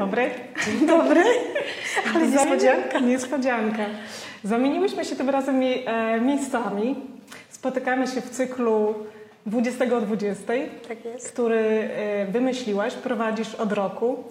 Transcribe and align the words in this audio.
dobry. 0.00 0.30
Dzień 0.66 0.86
dobry. 0.86 1.22
Ale 2.14 2.26
niespodzianka. 2.26 2.98
Niespodzianka. 2.98 3.82
Zamieniłyśmy 4.44 5.04
się 5.04 5.16
tym 5.16 5.30
razem 5.30 5.62
e, 5.62 6.20
miejscami. 6.20 6.96
Spotykamy 7.48 8.06
się 8.06 8.20
w 8.20 8.30
cyklu 8.30 8.94
20 9.46 9.84
o 9.96 10.00
20, 10.00 10.44
Tak 10.88 10.98
który 11.32 11.58
e, 11.58 12.26
wymyśliłaś, 12.26 12.94
prowadzisz 12.94 13.54
od 13.54 13.72
roku. 13.72 14.24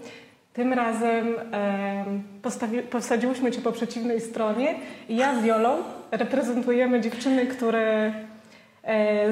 Tym 0.53 0.73
razem 0.73 1.35
e, 1.53 2.05
postawi- 2.43 2.81
posadziłyśmy 2.81 3.51
Cię 3.51 3.61
po 3.61 3.71
przeciwnej 3.71 4.21
stronie 4.21 4.75
ja 5.09 5.41
z 5.41 5.45
Jolą 5.45 5.77
reprezentujemy 6.11 7.01
dziewczyny, 7.01 7.47
które 7.47 8.13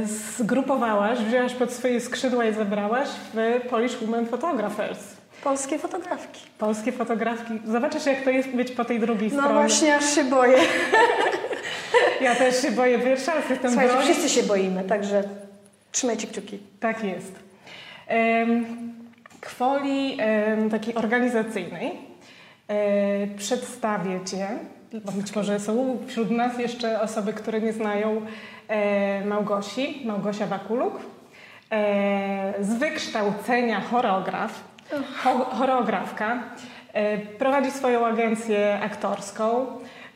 zgrupowałaś, 0.04 1.20
wzięłaś 1.20 1.54
pod 1.54 1.72
swoje 1.72 2.02
skrzydła 2.02 2.46
i 2.46 2.54
zebrałaś 2.54 3.08
w 3.34 3.62
Polish 3.70 3.98
Women 3.98 4.26
Photographers. 4.26 5.17
Polskie 5.48 5.80
fotografki. 5.80 6.42
Polskie 6.58 6.92
fotografki. 6.92 7.54
Zobaczysz, 7.66 8.06
jak 8.06 8.22
to 8.22 8.30
jest 8.30 8.50
być 8.50 8.72
po 8.72 8.86
tej 8.86 9.00
drugiej 9.00 9.32
No 9.32 9.38
stronie. 9.42 9.54
właśnie, 9.54 9.96
aż 9.96 10.16
się 10.16 10.24
boję. 10.24 10.58
Ja 12.22 12.36
też 12.36 12.62
się 12.62 12.72
boję 12.72 13.00
pierwszy 13.00 13.32
raz, 13.32 13.50
jestem 13.50 13.72
Słuchajcie, 13.72 13.94
broni. 13.94 14.10
wszyscy 14.14 14.30
się 14.30 14.44
boimy, 14.44 14.84
także 14.84 15.24
trzymajcie 15.92 16.28
kciuki. 16.28 16.60
Tak 16.80 17.04
jest. 17.04 17.40
Kwoli 19.42 20.18
takiej 20.72 20.96
organizacyjnej 20.96 21.92
e, 22.68 23.28
przedstawię 23.28 24.20
Cię, 24.26 24.48
bo 25.06 25.12
być 25.12 25.36
może 25.36 25.60
są 25.60 25.98
wśród 26.08 26.32
nas 26.32 26.60
jeszcze 26.60 27.02
osoby, 27.02 27.34
które 27.34 27.62
nie 27.62 27.74
znają 27.74 28.22
e, 28.68 29.26
Małgosi, 29.26 30.02
Małgosia 30.06 30.48
Wakuluk. 30.48 30.94
E, 31.72 32.54
z 32.62 32.74
wykształcenia 32.74 33.82
choreograf, 33.82 34.52
cho, 34.52 34.77
choreografka, 35.60 36.44
e, 36.94 37.18
prowadzi 37.18 37.72
swoją 37.72 38.06
agencję 38.06 38.80
aktorską, 38.84 39.66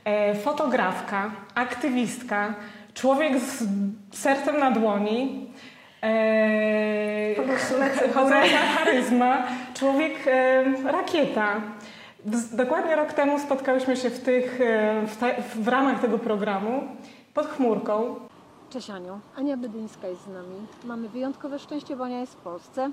e, 0.05 0.35
fotografka, 0.35 1.31
aktywistka, 1.55 2.53
człowiek 2.93 3.39
z 3.39 3.63
sercem 4.11 4.59
na 4.59 4.71
dłoni, 4.71 5.51
e, 6.03 7.35
górę. 8.13 8.43
charyzma, 8.75 9.37
człowiek 9.73 10.13
rakieta. 10.85 11.61
Dokładnie 12.53 12.95
rok 12.95 13.13
temu 13.13 13.39
spotkałyśmy 13.39 13.97
się 13.97 14.09
w, 14.09 14.19
tych, 14.19 14.59
w, 15.07 15.17
te, 15.17 15.35
w 15.55 15.67
ramach 15.67 16.01
tego 16.01 16.19
programu 16.19 16.83
pod 17.33 17.47
chmurką. 17.47 18.15
Cześć 18.69 18.89
Aniu, 18.89 19.19
Ania 19.37 19.57
Bydyńska 19.57 20.07
jest 20.07 20.23
z 20.23 20.27
nami. 20.27 20.55
Mamy 20.83 21.09
wyjątkowe 21.09 21.59
szczęście, 21.59 21.95
bo 21.95 22.03
Ania 22.03 22.19
jest 22.19 22.33
w 22.33 22.37
Polsce. 22.37 22.91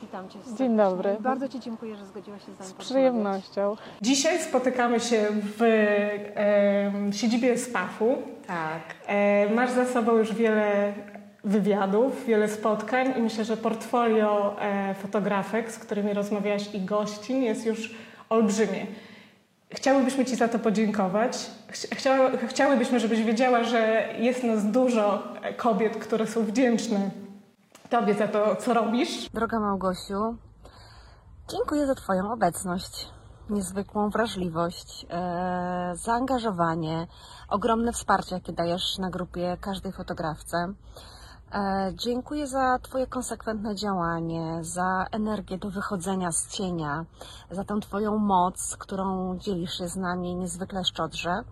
Witam 0.00 0.28
Cię 0.28 0.38
serdecznie. 0.38 0.66
Dzień 0.66 0.76
dobry. 0.76 1.16
Bardzo 1.20 1.48
Ci 1.48 1.60
dziękuję, 1.60 1.96
że 1.96 2.06
zgodziłaś 2.06 2.46
się 2.46 2.52
z 2.54 2.58
nami 2.58 2.70
Z 2.70 2.74
przyjemnością. 2.74 3.76
Dzisiaj 4.02 4.38
spotykamy 4.38 5.00
się 5.00 5.26
w 5.58 5.62
e, 5.62 7.12
siedzibie 7.12 7.58
SPAF-u. 7.58 8.16
Tak. 8.46 8.80
E, 9.06 9.54
masz 9.54 9.70
za 9.70 9.86
sobą 9.86 10.16
już 10.16 10.34
wiele 10.34 10.92
wywiadów, 11.44 12.26
wiele 12.26 12.48
spotkań 12.48 13.14
i 13.18 13.22
myślę, 13.22 13.44
że 13.44 13.56
portfolio 13.56 14.56
e, 14.60 14.94
fotografek, 14.94 15.72
z 15.72 15.78
którymi 15.78 16.12
rozmawiałaś 16.12 16.74
i 16.74 16.80
gościń 16.80 17.42
jest 17.44 17.66
już 17.66 17.94
olbrzymie. 18.28 18.86
Chciałybyśmy 19.74 20.24
Ci 20.24 20.36
za 20.36 20.48
to 20.48 20.58
podziękować. 20.58 21.50
Chci- 21.72 21.94
Chciała, 21.94 22.30
chciałybyśmy, 22.48 23.00
żebyś 23.00 23.22
wiedziała, 23.22 23.64
że 23.64 24.08
jest 24.18 24.44
nas 24.44 24.70
dużo 24.70 25.22
e, 25.42 25.52
kobiet, 25.54 25.96
które 25.96 26.26
są 26.26 26.44
wdzięczne 26.44 27.10
Tobie 27.92 28.14
za 28.14 28.28
to, 28.28 28.56
co 28.56 28.74
robisz. 28.74 29.28
Droga 29.28 29.60
Małgosiu, 29.60 30.36
dziękuję 31.48 31.86
za 31.86 31.94
Twoją 31.94 32.32
obecność, 32.32 33.08
niezwykłą 33.50 34.10
wrażliwość, 34.10 35.06
e, 35.10 35.92
zaangażowanie, 35.94 37.06
ogromne 37.48 37.92
wsparcie, 37.92 38.34
jakie 38.34 38.52
dajesz 38.52 38.98
na 38.98 39.10
grupie 39.10 39.56
każdej 39.60 39.92
fotografce. 39.92 40.72
E, 41.52 41.92
dziękuję 41.94 42.46
za 42.46 42.78
Twoje 42.82 43.06
konsekwentne 43.06 43.74
działanie, 43.74 44.58
za 44.60 45.06
energię 45.10 45.58
do 45.58 45.70
wychodzenia 45.70 46.32
z 46.32 46.48
cienia, 46.48 47.04
za 47.50 47.64
tą 47.64 47.80
Twoją 47.80 48.18
moc, 48.18 48.76
którą 48.76 49.38
dzielisz 49.38 49.78
się 49.78 49.88
z 49.88 49.96
nami 49.96 50.36
niezwykle 50.36 50.84
szczodrze. 50.84 51.44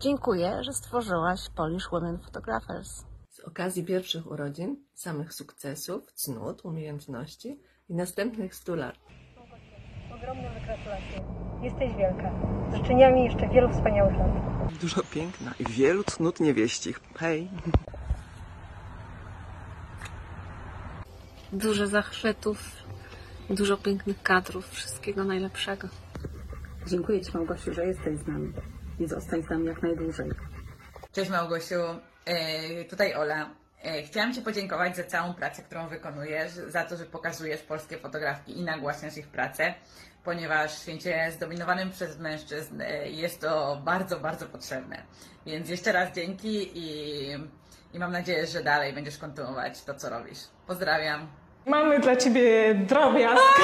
Dziękuję, 0.00 0.64
że 0.64 0.72
stworzyłaś 0.72 1.48
Polish 1.48 1.90
Women 1.90 2.18
Photographers. 2.18 3.09
Z 3.40 3.44
okazji 3.44 3.84
pierwszych 3.84 4.30
urodzin, 4.30 4.76
samych 4.94 5.34
sukcesów, 5.34 6.12
cnót, 6.12 6.64
umiejętności 6.64 7.60
i 7.88 7.94
następnych 7.94 8.54
100 8.54 8.74
lat. 8.74 8.94
Ogromne 10.14 10.60
gratulacje. 10.64 11.24
Jesteś 11.62 11.96
wielka. 11.96 12.32
Z 12.72 12.76
życzeniami 12.76 13.24
jeszcze 13.24 13.48
wielu 13.48 13.70
wspaniałych 13.70 14.18
lat. 14.18 14.28
Dużo 14.80 15.02
piękna 15.02 15.54
i 15.60 15.64
wielu 15.64 16.04
cnót 16.04 16.40
niewieścich. 16.40 17.00
Hej! 17.18 17.48
Dużo 21.52 21.86
zachwytów, 21.86 22.72
dużo 23.50 23.76
pięknych 23.76 24.22
kadrów, 24.22 24.70
wszystkiego 24.70 25.24
najlepszego. 25.24 25.88
Dziękuję 26.86 27.20
Ci 27.20 27.30
Małgosiu, 27.34 27.74
że 27.74 27.86
jesteś 27.86 28.18
z 28.18 28.26
nami 28.26 28.52
i 28.98 29.06
zostań 29.06 29.42
z 29.42 29.50
nami 29.50 29.66
jak 29.66 29.82
najdłużej. 29.82 30.30
Cześć 31.12 31.30
Małgosiu, 31.30 31.74
tutaj 32.90 33.14
Ola. 33.14 33.50
E, 33.84 34.02
Chciałam 34.02 34.34
Ci 34.34 34.42
podziękować 34.42 34.96
za 34.96 35.04
całą 35.04 35.34
pracę, 35.34 35.62
którą 35.62 35.88
wykonujesz, 35.88 36.52
za 36.52 36.84
to, 36.84 36.96
że 36.96 37.04
pokazujesz 37.04 37.60
polskie 37.60 37.98
fotografki 37.98 38.58
i 38.58 38.62
nagłaśniasz 38.62 39.16
ich 39.16 39.28
pracę, 39.28 39.74
ponieważ 40.24 40.74
w 40.74 40.82
świecie 40.82 41.32
zdominowanym 41.36 41.90
przez 41.90 42.18
mężczyzn 42.18 42.80
e, 42.80 43.10
jest 43.10 43.40
to 43.40 43.80
bardzo, 43.84 44.20
bardzo 44.20 44.46
potrzebne. 44.46 45.02
Więc 45.46 45.68
jeszcze 45.68 45.92
raz 45.92 46.12
dzięki 46.12 46.78
i, 46.78 47.30
i 47.94 47.98
mam 47.98 48.12
nadzieję, 48.12 48.46
że 48.46 48.62
dalej 48.62 48.92
będziesz 48.92 49.18
kontynuować 49.18 49.82
to, 49.82 49.94
co 49.94 50.10
robisz. 50.10 50.38
Pozdrawiam. 50.66 51.28
Mamy 51.66 52.00
dla 52.00 52.16
Ciebie 52.16 52.74
drobiazg 52.74 53.60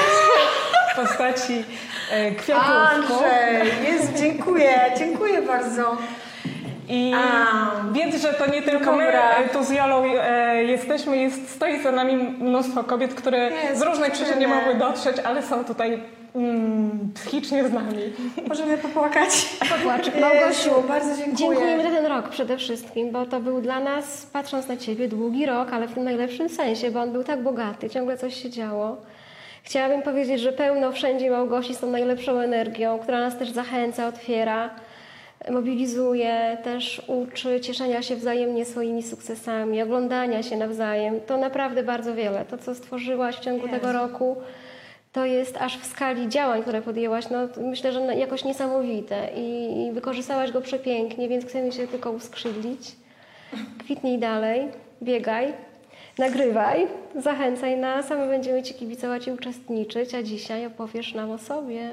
w 0.93 0.95
postaci 0.95 1.65
e, 2.11 2.31
kwiatówków. 2.31 2.71
Andrzej, 2.71 3.83
jest, 3.83 4.13
dziękuję, 4.17 4.79
dziękuję 4.97 5.41
bardzo. 5.41 5.97
I 6.89 7.13
A. 7.15 7.93
wiedz, 7.93 8.21
że 8.21 8.33
to 8.33 8.51
nie 8.51 8.61
tylko 8.61 8.91
my 8.91 9.11
tu 9.53 9.63
z 9.63 9.69
Jolą 9.69 10.03
e, 10.05 10.63
jesteśmy, 10.63 11.17
jest, 11.17 11.49
stoi 11.49 11.81
za 11.83 11.91
nami 11.91 12.15
mnóstwo 12.15 12.83
kobiet, 12.83 13.13
które 13.13 13.49
Jest, 13.51 13.79
z 13.79 13.81
różnych 13.81 14.11
przyczyn 14.11 14.39
nie 14.39 14.47
mogły 14.47 14.75
dotrzeć, 14.75 15.17
ale 15.19 15.43
są 15.43 15.65
tutaj 15.65 15.99
mm, 16.35 17.11
psychicznie 17.15 17.67
z 17.67 17.73
nami. 17.73 18.13
Możemy 18.47 18.77
popłakać. 18.77 19.29
Popłacz. 19.59 20.15
Małgosiu, 20.21 20.69
bardzo 20.87 21.17
dziękuję. 21.17 21.35
Dziękujemy 21.35 21.83
za 21.83 21.89
ten 21.89 22.05
rok 22.05 22.29
przede 22.29 22.57
wszystkim, 22.57 23.11
bo 23.11 23.25
to 23.25 23.39
był 23.39 23.61
dla 23.61 23.79
nas, 23.79 24.25
patrząc 24.33 24.67
na 24.67 24.77
Ciebie, 24.77 25.07
długi 25.07 25.45
rok, 25.45 25.73
ale 25.73 25.87
w 25.87 25.93
tym 25.93 26.03
najlepszym 26.03 26.49
sensie, 26.49 26.91
bo 26.91 27.01
on 27.01 27.11
był 27.11 27.23
tak 27.23 27.43
bogaty, 27.43 27.89
ciągle 27.89 28.17
coś 28.17 28.43
się 28.43 28.49
działo. 28.49 28.97
Chciałabym 29.63 30.01
powiedzieć, 30.01 30.41
że 30.41 30.51
pełno 30.51 30.91
wszędzie 30.91 31.31
Małgosi 31.31 31.75
z 31.75 31.79
tą 31.79 31.91
najlepszą 31.91 32.39
energią, 32.39 32.99
która 32.99 33.19
nas 33.19 33.37
też 33.37 33.51
zachęca, 33.51 34.07
otwiera, 34.07 34.69
mobilizuje, 35.51 36.57
też 36.63 37.01
uczy 37.07 37.59
cieszenia 37.59 38.01
się 38.01 38.15
wzajemnie 38.15 38.65
swoimi 38.65 39.03
sukcesami, 39.03 39.81
oglądania 39.81 40.43
się 40.43 40.57
nawzajem. 40.57 41.21
To 41.21 41.37
naprawdę 41.37 41.83
bardzo 41.83 42.15
wiele. 42.15 42.45
To, 42.45 42.57
co 42.57 42.75
stworzyłaś 42.75 43.35
w 43.35 43.39
ciągu 43.39 43.67
tego 43.67 43.93
roku, 43.93 44.37
to 45.13 45.25
jest 45.25 45.57
aż 45.57 45.77
w 45.77 45.85
skali 45.85 46.29
działań, 46.29 46.61
które 46.61 46.81
podjęłaś, 46.81 47.29
no 47.29 47.37
myślę, 47.61 47.91
że 47.91 48.01
jakoś 48.01 48.43
niesamowite 48.43 49.29
i, 49.35 49.77
i 49.87 49.91
wykorzystałaś 49.91 50.51
go 50.51 50.61
przepięknie, 50.61 51.29
więc 51.29 51.45
chcemy 51.45 51.71
się 51.71 51.87
tylko 51.87 52.11
uskrzydlić. 52.11 52.95
Kwitnij 53.79 54.19
dalej, 54.19 54.67
biegaj, 55.03 55.53
nagrywaj, 56.17 56.87
zachęcaj 57.15 57.77
nas, 57.77 58.11
a 58.11 58.15
my 58.15 58.27
będziemy 58.27 58.63
Ci 58.63 58.73
kibicować 58.73 59.27
i 59.27 59.31
uczestniczyć, 59.31 60.13
a 60.13 60.23
dzisiaj 60.23 60.65
opowiesz 60.65 61.13
nam 61.13 61.31
o 61.31 61.37
sobie. 61.37 61.89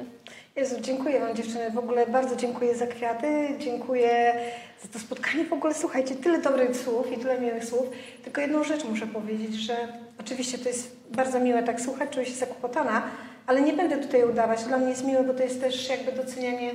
Jezu, 0.57 0.81
dziękuję 0.81 1.21
Wam 1.21 1.37
dziewczyny. 1.37 1.71
W 1.71 1.79
ogóle 1.79 2.07
bardzo 2.07 2.37
dziękuję 2.37 2.75
za 2.75 2.87
kwiaty, 2.87 3.49
dziękuję 3.59 4.35
za 4.83 4.89
to 4.89 4.99
spotkanie. 4.99 5.45
W 5.45 5.53
ogóle 5.53 5.75
słuchajcie, 5.75 6.15
tyle 6.15 6.39
dobrych 6.39 6.77
słów 6.77 7.13
i 7.13 7.19
tyle 7.19 7.41
miłych 7.41 7.65
słów. 7.65 7.87
Tylko 8.25 8.41
jedną 8.41 8.65
rzecz 8.65 8.85
muszę 8.85 9.07
powiedzieć, 9.07 9.55
że 9.55 9.77
oczywiście 10.21 10.59
to 10.59 10.69
jest 10.69 10.97
bardzo 11.11 11.41
miłe 11.41 11.63
tak 11.63 11.81
słuchać, 11.81 12.11
czuję 12.11 12.27
się 12.27 12.33
zakłopotana, 12.33 13.03
ale 13.47 13.63
nie 13.63 13.73
będę 13.73 13.97
tutaj 13.97 14.25
udawać. 14.25 14.65
Dla 14.65 14.79
mnie 14.79 14.89
jest 14.89 15.05
miłe, 15.05 15.25
bo 15.25 15.35
to 15.35 15.43
jest 15.43 15.61
też 15.61 15.89
jakby 15.89 16.13
docenianie 16.13 16.73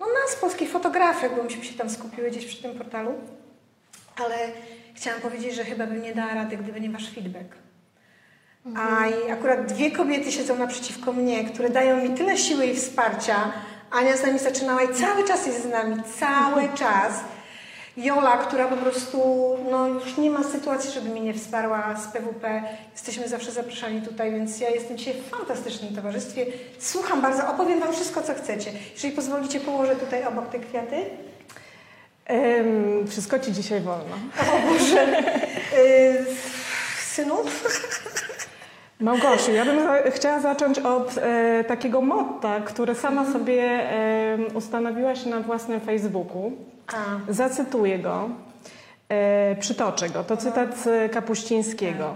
no, 0.00 0.06
nas, 0.06 0.36
polskich 0.40 0.70
fotografek, 0.70 1.36
bo 1.36 1.42
myśmy 1.42 1.64
się 1.64 1.74
tam 1.74 1.90
skupiły 1.90 2.30
gdzieś 2.30 2.46
przy 2.46 2.62
tym 2.62 2.78
portalu. 2.78 3.14
Ale 4.24 4.36
chciałam 4.94 5.20
powiedzieć, 5.20 5.54
że 5.54 5.64
chyba 5.64 5.86
bym 5.86 6.02
nie 6.02 6.14
dała 6.14 6.34
rady, 6.34 6.56
gdyby 6.56 6.80
nie 6.80 6.90
Wasz 6.90 7.14
feedback. 7.14 7.61
A 8.76 9.06
i 9.06 9.30
akurat 9.30 9.72
dwie 9.72 9.90
kobiety 9.90 10.32
siedzą 10.32 10.56
naprzeciwko 10.56 11.12
mnie, 11.12 11.44
które 11.44 11.70
dają 11.70 11.96
mi 11.96 12.10
tyle 12.10 12.38
siły 12.38 12.66
i 12.66 12.76
wsparcia. 12.76 13.52
Ania 13.90 14.16
z 14.16 14.22
nami 14.22 14.38
zaczynała 14.38 14.82
i 14.82 14.94
cały 14.94 15.24
czas 15.24 15.46
jest 15.46 15.62
z 15.62 15.70
nami, 15.70 15.96
cały 16.20 16.68
czas. 16.74 17.12
Jola, 17.96 18.36
która 18.36 18.68
po 18.68 18.76
prostu 18.76 19.18
no, 19.70 19.86
już 19.86 20.16
nie 20.16 20.30
ma 20.30 20.44
sytuacji, 20.44 20.90
żeby 20.90 21.08
mnie 21.08 21.20
nie 21.20 21.34
wsparła 21.34 21.96
z 21.96 22.12
PWP. 22.12 22.62
Jesteśmy 22.92 23.28
zawsze 23.28 23.52
zapraszani 23.52 24.02
tutaj, 24.02 24.32
więc 24.32 24.60
ja 24.60 24.70
jestem 24.70 24.98
dzisiaj 24.98 25.14
w 25.14 25.30
fantastycznym 25.30 25.94
towarzystwie. 25.94 26.46
Słucham 26.78 27.22
bardzo, 27.22 27.48
opowiem 27.48 27.80
Wam 27.80 27.92
wszystko, 27.92 28.22
co 28.22 28.34
chcecie. 28.34 28.70
Jeżeli 28.94 29.14
pozwolicie, 29.14 29.60
położę 29.60 29.96
tutaj 29.96 30.24
obok 30.24 30.48
te 30.48 30.58
kwiaty. 30.58 30.96
Em, 32.24 33.08
wszystko 33.08 33.38
ci 33.38 33.52
dzisiaj 33.52 33.80
wolno. 33.80 34.16
O 34.52 34.72
Boże. 34.72 35.18
Y, 35.78 36.26
synu? 37.14 37.34
Małgosiu, 39.02 39.52
ja 39.52 39.64
bym 39.64 39.82
za- 39.84 40.10
chciała 40.10 40.40
zacząć 40.40 40.78
od 40.78 41.18
e, 41.18 41.64
takiego 41.64 42.00
motta, 42.00 42.60
które 42.60 42.94
sama 42.94 43.32
sobie 43.32 43.62
e, 43.62 44.38
ustanowiłaś 44.54 45.26
na 45.26 45.40
własnym 45.40 45.80
Facebooku. 45.80 46.52
A. 46.94 47.32
Zacytuję 47.32 47.98
go, 47.98 48.28
e, 49.08 49.56
przytoczę 49.56 50.08
go. 50.10 50.24
To 50.24 50.36
cytat 50.36 50.78
z 50.78 51.12
Kapuścińskiego. 51.12 52.14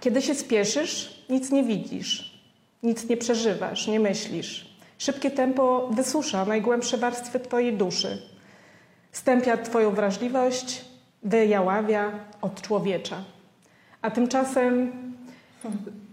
Kiedy 0.00 0.22
się 0.22 0.34
spieszysz, 0.34 1.24
nic 1.28 1.50
nie 1.50 1.62
widzisz, 1.64 2.40
nic 2.82 3.08
nie 3.08 3.16
przeżywasz, 3.16 3.86
nie 3.86 4.00
myślisz. 4.00 4.70
Szybkie 4.98 5.30
tempo 5.30 5.88
wysusza 5.92 6.44
najgłębsze 6.44 6.98
warstwy 6.98 7.40
twojej 7.40 7.72
duszy. 7.72 8.22
Stępia 9.12 9.56
twoją 9.56 9.90
wrażliwość, 9.90 10.84
wyjaławia, 11.22 12.10
odczłowiecza. 12.42 13.16
A 14.02 14.10
tymczasem 14.10 14.92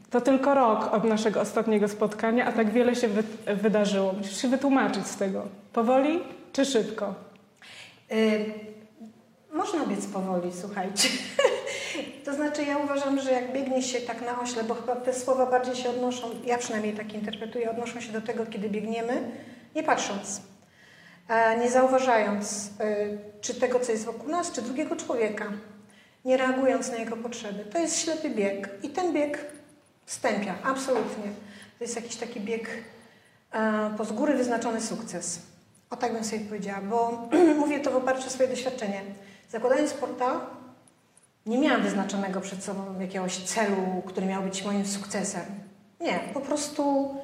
to 0.09 0.21
tylko 0.21 0.53
rok 0.53 0.93
od 0.93 1.03
naszego 1.03 1.41
ostatniego 1.41 1.87
spotkania, 1.87 2.45
a 2.45 2.51
tak 2.51 2.69
wiele 2.69 2.95
się 2.95 3.07
wy 3.07 3.23
wydarzyło. 3.55 4.13
Musisz 4.13 4.41
się 4.41 4.47
wytłumaczyć 4.47 5.07
z 5.07 5.17
tego. 5.17 5.47
Powoli 5.73 6.19
czy 6.53 6.65
szybko? 6.65 7.13
Y, 8.11 8.45
można 9.53 9.85
biec 9.85 10.05
powoli, 10.05 10.51
słuchajcie. 10.61 11.09
to 12.25 12.33
znaczy 12.33 12.63
ja 12.63 12.77
uważam, 12.77 13.19
że 13.19 13.31
jak 13.31 13.53
biegnie 13.53 13.81
się 13.81 14.01
tak 14.01 14.25
na 14.25 14.41
ośle, 14.41 14.63
bo 14.63 14.73
chyba 14.73 14.95
te 14.95 15.13
słowa 15.13 15.45
bardziej 15.45 15.75
się 15.75 15.89
odnoszą, 15.89 16.27
ja 16.45 16.57
przynajmniej 16.57 16.93
tak 16.93 17.13
interpretuję, 17.13 17.71
odnoszą 17.71 18.01
się 18.01 18.11
do 18.11 18.21
tego, 18.21 18.45
kiedy 18.45 18.69
biegniemy, 18.69 19.31
nie 19.75 19.83
patrząc, 19.83 20.41
nie 21.61 21.71
zauważając 21.71 22.67
y, 22.81 23.17
czy 23.41 23.53
tego, 23.55 23.79
co 23.79 23.91
jest 23.91 24.05
wokół 24.05 24.29
nas, 24.29 24.51
czy 24.51 24.61
drugiego 24.61 24.95
człowieka, 24.95 25.45
nie 26.25 26.37
reagując 26.37 26.91
na 26.91 26.97
jego 26.97 27.17
potrzeby. 27.17 27.65
To 27.65 27.79
jest 27.79 27.99
ślepy 27.99 28.29
bieg 28.29 28.69
i 28.83 28.89
ten 28.89 29.13
bieg 29.13 29.45
stępia, 30.05 30.55
absolutnie. 30.63 31.31
To 31.77 31.83
jest 31.83 31.95
jakiś 31.95 32.15
taki 32.15 32.39
bieg 32.41 32.69
e, 33.51 33.93
po 33.97 34.05
z 34.05 34.11
góry 34.11 34.33
wyznaczony 34.33 34.81
sukces. 34.81 35.39
O 35.89 35.95
tak 35.95 36.13
bym 36.13 36.23
sobie 36.23 36.39
powiedziała, 36.45 36.81
bo 36.81 37.29
mówię 37.59 37.79
to 37.79 37.91
w 37.91 37.95
oparciu 37.95 38.27
o 38.27 38.29
swoje 38.29 38.49
doświadczenie. 38.49 39.01
Zakładając 39.49 39.93
portal, 39.93 40.39
nie 41.45 41.57
miałam 41.57 41.81
wyznaczonego 41.81 42.41
przed 42.41 42.63
sobą 42.63 42.99
jakiegoś 42.99 43.37
celu, 43.37 44.01
który 44.05 44.25
miał 44.25 44.43
być 44.43 44.63
moim 44.63 44.85
sukcesem. 44.85 45.43
Nie, 46.01 46.19
po 46.33 46.41
prostu 46.41 47.15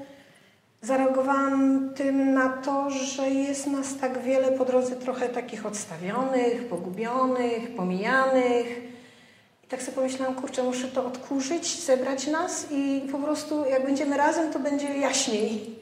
zareagowałam 0.83 1.89
tym 1.95 2.33
na 2.33 2.49
to, 2.49 2.89
że 2.89 3.29
jest 3.29 3.67
nas 3.67 3.97
tak 3.97 4.23
wiele 4.23 4.51
po 4.51 4.65
drodze 4.65 4.95
trochę 4.95 5.29
takich 5.29 5.65
odstawionych, 5.65 6.67
pogubionych, 6.67 7.75
pomijanych. 7.75 8.81
I 9.63 9.67
tak 9.67 9.81
sobie 9.81 9.95
pomyślałam, 9.95 10.35
kurczę, 10.35 10.63
muszę 10.63 10.87
to 10.87 11.05
odkurzyć, 11.05 11.81
zebrać 11.81 12.27
nas 12.27 12.67
i 12.71 13.01
po 13.11 13.17
prostu 13.17 13.65
jak 13.65 13.85
będziemy 13.85 14.17
razem, 14.17 14.53
to 14.53 14.59
będzie 14.59 14.97
jaśniej. 14.97 15.75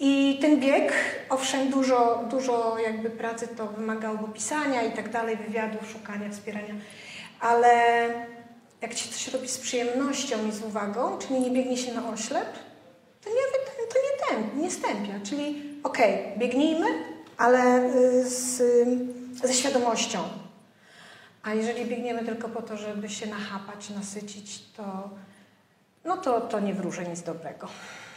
I 0.00 0.38
ten 0.40 0.60
bieg, 0.60 0.92
owszem, 1.30 1.70
dużo, 1.70 2.24
dużo 2.30 2.78
jakby 2.78 3.10
pracy 3.10 3.48
to 3.56 3.66
wymagało, 3.66 4.18
pisania 4.18 4.82
i 4.82 4.92
tak 4.92 5.10
dalej, 5.10 5.36
wywiadów, 5.36 5.90
szukania, 5.90 6.30
wspierania, 6.30 6.74
ale 7.40 7.68
jak 8.80 8.92
się 8.92 9.10
coś 9.10 9.28
robi 9.28 9.48
z 9.48 9.58
przyjemnością 9.58 10.36
i 10.48 10.52
z 10.52 10.62
uwagą, 10.62 11.18
czyli 11.18 11.40
nie 11.40 11.50
biegnie 11.50 11.76
się 11.76 11.94
na 11.94 12.08
oślep, 12.08 12.46
to 13.24 13.30
nie, 13.30 13.36
to 13.88 13.98
nie, 13.98 14.28
tęp, 14.28 14.56
nie 14.56 14.70
stępia. 14.70 15.12
Czyli 15.24 15.62
okej, 15.84 16.38
biegnijmy, 16.38 16.86
ale 17.38 17.84
y, 17.94 18.30
z, 18.30 18.60
y, 18.60 19.46
ze 19.46 19.54
świadomością. 19.54 20.18
A 21.42 21.54
jeżeli 21.54 21.84
biegniemy 21.84 22.24
tylko 22.24 22.48
po 22.48 22.62
to, 22.62 22.76
żeby 22.76 23.08
się 23.08 23.26
nachapać, 23.26 23.90
nasycić, 23.90 24.62
to, 24.76 25.10
no 26.04 26.16
to, 26.16 26.40
to 26.40 26.60
nie 26.60 26.74
wróży 26.74 27.06
nic 27.08 27.22
dobrego. 27.22 27.68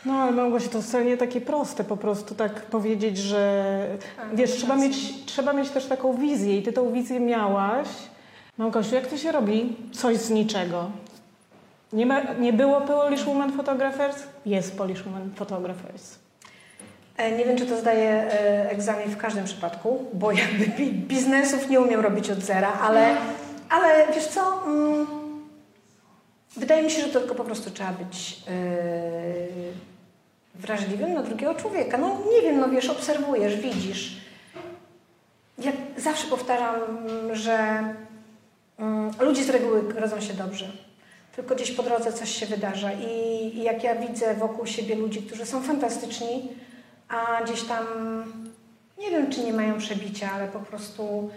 No 0.06 0.14
ale 0.14 0.32
Małgosiu, 0.32 0.70
to 0.70 0.82
wcale 0.82 1.06
nie 1.06 1.18
takie 1.18 1.42
proste 1.42 1.84
po 1.84 1.98
prostu 1.98 2.36
tak 2.36 2.62
powiedzieć, 2.62 3.18
że 3.18 3.88
Tak, 4.18 4.36
wiesz, 4.36 4.52
trzeba 4.52 4.76
mieć, 4.76 5.26
trzeba 5.26 5.54
mieć 5.54 5.70
też 5.70 5.86
taką 5.86 6.18
wizję 6.18 6.58
i 6.58 6.64
ty 6.64 6.74
tą 6.74 6.92
wizję 6.92 7.20
miałaś. 7.20 7.88
Małgosiu, 8.58 8.96
jak 8.96 9.08
to 9.08 9.18
się 9.18 9.32
robi? 9.32 9.76
Coś 9.92 10.18
z 10.18 10.30
niczego. 10.30 10.92
Nie, 11.94 12.06
ma, 12.06 12.22
nie 12.34 12.54
było 12.54 12.82
Polish 12.82 13.26
Woman 13.26 13.52
Photographers? 13.54 14.24
Jest 14.46 14.78
Polish 14.78 15.04
Woman 15.06 15.32
Photographers. 15.36 16.16
E, 17.18 17.32
Nie 17.32 17.46
wiem, 17.46 17.58
czy 17.58 17.66
to 17.66 17.78
zdaje 17.78 18.10
e, 18.10 18.70
egzamin 18.72 19.10
w 19.10 19.18
każdym 19.18 19.46
przypadku, 19.46 20.06
bo 20.14 20.32
jakby 20.32 20.66
bi- 20.68 20.92
biznesów 20.94 21.70
nie 21.70 21.80
umiem 21.80 22.00
robić 22.02 22.30
od 22.30 22.40
zera, 22.40 22.74
ale, 22.82 23.16
ale 23.70 24.14
wiesz 24.16 24.28
co? 24.28 24.62
Mm, 24.68 25.08
wydaje 26.58 26.84
mi 26.84 26.92
się, 26.92 27.02
że 27.02 27.08
to 27.10 27.20
tylko 27.20 27.36
po 27.36 27.44
prostu 27.44 27.72
trzeba 27.72 27.92
być 27.92 28.44
e, 28.48 28.52
wrażliwym 30.56 31.14
na 31.14 31.24
drugiego 31.24 31.56
człowieka. 31.56 31.98
No 31.98 32.18
nie 32.34 32.42
wiem, 32.42 32.60
no 32.60 32.70
wiesz, 32.70 32.90
obserwujesz, 32.90 33.56
widzisz. 33.58 34.18
Ja 35.60 35.72
zawsze 35.98 36.28
powtarzam, 36.28 36.76
że 37.34 37.84
mm, 38.80 39.12
ludzie 39.20 39.44
z 39.44 39.50
reguły 39.50 39.94
rodzą 39.98 40.22
się 40.22 40.34
dobrze. 40.34 40.68
Tylko 41.36 41.56
gdzieś 41.56 41.72
po 41.72 41.84
drodze 41.84 42.14
coś 42.14 42.30
się 42.30 42.46
wydarza 42.46 42.92
i, 42.94 43.64
jak 43.64 43.84
ja 43.84 43.96
widzę 43.96 44.36
wokół 44.36 44.66
siebie 44.66 44.96
ludzi, 44.96 45.22
którzy 45.22 45.46
są 45.46 45.62
fantastyczni, 45.62 46.50
a 47.10 47.44
gdzieś 47.44 47.64
tam 47.64 47.86
nie 48.98 49.12
wiem, 49.12 49.32
czy 49.32 49.44
nie 49.44 49.54
mają 49.54 49.78
przebicia, 49.78 50.30
ale 50.36 50.48
po 50.48 50.60
prostu 50.60 51.30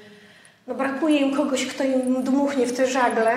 no 0.67 0.75
brakuje 0.75 1.19
im 1.19 1.37
kogoś, 1.37 1.67
kto 1.67 1.85
im 1.85 2.23
dmuchnie 2.23 2.67
w 2.67 2.77
te 2.77 2.87
żagle, 2.87 3.33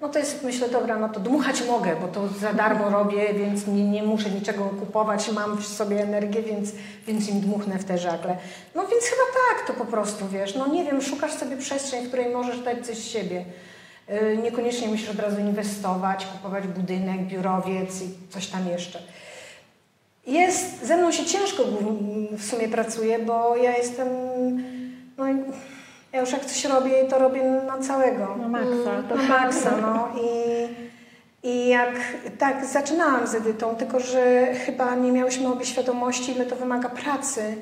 no 0.00 0.08
to 0.08 0.18
jest, 0.18 0.44
myślę, 0.44 0.68
dobra, 0.68 0.98
no 0.98 1.08
to 1.08 1.20
dmuchać 1.20 1.66
mogę, 1.66 1.96
bo 2.00 2.08
to 2.08 2.28
za 2.28 2.52
darmo 2.52 2.90
robię, 2.90 3.34
więc 3.34 3.66
nie, 3.66 3.84
nie 3.84 4.02
muszę 4.02 4.30
niczego 4.30 4.64
kupować, 4.64 5.32
mam 5.32 5.56
w 5.56 5.66
sobie 5.66 6.02
energię, 6.02 6.42
więc, 6.42 6.72
więc 7.06 7.28
im 7.28 7.40
dmuchnę 7.40 7.78
w 7.78 7.84
te 7.84 7.98
żagle. 7.98 8.36
No 8.74 8.86
więc 8.86 9.04
chyba 9.04 9.22
tak 9.32 9.66
to 9.66 9.84
po 9.84 9.84
prostu, 9.84 10.28
wiesz, 10.28 10.54
no 10.54 10.66
nie 10.66 10.84
wiem, 10.84 11.02
szukasz 11.02 11.32
sobie 11.32 11.56
przestrzeń, 11.56 12.04
w 12.04 12.08
której 12.08 12.32
możesz 12.32 12.60
dać 12.60 12.86
coś 12.86 12.96
z 12.96 13.08
siebie. 13.08 13.44
Yy, 14.08 14.36
Niekoniecznie 14.36 14.88
musisz 14.88 15.08
od 15.08 15.18
razu 15.18 15.40
inwestować, 15.40 16.26
kupować 16.26 16.66
budynek, 16.66 17.20
biurowiec 17.20 18.02
i 18.02 18.30
coś 18.30 18.46
tam 18.46 18.68
jeszcze. 18.68 18.98
Jest, 20.26 20.86
ze 20.86 20.96
mną 20.96 21.12
się 21.12 21.24
ciężko 21.24 21.62
w 22.32 22.44
sumie 22.44 22.68
pracuje, 22.68 23.18
bo 23.18 23.56
ja 23.56 23.76
jestem, 23.76 24.08
no 25.18 25.24
ja 26.12 26.20
już 26.20 26.32
jak 26.32 26.44
coś 26.44 26.64
robię, 26.64 27.04
to 27.04 27.18
robię 27.18 27.42
na 27.66 27.78
całego. 27.78 28.36
Na 28.36 28.48
maksa. 28.48 29.02
Na 29.16 29.22
maksa, 29.22 29.76
no 29.82 30.08
i, 30.22 30.28
i 31.48 31.68
jak 31.68 32.00
tak 32.38 32.64
zaczynałam 32.64 33.26
z 33.26 33.34
Edytą, 33.34 33.76
tylko 33.76 34.00
że 34.00 34.54
chyba 34.54 34.94
nie 34.94 35.12
miałyśmy 35.12 35.48
obie 35.48 35.64
świadomości, 35.64 36.32
ile 36.32 36.46
to 36.46 36.56
wymaga 36.56 36.88
pracy. 36.88 37.56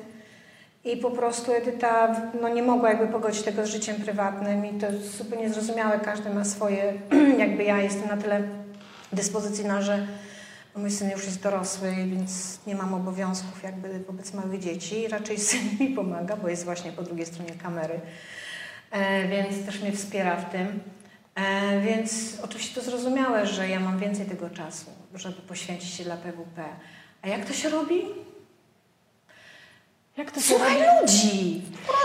I 0.85 0.97
po 0.97 1.11
prostu 1.11 1.53
Edyta 1.53 2.17
no, 2.41 2.49
nie 2.49 2.63
mogła 2.63 2.89
jakby 2.89 3.07
pogodzić 3.07 3.43
tego 3.43 3.67
z 3.67 3.71
życiem 3.71 3.97
prywatnym 3.97 4.67
i 4.67 4.81
to 4.81 4.87
jest 4.87 5.17
zupełnie 5.17 5.51
zrozumiałe, 5.51 6.01
każdy 6.01 6.31
ma 6.31 6.45
swoje, 6.45 6.95
jakby 7.39 7.65
ja 7.65 7.83
jestem 7.83 8.09
na 8.09 8.17
tyle 8.17 8.43
dyspozycyjna, 9.13 9.83
że 9.83 10.07
mój 10.77 10.91
syn 10.91 11.11
już 11.11 11.25
jest 11.25 11.43
dorosły, 11.43 11.95
więc 12.07 12.61
nie 12.67 12.75
mam 12.75 12.95
obowiązków 12.95 13.63
jakby 13.63 14.01
wobec 14.01 14.35
małych 14.35 14.61
dzieci. 14.61 15.09
Raczej 15.09 15.39
syn 15.39 15.61
mi 15.81 15.89
pomaga, 15.89 16.37
bo 16.37 16.49
jest 16.49 16.65
właśnie 16.65 16.93
po 16.93 17.03
drugiej 17.03 17.27
stronie 17.27 17.53
kamery, 17.63 18.01
e, 18.91 19.29
więc 19.29 19.67
też 19.67 19.83
mnie 19.83 19.93
wspiera 19.93 20.37
w 20.37 20.53
tym. 20.53 20.81
E, 21.35 21.81
więc 21.81 22.39
oczywiście 22.43 22.81
to 22.81 22.87
zrozumiałe, 22.87 23.47
że 23.47 23.69
ja 23.69 23.81
mam 23.81 23.99
więcej 23.99 24.27
tego 24.27 24.51
czasu, 24.51 24.91
żeby 25.15 25.43
poświęcić 25.43 25.95
się 25.95 26.05
dla 26.05 26.17
PWP. 26.17 26.65
A 27.23 27.29
jak 27.29 27.45
to 27.45 27.53
się 27.53 27.69
robi? 27.69 28.03
Jak 30.17 30.31
to 30.31 30.41
się 30.41 30.47
Słuchaj 30.47 30.75
robi? 30.79 31.01
ludzi! 31.03 31.61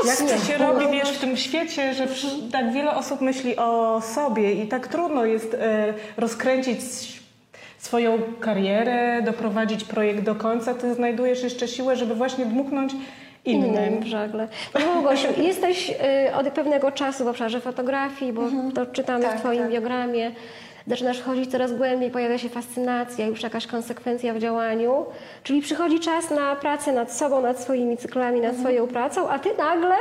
Jak 0.06 0.18
to 0.18 0.46
się 0.46 0.58
robi, 0.58 0.86
wiesz, 0.92 1.10
w 1.10 1.20
tym 1.20 1.38
świecie, 1.38 1.94
że 1.94 2.08
tak 2.52 2.72
wiele 2.74 2.96
osób 2.96 3.22
myśli 3.22 3.56
o 3.56 4.02
sobie 4.02 4.54
i 4.54 4.68
tak 4.68 4.88
trudno 4.88 5.26
jest 5.26 5.54
e, 5.54 5.94
rozkręcić 6.18 6.80
swoją 7.78 8.20
karierę, 8.40 9.22
doprowadzić 9.22 9.84
projekt 9.84 10.24
do 10.24 10.36
końca, 10.36 10.74
ty 10.74 10.94
znajdujesz 10.94 11.44
jeszcze 11.44 11.68
siłę, 11.68 11.96
żeby 11.96 12.16
właśnie 12.16 12.46
dmuchnąć 12.46 12.94
innym 13.46 13.70
innym. 13.70 14.00
w 14.00 14.06
żagle. 14.08 14.48
Małgosiu, 14.94 15.28
jesteś 15.48 15.90
y, 16.30 16.36
od 16.36 16.50
pewnego 16.50 16.92
czasu 16.92 17.26
w 17.26 17.28
obszarze 17.28 17.62
fotografii, 17.62 18.34
bo 18.34 18.42
to 18.76 18.86
czytamy 18.86 19.24
Tak, 19.24 19.38
w 19.38 19.40
Twoim 19.40 19.62
tak. 19.62 19.72
biogramie. 19.72 20.32
Zaczynasz 20.88 21.22
chodzić 21.22 21.52
coraz 21.52 21.74
głębiej, 21.74 22.12
pojawia 22.12 22.38
się 22.38 22.50
fascynacja, 22.50 23.28
już 23.28 23.44
jakaś 23.44 23.68
konsekwencja 23.68 24.34
w 24.34 24.40
działaniu. 24.40 25.06
Czyli 25.44 25.62
przychodzi 25.62 26.00
czas 26.00 26.32
na 26.32 26.56
pracę 26.56 26.92
nad 26.92 27.14
sobą, 27.14 27.42
nad 27.42 27.60
swoimi 27.60 27.98
cyklami, 27.98 28.42
nad 28.42 28.58
swoją 28.58 28.88
pracą, 28.88 29.30
a 29.30 29.40
Ty 29.40 29.50
nagle 29.58 29.96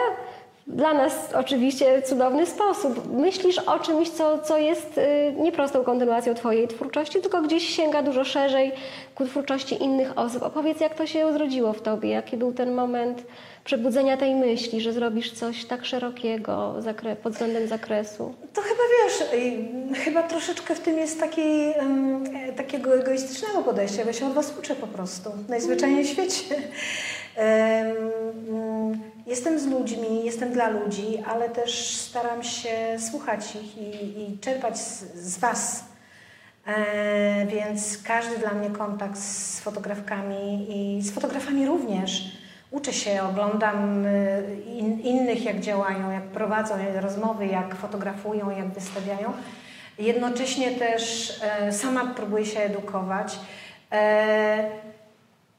dla 0.66 0.94
nas 0.94 1.34
oczywiście 1.34 2.02
cudowny 2.02 2.46
sposób. 2.46 3.12
Myślisz 3.12 3.58
o 3.58 3.78
czymś, 3.78 4.10
co, 4.10 4.38
co 4.38 4.58
jest 4.58 4.98
y, 4.98 5.34
nie 5.38 5.52
prostą 5.52 5.84
kontynuacją 5.84 6.34
Twojej 6.34 6.68
twórczości, 6.68 7.20
tylko 7.20 7.42
gdzieś 7.42 7.68
sięga 7.76 8.02
dużo 8.02 8.24
szerzej 8.24 8.72
ku 9.14 9.26
twórczości 9.26 9.82
innych 9.82 10.18
osób. 10.18 10.42
Opowiedz, 10.42 10.80
jak 10.80 10.94
to 10.94 11.06
się 11.06 11.32
zrodziło 11.32 11.72
w 11.72 11.82
Tobie, 11.82 12.10
jaki 12.10 12.36
był 12.36 12.52
ten 12.52 12.74
moment 12.74 13.22
przebudzenia 13.66 14.16
tej 14.16 14.34
myśli, 14.34 14.80
że 14.80 14.92
zrobisz 14.92 15.32
coś 15.32 15.64
tak 15.64 15.84
szerokiego 15.84 16.74
pod 17.22 17.32
względem 17.32 17.68
zakresu. 17.68 18.34
To 18.52 18.60
chyba 18.62 18.82
wiesz, 19.04 19.44
chyba 20.04 20.22
troszeczkę 20.22 20.74
w 20.74 20.80
tym 20.80 20.98
jest 20.98 21.20
takiej, 21.20 21.74
em, 21.78 22.24
e, 22.36 22.52
takiego 22.52 22.94
egoistycznego 22.94 23.62
podejścia, 23.62 24.04
bo 24.04 24.12
się 24.12 24.26
od 24.26 24.32
Was 24.32 24.58
uczę 24.58 24.74
po 24.74 24.86
prostu, 24.86 25.30
najzwyczajniej 25.48 26.04
w 26.04 26.08
świecie. 26.08 26.54
Em, 27.36 27.96
Jestem 29.26 29.58
z 29.58 29.66
ludźmi, 29.66 30.24
jestem 30.24 30.52
dla 30.52 30.68
ludzi, 30.68 31.22
ale 31.26 31.48
też 31.48 31.96
staram 31.96 32.42
się 32.42 32.96
słuchać 33.10 33.56
ich 33.56 33.78
i, 33.78 34.20
i 34.20 34.38
czerpać 34.38 34.78
z, 34.78 35.14
z 35.14 35.38
Was. 35.38 35.84
E, 36.66 37.46
więc 37.46 37.98
każdy 38.02 38.38
dla 38.38 38.50
mnie 38.52 38.70
kontakt 38.70 39.18
z 39.18 39.60
fotografkami 39.60 40.66
i 40.68 41.02
z 41.02 41.10
fotografami 41.10 41.66
również. 41.66 42.36
Uczę 42.70 42.92
się, 42.92 43.22
oglądam 43.22 44.06
y, 44.06 44.62
in, 44.66 45.00
innych, 45.00 45.44
jak 45.44 45.60
działają, 45.60 46.10
jak 46.10 46.22
prowadzą 46.22 46.74
rozmowy, 47.00 47.46
jak 47.46 47.74
fotografują, 47.74 48.50
jak 48.50 48.68
wystawiają. 48.68 49.32
Jednocześnie 49.98 50.70
też 50.70 51.32
e, 51.42 51.72
sama 51.72 52.12
próbuję 52.16 52.46
się 52.46 52.60
edukować, 52.60 53.38
e, 53.92 54.70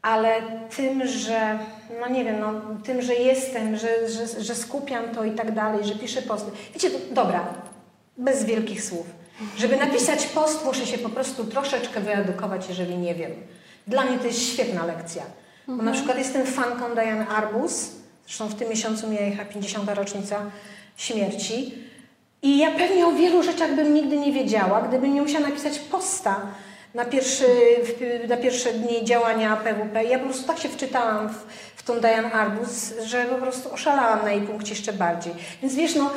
ale 0.01 0.41
tym, 0.75 1.07
że, 1.07 1.59
no 2.01 2.07
nie 2.07 2.25
wiem, 2.25 2.39
no, 2.39 2.53
tym, 2.83 3.01
że 3.01 3.13
jestem, 3.13 3.77
że, 3.77 4.09
że, 4.09 4.43
że 4.43 4.55
skupiam 4.55 5.09
to 5.15 5.23
i 5.23 5.31
tak 5.31 5.51
dalej, 5.51 5.85
że 5.85 5.95
piszę 5.95 6.21
posty. 6.21 6.51
Wiecie, 6.73 6.89
dobra, 7.11 7.47
bez 8.17 8.45
wielkich 8.45 8.83
słów. 8.83 9.07
Żeby 9.57 9.77
napisać 9.77 10.25
post, 10.25 10.65
muszę 10.65 10.85
się 10.85 10.97
po 10.97 11.09
prostu 11.09 11.43
troszeczkę 11.43 11.99
wyedukować, 11.99 12.69
jeżeli 12.69 12.97
nie 12.97 13.15
wiem. 13.15 13.31
Dla 13.87 14.03
mnie 14.03 14.19
to 14.19 14.27
jest 14.27 14.53
świetna 14.53 14.85
lekcja. 14.85 15.23
Bo 15.67 15.83
na 15.83 15.91
przykład 15.91 16.17
jestem 16.17 16.45
fanką 16.45 16.93
Diane 16.93 17.27
Arbus, 17.27 17.89
zresztą 18.25 18.47
w 18.47 18.55
tym 18.55 18.69
miesiącu 18.69 19.07
mija 19.07 19.21
jej 19.21 19.37
50. 19.53 19.89
rocznica 19.89 20.41
śmierci. 20.97 21.73
I 22.41 22.57
ja 22.57 22.71
pewnie 22.71 23.07
o 23.07 23.11
wielu 23.11 23.43
rzeczach 23.43 23.75
bym 23.75 23.93
nigdy 23.93 24.17
nie 24.19 24.31
wiedziała, 24.31 24.81
gdybym 24.81 25.13
nie 25.13 25.21
musiała 25.21 25.47
napisać 25.47 25.79
posta 25.79 26.41
na, 26.93 27.05
pierwszy, 27.05 27.45
na 28.27 28.37
pierwsze 28.37 28.73
dni 28.73 29.05
działania 29.05 29.55
PWP. 29.55 30.03
Ja 30.03 30.19
po 30.19 30.25
prostu 30.25 30.47
tak 30.47 30.59
się 30.59 30.69
wczytałam 30.69 31.29
w, 31.29 31.45
w 31.75 31.83
tą 31.83 31.99
Diane 31.99 32.31
Arbus, 32.31 32.93
że 33.05 33.25
po 33.25 33.35
prostu 33.35 33.73
oszalałam 33.73 34.25
na 34.25 34.31
jej 34.31 34.41
punkcie 34.41 34.69
jeszcze 34.69 34.93
bardziej. 34.93 35.33
Więc 35.61 35.75
wiesz, 35.75 35.95
no, 35.95 36.09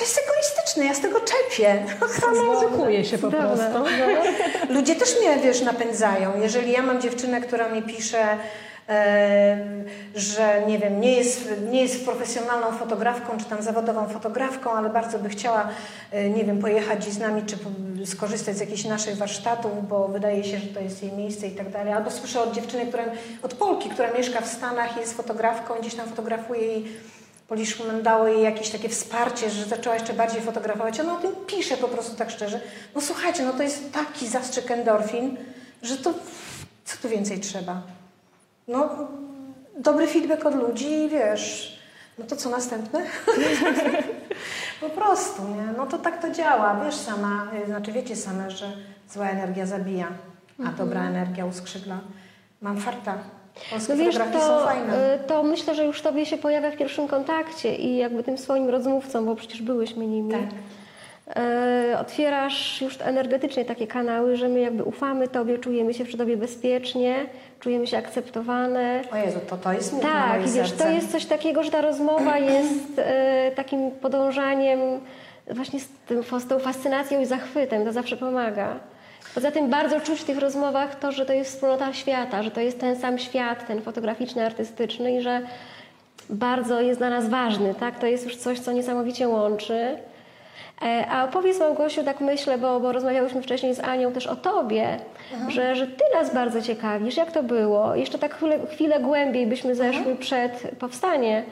to 0.00 0.04
jest 0.04 0.20
egoistyczne, 0.28 0.84
ja 0.84 0.94
z 0.94 1.00
tego 1.00 1.20
czerpię. 1.20 1.96
Samoedukuje 2.20 3.04
się 3.10 3.18
po 3.18 3.30
prostu. 3.30 3.78
Ludzie 4.68 4.96
też 4.96 5.20
mnie, 5.20 5.38
wiesz, 5.38 5.60
napędzają. 5.60 6.40
Jeżeli 6.40 6.72
ja 6.72 6.82
mam 6.82 7.00
dziewczynę, 7.00 7.40
która 7.40 7.68
mi 7.68 7.82
pisze, 7.82 8.38
że 10.14 10.62
nie 10.66 10.78
wiem, 10.78 11.00
nie 11.00 11.16
jest, 11.16 11.48
nie 11.70 11.82
jest 11.82 12.04
profesjonalną 12.04 12.78
fotografką, 12.78 13.38
czy 13.38 13.44
tam 13.44 13.62
zawodową 13.62 14.08
fotografką, 14.08 14.72
ale 14.72 14.90
bardzo 14.90 15.18
by 15.18 15.28
chciała, 15.28 15.68
e, 16.12 16.30
nie 16.30 16.44
wiem, 16.44 16.58
pojechać 16.58 17.04
z 17.04 17.18
nami, 17.18 17.42
czy 17.42 17.56
skorzystać 18.06 18.56
z 18.56 18.60
jakichś 18.60 18.84
naszych 18.84 19.16
warsztatów, 19.16 19.88
bo 19.88 20.08
wydaje 20.08 20.44
się, 20.44 20.58
że 20.58 20.66
to 20.66 20.80
jest 20.80 21.02
jej 21.02 21.12
miejsce 21.12 21.46
i 21.46 21.50
tak 21.50 21.70
dalej. 21.70 21.92
Albo 21.92 22.10
słyszę 22.10 22.42
od 22.42 22.52
dziewczyny, 22.52 22.86
która, 22.86 23.04
od 23.42 23.54
Polki, 23.54 23.88
która 23.88 24.10
mieszka 24.12 24.40
w 24.40 24.48
Stanach 24.48 24.96
i 24.96 25.00
jest 25.00 25.16
fotografką, 25.16 25.74
gdzieś 25.80 25.94
tam 25.94 26.08
fotografuje 26.08 26.78
i 26.78 26.86
Poliszman 27.50 28.02
dało 28.02 28.28
jej 28.28 28.42
jakieś 28.42 28.70
takie 28.70 28.88
wsparcie, 28.88 29.50
że 29.50 29.64
zaczęła 29.64 29.94
jeszcze 29.94 30.12
bardziej 30.12 30.42
fotografować. 30.42 31.00
Ona 31.00 31.18
o 31.18 31.20
tym 31.20 31.32
pisze 31.46 31.76
po 31.76 31.88
prostu 31.88 32.16
tak 32.16 32.30
szczerze. 32.30 32.60
No 32.94 33.00
słuchajcie, 33.00 33.44
no 33.44 33.52
to 33.52 33.62
jest 33.62 33.92
taki 33.92 34.28
zastrzyk 34.28 34.70
endorfin, 34.70 35.36
że 35.82 35.96
to 35.96 36.14
co 36.84 36.96
tu 37.02 37.08
więcej 37.08 37.40
trzeba? 37.40 37.82
No 38.68 39.08
dobry 39.76 40.06
feedback 40.06 40.46
od 40.46 40.54
ludzi 40.54 40.92
i 40.92 41.08
wiesz, 41.08 41.78
no 42.18 42.24
to 42.24 42.36
co 42.36 42.50
następne? 42.50 43.02
po 44.80 44.90
prostu, 44.90 45.42
nie? 45.48 45.72
No 45.76 45.86
to 45.86 45.98
tak 45.98 46.22
to 46.22 46.30
działa. 46.30 46.84
Wiesz 46.84 46.96
sama, 46.96 47.46
y, 47.64 47.66
znaczy 47.66 47.92
wiecie 47.92 48.16
same, 48.16 48.50
że 48.50 48.72
zła 49.08 49.28
energia 49.28 49.66
zabija, 49.66 50.08
a 50.66 50.72
dobra 50.72 51.04
energia 51.04 51.46
uskrzydla. 51.46 51.98
Mam 52.60 52.80
farta. 52.80 53.18
Polskie 53.70 53.92
No 53.94 54.04
wiesz, 54.04 54.14
to, 54.32 54.72
y, 54.72 55.18
to 55.26 55.42
myślę, 55.42 55.74
że 55.74 55.84
już 55.84 56.02
Tobie 56.02 56.26
się 56.26 56.38
pojawia 56.38 56.70
w 56.70 56.76
pierwszym 56.76 57.08
kontakcie 57.08 57.76
i 57.76 57.96
jakby 57.96 58.22
tym 58.22 58.38
swoim 58.38 58.68
rozmówcą, 58.70 59.26
bo 59.26 59.36
przecież 59.36 59.62
byłyśmy 59.62 60.06
nimi. 60.06 60.32
Tak. 60.32 60.40
y, 61.92 61.98
Otwierasz 61.98 62.80
już 62.82 62.98
energetycznie 63.00 63.64
takie 63.64 63.86
kanały, 63.86 64.36
że 64.36 64.48
my 64.48 64.60
jakby 64.60 64.84
ufamy 64.84 65.28
Tobie, 65.28 65.58
czujemy 65.58 65.94
się 65.94 66.04
przy 66.04 66.16
Tobie 66.18 66.36
bezpiecznie, 66.36 67.26
czujemy 67.60 67.86
się 67.86 67.98
akceptowane. 67.98 69.02
O 69.12 69.16
Jezu, 69.16 69.38
to 69.50 69.56
to 69.56 69.72
jest 69.72 70.00
Tak, 70.00 70.40
i 70.46 70.50
wiesz, 70.50 70.70
to 70.72 70.78
serce. 70.78 70.94
jest 70.94 71.12
coś 71.12 71.26
takiego, 71.26 71.62
że 71.62 71.70
ta 71.70 71.80
rozmowa 71.80 72.38
jest 72.54 72.98
e, 72.98 73.50
takim 73.54 73.90
podążaniem 73.90 74.80
właśnie 75.50 75.80
z, 75.80 75.88
tym, 76.06 76.22
z 76.40 76.46
tą 76.46 76.58
fascynacją 76.58 77.20
i 77.20 77.26
zachwytem, 77.26 77.84
to 77.84 77.92
zawsze 77.92 78.16
pomaga. 78.16 78.76
Poza 79.34 79.50
tym 79.50 79.70
bardzo 79.70 80.00
czuć 80.00 80.20
w 80.20 80.24
tych 80.24 80.38
rozmowach 80.38 80.98
to, 80.98 81.12
że 81.12 81.26
to 81.26 81.32
jest 81.32 81.50
wspólnota 81.54 81.92
świata, 81.92 82.42
że 82.42 82.50
to 82.50 82.60
jest 82.60 82.80
ten 82.80 82.96
sam 82.96 83.18
świat, 83.18 83.66
ten 83.66 83.82
fotograficzny, 83.82 84.46
artystyczny 84.46 85.16
i 85.16 85.20
że 85.20 85.40
bardzo 86.30 86.80
jest 86.80 87.00
dla 87.00 87.10
nas 87.10 87.28
ważny, 87.28 87.74
tak? 87.74 87.98
To 87.98 88.06
jest 88.06 88.24
już 88.24 88.36
coś, 88.36 88.58
co 88.60 88.72
niesamowicie 88.72 89.28
łączy. 89.28 89.96
E, 90.82 91.06
A 91.10 91.24
opowiedz 91.24 91.58
Małgosiu, 91.60 92.04
tak 92.04 92.20
myślę, 92.20 92.58
bo, 92.58 92.80
bo 92.80 92.92
rozmawiałyśmy 92.92 93.42
wcześniej 93.42 93.74
z 93.74 93.80
Anią 93.80 94.12
też 94.12 94.26
o 94.26 94.36
Tobie, 94.36 94.98
że, 95.48 95.76
że 95.76 95.86
Ty 95.86 96.04
nas 96.14 96.34
bardzo 96.34 96.62
ciekawisz, 96.62 97.16
jak 97.16 97.32
to 97.32 97.42
było. 97.42 97.94
Jeszcze 97.94 98.18
tak 98.18 98.34
chwilę, 98.34 98.58
chwilę 98.72 99.00
głębiej 99.00 99.46
byśmy 99.46 99.74
zeszły 99.74 100.16
przed 100.16 100.70
powstanie 100.78 101.42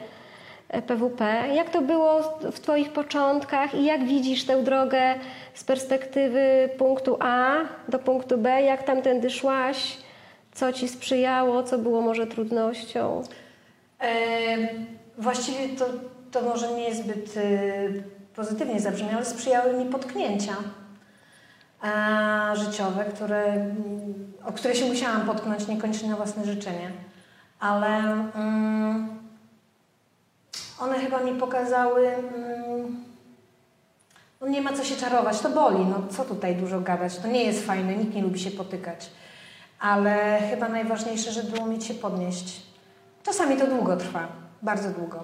PWP. 0.69 1.47
Jak 1.55 1.69
to 1.69 1.81
było 1.81 2.39
w 2.51 2.59
Twoich 2.59 2.91
początkach 2.93 3.75
i 3.75 3.85
jak 3.85 4.05
widzisz 4.05 4.45
tę 4.45 4.63
drogę 4.63 5.15
z 5.53 5.63
perspektywy 5.63 6.69
punktu 6.77 7.17
A 7.19 7.51
do 7.87 7.99
punktu 7.99 8.37
B? 8.37 8.61
Jak 8.61 8.83
tamtędy 8.83 9.29
szłaś? 9.29 9.97
Co 10.51 10.73
Ci 10.73 10.87
sprzyjało? 10.87 11.63
Co 11.63 11.77
było 11.77 12.01
może 12.01 12.27
trudnością? 12.27 13.23
E, 14.01 14.09
właściwie 15.17 15.69
to, 15.69 15.85
to 16.31 16.41
może 16.41 16.73
nie 16.73 16.95
zbyt 16.95 17.37
e, 17.37 17.41
pozytywnie 18.35 18.79
zabrzmi, 18.79 19.09
ale 19.15 19.25
sprzyjały 19.25 19.73
mi 19.73 19.85
potknięcia 19.85 20.53
e, 21.83 22.55
życiowe, 22.55 23.05
które, 23.05 23.65
o 24.45 24.51
które 24.51 24.75
się 24.75 24.85
musiałam 24.85 25.21
potknąć 25.21 25.67
niekoniecznie 25.67 26.09
na 26.09 26.15
własne 26.15 26.45
życzenie. 26.45 26.91
Ale 27.59 27.87
mm, 28.35 29.18
one 30.79 30.99
chyba 30.99 31.19
mi 31.23 31.39
pokazały, 31.39 32.07
mm, 32.07 33.03
no 34.41 34.47
nie 34.47 34.61
ma 34.61 34.73
co 34.73 34.83
się 34.83 34.95
czarować, 34.95 35.39
to 35.39 35.49
boli, 35.49 35.85
no 35.85 36.03
co 36.09 36.25
tutaj 36.25 36.55
dużo 36.55 36.81
gadać, 36.81 37.17
to 37.17 37.27
nie 37.27 37.43
jest 37.43 37.65
fajne, 37.65 37.95
nikt 37.95 38.15
nie 38.15 38.21
lubi 38.21 38.39
się 38.39 38.51
potykać. 38.51 39.09
Ale 39.79 40.39
chyba 40.49 40.69
najważniejsze, 40.69 41.31
żeby 41.31 41.59
umieć 41.59 41.85
się 41.85 41.93
podnieść. 41.93 42.61
Czasami 43.23 43.57
to 43.57 43.67
długo 43.67 43.97
trwa, 43.97 44.27
bardzo 44.61 44.89
długo. 44.89 45.19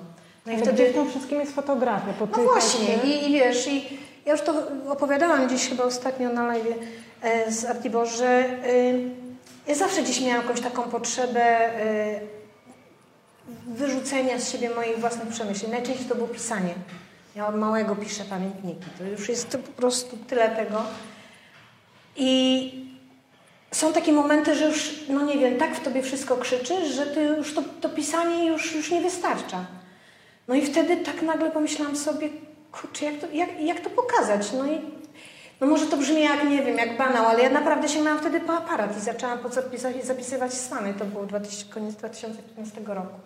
No 0.45 0.51
i 0.51 0.55
Ale 0.55 0.63
wtedy... 0.63 0.93
tym 0.93 1.09
wszystkim 1.09 1.39
jest 1.39 1.55
fotografia? 1.55 2.13
No 2.37 2.43
właśnie, 2.43 2.95
i, 3.03 3.29
i 3.29 3.33
wiesz, 3.33 3.67
i 3.67 3.99
ja 4.25 4.31
już 4.31 4.41
to 4.41 4.53
opowiadałam 4.89 5.47
gdzieś 5.47 5.69
chyba 5.69 5.83
ostatnio 5.83 6.33
na 6.33 6.47
live 6.47 6.67
e, 7.21 7.51
z 7.51 7.65
Artibor, 7.65 8.07
że 8.07 8.45
y, 8.65 9.09
ja 9.67 9.75
zawsze 9.75 10.01
gdzieś 10.01 10.21
miałam 10.21 10.41
jakąś 10.41 10.61
taką 10.61 10.83
potrzebę 10.83 11.69
y, 11.85 12.19
wyrzucenia 13.67 14.39
z 14.39 14.51
siebie 14.51 14.69
moich 14.69 14.99
własnych 14.99 15.27
przemyśleń. 15.27 15.71
Najczęściej 15.71 16.05
to 16.05 16.15
było 16.15 16.27
pisanie. 16.27 16.73
Ja 17.35 17.47
od 17.47 17.55
małego 17.55 17.95
piszę 17.95 18.23
pamiętniki. 18.29 18.85
To 18.97 19.03
już 19.03 19.29
jest 19.29 19.49
to 19.49 19.57
po 19.57 19.71
prostu 19.71 20.17
tyle 20.17 20.49
tego. 20.49 20.83
I 22.15 22.71
są 23.71 23.93
takie 23.93 24.11
momenty, 24.11 24.55
że 24.55 24.65
już, 24.65 24.93
no 25.09 25.21
nie 25.21 25.37
wiem, 25.37 25.57
tak 25.57 25.75
w 25.75 25.83
tobie 25.83 26.01
wszystko 26.01 26.37
krzyczy, 26.37 26.93
że 26.93 27.05
ty 27.05 27.23
już 27.23 27.53
to, 27.53 27.63
to 27.81 27.89
pisanie 27.89 28.45
już, 28.45 28.75
już 28.75 28.91
nie 28.91 29.01
wystarcza. 29.01 29.65
No 30.47 30.55
i 30.55 30.65
wtedy 30.65 30.97
tak 30.97 31.21
nagle 31.21 31.51
pomyślałam 31.51 31.95
sobie, 31.95 32.29
kurczę, 32.71 33.05
jak 33.05 33.21
to, 33.21 33.27
jak, 33.33 33.61
jak 33.61 33.79
to 33.79 33.89
pokazać? 33.89 34.51
No 34.53 34.67
i 34.67 34.81
no 35.61 35.67
może 35.67 35.85
to 35.85 35.97
brzmi 35.97 36.21
jak, 36.21 36.49
nie 36.49 36.63
wiem, 36.63 36.77
jak 36.77 36.97
banał, 36.97 37.25
ale 37.25 37.43
ja 37.43 37.49
naprawdę 37.49 37.89
sięgnęłam 37.89 38.19
wtedy 38.19 38.39
po 38.39 38.53
aparat 38.53 38.97
i 38.97 39.01
zaczęłam 39.01 39.39
po 39.39 39.49
zapisać, 39.49 40.05
zapisywać 40.05 40.53
stany. 40.53 40.93
To 40.93 41.05
było 41.05 41.25
20, 41.25 41.73
koniec 41.73 41.95
2015 41.95 42.81
roku. 42.85 43.19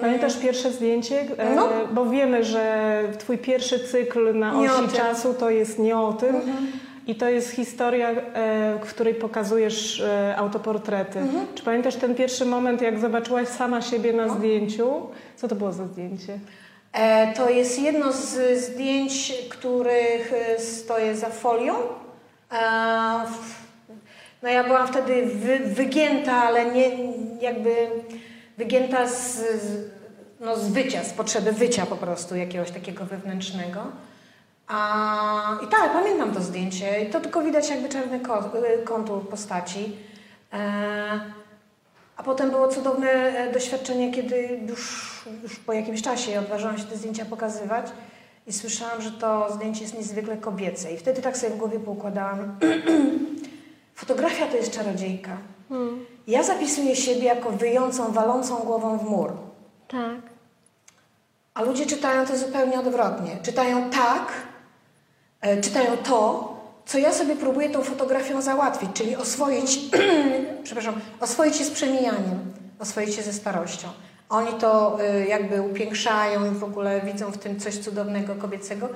Pamiętasz 0.00 0.36
pierwsze 0.36 0.72
zdjęcie? 0.72 1.20
E, 1.38 1.54
No. 1.54 1.68
Bo 1.92 2.06
wiemy, 2.06 2.44
że 2.44 3.02
twój 3.18 3.38
pierwszy 3.38 3.80
cykl 3.80 4.38
na 4.38 4.58
osi 4.60 4.96
czasu 4.96 5.34
to 5.34 5.50
jest 5.50 5.78
nie 5.78 5.98
o 5.98 6.12
tym. 6.12 6.36
I 7.06 7.14
to 7.14 7.28
jest 7.28 7.50
historia, 7.50 8.10
e, 8.10 8.78
w 8.84 8.90
której 8.90 9.14
pokazujesz 9.14 10.00
e, 10.00 10.36
autoportrety. 10.36 11.18
Mhm. 11.18 11.46
Czy 11.54 11.62
pamiętasz 11.64 11.96
ten 11.96 12.14
pierwszy 12.14 12.44
moment, 12.46 12.82
jak 12.82 12.98
zobaczyłaś 12.98 13.48
sama 13.48 13.82
siebie 13.82 14.12
No. 14.12 14.26
na 14.26 14.34
zdjęciu? 14.34 14.86
Co 15.36 15.48
to 15.48 15.54
było 15.54 15.72
za 15.72 15.86
zdjęcie? 15.86 16.38
E, 16.92 17.32
To 17.34 17.50
jest 17.50 17.78
jedno 17.82 18.12
z 18.12 18.58
zdjęć, 18.60 19.32
których 19.48 20.32
stoję 20.58 21.16
za 21.16 21.28
folią. 21.28 21.74
E, 22.52 22.56
No 24.42 24.48
ja 24.48 24.64
byłam 24.64 24.86
wtedy 24.88 25.26
wy, 25.26 25.58
wygięta, 25.58 26.32
ale 26.32 26.64
nie 26.72 26.90
jakby 27.40 27.70
wygięta 28.56 29.08
z, 29.08 29.42
no 30.40 30.56
z 30.56 30.68
wycia, 30.68 31.04
z 31.04 31.12
potrzeby 31.12 31.52
wycia 31.52 31.86
po 31.86 31.96
prostu 31.96 32.36
jakiegoś 32.36 32.70
takiego 32.70 33.04
wewnętrznego. 33.04 33.80
A, 34.68 35.58
I 35.64 35.68
tak, 35.68 35.92
pamiętam 35.92 36.32
to 36.32 36.40
zdjęcie. 36.40 37.06
To 37.12 37.20
tylko 37.20 37.42
widać 37.42 37.70
jakby 37.70 37.88
czarny 37.88 38.20
ko- 38.20 38.50
kontur 38.84 39.28
postaci. 39.28 39.96
E, 40.52 41.20
a 42.16 42.22
potem 42.22 42.50
było 42.50 42.68
cudowne 42.68 43.10
e, 43.10 43.52
doświadczenie, 43.52 44.12
kiedy 44.12 44.60
już, 44.68 45.12
już 45.42 45.56
po 45.56 45.72
jakimś 45.72 46.02
czasie 46.02 46.38
odważyłam 46.38 46.78
się 46.78 46.84
te 46.84 46.96
zdjęcia 46.96 47.24
pokazywać 47.24 47.86
i 48.46 48.52
słyszałam, 48.52 49.02
że 49.02 49.10
to 49.10 49.52
zdjęcie 49.54 49.82
jest 49.82 49.94
niezwykle 49.98 50.36
kobiece. 50.36 50.92
I 50.92 50.96
wtedy 50.96 51.22
tak 51.22 51.36
sobie 51.36 51.52
w 51.52 51.56
głowie 51.56 51.80
poukładałam. 51.80 52.58
Fotografia 53.94 54.46
to 54.46 54.56
jest 54.56 54.70
czarodziejka. 54.70 55.36
Ja 56.26 56.42
zapisuję 56.42 56.96
siebie 56.96 57.24
jako 57.24 57.50
wyjącą, 57.50 58.12
walącą 58.12 58.56
głową 58.56 58.98
w 58.98 59.04
mur. 59.04 59.32
Tak. 59.88 60.20
A 61.54 61.62
ludzie 61.62 61.86
czytają 61.86 62.26
to 62.26 62.38
zupełnie 62.38 62.80
odwrotnie. 62.80 63.36
Czytają 63.42 63.90
tak, 63.90 64.32
e, 65.40 65.60
czytają 65.60 65.96
to, 65.96 66.56
co 66.86 66.98
ja 66.98 67.12
sobie 67.12 67.36
próbuję 67.36 67.70
tą 67.70 67.82
fotografią 67.82 68.42
załatwić, 68.42 68.90
czyli 68.94 69.16
oswoić, 69.16 69.80
przepraszam, 70.64 70.94
oswoić 71.20 71.56
się 71.56 71.64
z 71.64 71.70
przemijaniem, 71.70 72.52
oswoić 72.78 73.14
się 73.14 73.22
ze 73.22 73.32
starością. 73.32 73.88
Oni 74.28 74.52
to 74.52 74.98
e, 75.00 75.26
jakby 75.26 75.62
upiększają 75.62 76.52
i 76.52 76.54
w 76.54 76.64
ogóle 76.64 77.00
widzą 77.00 77.30
w 77.30 77.38
tym 77.38 77.60
coś 77.60 77.78
cudownego, 77.78 78.34
kobiecego. 78.34 78.88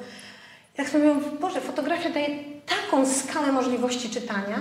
Jak 0.79 0.89
sobie 0.89 1.05
mówią, 1.05 1.31
Boże, 1.41 1.61
fotografia 1.61 2.11
daje 2.11 2.29
taką 2.67 3.07
skalę 3.07 3.53
możliwości 3.53 4.11
czytania, 4.11 4.61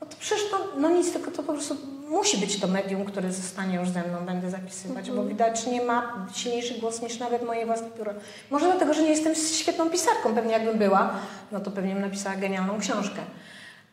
no 0.00 0.06
to 0.06 0.16
przecież 0.20 0.50
to, 0.50 0.58
no 0.78 0.88
nic, 0.88 1.12
tylko 1.12 1.30
to 1.30 1.42
po 1.42 1.52
prostu 1.52 1.76
musi 2.08 2.38
być 2.38 2.60
to 2.60 2.68
medium, 2.68 3.04
które 3.04 3.32
zostanie 3.32 3.76
już 3.76 3.88
ze 3.88 4.02
mną, 4.02 4.26
będę 4.26 4.50
zapisywać, 4.50 5.10
bo 5.10 5.24
widać, 5.24 5.66
nie 5.66 5.82
ma 5.82 6.26
silniejszy 6.34 6.74
głos 6.74 7.02
niż 7.02 7.18
nawet 7.18 7.46
moje 7.46 7.66
własne 7.66 7.90
pióro. 7.90 8.12
Może 8.50 8.66
dlatego, 8.66 8.94
że 8.94 9.02
nie 9.02 9.10
jestem 9.10 9.34
świetną 9.34 9.90
pisarką, 9.90 10.34
pewnie 10.34 10.52
jakbym 10.52 10.78
była, 10.78 11.10
no 11.52 11.60
to 11.60 11.70
pewnie 11.70 11.92
bym 11.92 12.02
napisała 12.02 12.36
genialną 12.36 12.80
książkę. 12.80 13.22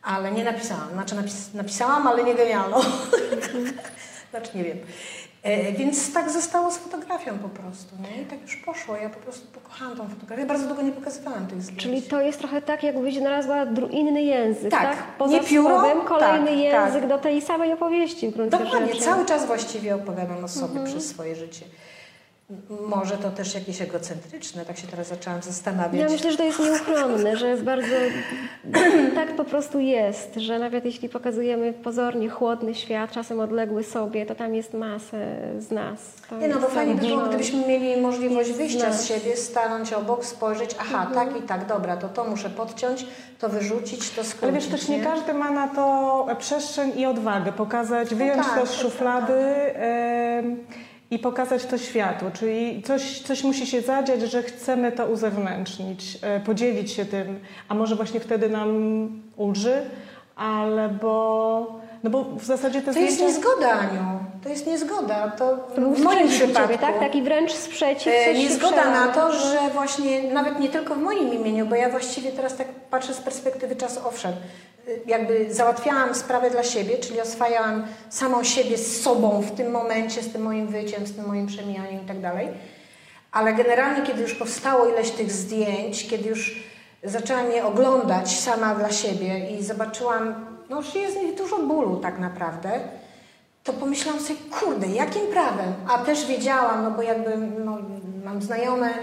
Ale 0.02 0.32
nie 0.32 0.44
napisałam, 0.44 0.92
znaczy 0.92 1.14
napis, 1.14 1.54
napisałam, 1.54 2.06
ale 2.06 2.24
nie 2.24 2.34
genialną. 2.34 2.76
znaczy 4.30 4.50
nie 4.54 4.64
wiem. 4.64 4.78
E, 5.44 5.72
więc 5.72 6.12
tak 6.12 6.30
zostało 6.30 6.70
z 6.70 6.76
fotografią 6.78 7.38
po 7.38 7.48
prostu, 7.48 7.96
nie? 8.02 8.22
I 8.22 8.26
tak 8.26 8.42
już 8.42 8.56
poszło. 8.56 8.96
Ja 8.96 9.10
po 9.10 9.20
prostu 9.20 9.46
pokochałam 9.46 9.96
tą 9.96 10.08
fotografię. 10.08 10.46
Bardzo 10.46 10.66
długo 10.66 10.82
nie 10.82 10.92
pokazywałam 10.92 11.46
tych 11.46 11.62
zdjęć. 11.62 11.82
Czyli 11.82 12.02
to 12.02 12.20
jest 12.20 12.38
trochę 12.38 12.62
tak, 12.62 12.82
jakbyś 12.82 13.16
znalazła 13.16 13.56
inny 13.90 14.22
język, 14.22 14.70
Tak. 14.70 14.82
tak? 14.82 14.96
Poza 15.18 15.32
Nie 15.34 15.40
pióro, 15.40 15.80
słowem, 15.80 16.00
kolejny 16.00 16.46
tak, 16.50 16.58
język 16.58 17.00
tak. 17.00 17.08
do 17.08 17.18
tej 17.18 17.42
samej 17.42 17.72
opowieści 17.72 18.28
w 18.28 18.48
Dokładnie, 18.48 18.86
rzeczy. 18.86 19.00
cały 19.04 19.26
czas 19.26 19.46
właściwie 19.46 19.94
opowiadam 19.94 20.44
o 20.44 20.48
sobie 20.48 20.84
przez 20.84 21.06
swoje 21.06 21.36
życie. 21.36 21.64
Może 22.86 23.16
to 23.16 23.30
też 23.30 23.54
jakieś 23.54 23.82
egocentryczne, 23.82 24.64
tak 24.64 24.76
się 24.78 24.86
teraz 24.86 25.08
zaczęłam 25.08 25.42
zastanawiać. 25.42 26.00
Ja 26.00 26.08
myślę, 26.08 26.30
że 26.30 26.36
to 26.36 26.44
jest 26.44 26.60
nieuchronne, 26.60 27.36
że 27.36 27.56
bardzo 27.56 27.94
tak 29.14 29.36
po 29.36 29.44
prostu 29.44 29.80
jest, 29.80 30.34
że 30.36 30.58
nawet 30.58 30.84
jeśli 30.84 31.08
pokazujemy 31.08 31.72
pozornie 31.72 32.28
chłodny 32.28 32.74
świat, 32.74 33.10
czasem 33.10 33.40
odległy 33.40 33.84
sobie, 33.84 34.26
to 34.26 34.34
tam 34.34 34.54
jest 34.54 34.74
masę 34.74 35.36
z 35.58 35.70
nas. 35.70 35.98
To 36.30 36.38
Nie 36.38 36.48
no, 36.48 36.54
jest 36.54 36.60
bo 36.60 36.74
fajnie 36.74 36.94
by 36.94 37.06
było, 37.06 37.20
gdybyśmy 37.20 37.68
mieli 37.68 38.00
możliwość 38.00 38.48
Jest 38.48 38.60
wyjścia 38.60 38.88
nas. 38.88 39.02
z 39.02 39.06
siebie, 39.06 39.36
stanąć 39.36 39.92
obok, 39.92 40.24
spojrzeć, 40.24 40.76
aha, 40.80 41.10
tak 41.14 41.36
i 41.36 41.42
tak, 41.42 41.66
dobra, 41.66 41.96
to 41.96 42.08
to 42.08 42.24
muszę 42.24 42.50
podciąć, 42.50 43.06
to 43.38 43.48
wyrzucić, 43.48 44.10
to 44.10 44.24
skrócić. 44.24 44.42
Ale 44.42 44.52
wiesz, 44.52 44.66
też 44.66 44.88
nie 44.88 45.00
każdy 45.04 45.34
ma 45.34 45.50
na 45.50 45.68
to 45.68 46.26
przestrzeń 46.38 46.92
i 46.96 47.06
odwagę 47.06 47.52
pokazać, 47.52 48.14
wyjąć 48.14 48.46
tak, 48.46 48.60
to 48.60 48.66
z 48.66 48.70
tak, 48.70 48.80
szuflady 48.80 49.34
em, 49.34 50.56
i 51.14 51.18
pokazać 51.18 51.64
to 51.64 51.78
światu. 51.78 52.24
Czyli 52.32 52.82
coś, 52.82 53.20
coś 53.20 53.44
musi 53.44 53.66
się 53.66 53.80
zadziać, 53.80 54.20
że 54.20 54.42
chcemy 54.42 54.92
to 54.92 55.06
uzewnętrznić, 55.06 56.18
e, 56.22 56.40
podzielić 56.40 56.92
się 56.92 57.04
tym, 57.04 57.40
a 57.68 57.74
może 57.74 57.96
właśnie 57.96 58.20
wtedy 58.20 58.48
nam 58.48 58.68
ulży, 59.36 59.82
albo... 60.36 61.84
No 62.04 62.10
bo 62.10 62.24
w 62.24 62.44
zasadzie 62.44 62.82
te 62.82 62.94
To 62.94 62.98
jest 63.00 63.14
zdjęcia... 63.14 63.36
niezgoda, 63.36 63.70
Aniu. 63.72 64.18
To 64.42 64.48
jest 64.48 64.66
niezgoda. 64.66 65.30
To 65.30 65.56
To 65.76 65.80
w 65.90 66.02
moim 66.02 66.28
przypadku. 66.28 66.62
ciebie, 66.62 66.78
tak? 66.78 66.98
Taki 66.98 67.22
wręcz 67.22 67.52
sprzeciw. 67.52 68.12
E, 68.26 68.34
Niezgoda 68.34 68.90
na 68.90 69.08
to, 69.08 69.32
że 69.32 69.58
właśnie 69.74 70.22
nawet 70.32 70.60
nie 70.60 70.68
tylko 70.68 70.94
w 70.94 70.98
moim 70.98 71.34
imieniu, 71.34 71.66
bo 71.66 71.74
ja 71.74 71.88
właściwie 71.90 72.32
teraz 72.32 72.56
tak 72.56 72.66
patrzę 72.90 73.14
z 73.14 73.18
perspektywy 73.20 73.76
czasu, 73.76 74.00
owszem, 74.08 74.32
jakby 75.06 75.54
załatwiałam 75.54 76.14
sprawę 76.14 76.50
dla 76.50 76.62
siebie, 76.62 76.98
czyli 76.98 77.20
oswajałam 77.20 77.86
samą 78.10 78.44
siebie 78.44 78.78
z 78.78 79.02
sobą 79.02 79.40
w 79.40 79.50
tym 79.50 79.70
momencie, 79.70 80.22
z 80.22 80.32
tym 80.32 80.42
moim 80.42 80.66
wyciem, 80.66 81.06
z 81.06 81.16
tym 81.16 81.26
moim 81.26 81.46
przemijaniem 81.46 82.02
i 82.04 82.08
tak 82.08 82.20
dalej. 82.20 82.48
Ale 83.32 83.54
generalnie, 83.54 84.06
kiedy 84.06 84.22
już 84.22 84.34
powstało 84.34 84.88
ileś 84.88 85.10
tych 85.10 85.32
zdjęć, 85.32 86.08
kiedy 86.08 86.28
już 86.28 86.64
zaczęłam 87.04 87.50
je 87.50 87.64
oglądać 87.64 88.40
sama 88.40 88.74
dla 88.74 88.92
siebie 88.92 89.50
i 89.50 89.64
zobaczyłam, 89.64 90.34
no, 90.70 90.82
że 90.82 90.98
jest 90.98 91.18
w 91.18 91.22
nich 91.22 91.34
dużo 91.34 91.58
bólu 91.58 91.96
tak 91.96 92.18
naprawdę, 92.18 92.70
to 93.64 93.72
pomyślałam 93.72 94.20
sobie, 94.20 94.38
kurde, 94.60 94.86
jakim 94.86 95.26
prawem? 95.26 95.72
A 95.88 95.98
też 95.98 96.26
wiedziałam, 96.26 96.82
no 96.82 96.90
bo 96.90 97.02
jakby 97.02 97.36
no, 97.36 97.78
mam 98.24 98.42
znajome, 98.42 98.94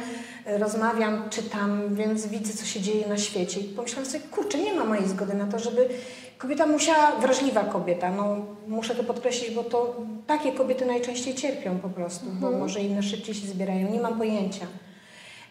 rozmawiam, 0.57 1.29
czytam, 1.29 1.95
więc 1.95 2.27
widzę, 2.27 2.53
co 2.53 2.65
się 2.65 2.81
dzieje 2.81 3.07
na 3.07 3.17
świecie. 3.17 3.59
I 3.59 3.63
pomyślałam 3.63 4.05
sobie, 4.05 4.23
kurczę, 4.31 4.57
nie 4.57 4.73
ma 4.73 4.85
mojej 4.85 5.07
zgody 5.07 5.33
na 5.33 5.45
to, 5.47 5.59
żeby 5.59 5.89
kobieta 6.37 6.67
musiała, 6.67 7.11
wrażliwa 7.11 7.63
kobieta, 7.63 8.11
no 8.11 8.35
muszę 8.67 8.95
to 8.95 9.03
podkreślić, 9.03 9.55
bo 9.55 9.63
to 9.63 9.95
takie 10.27 10.51
kobiety 10.51 10.85
najczęściej 10.85 11.35
cierpią 11.35 11.79
po 11.79 11.89
prostu, 11.89 12.25
bo 12.29 12.51
może 12.51 12.79
inne 12.79 13.03
szybciej 13.03 13.35
się 13.35 13.47
zbierają, 13.47 13.91
nie 13.91 14.01
mam 14.01 14.17
pojęcia. 14.17 14.65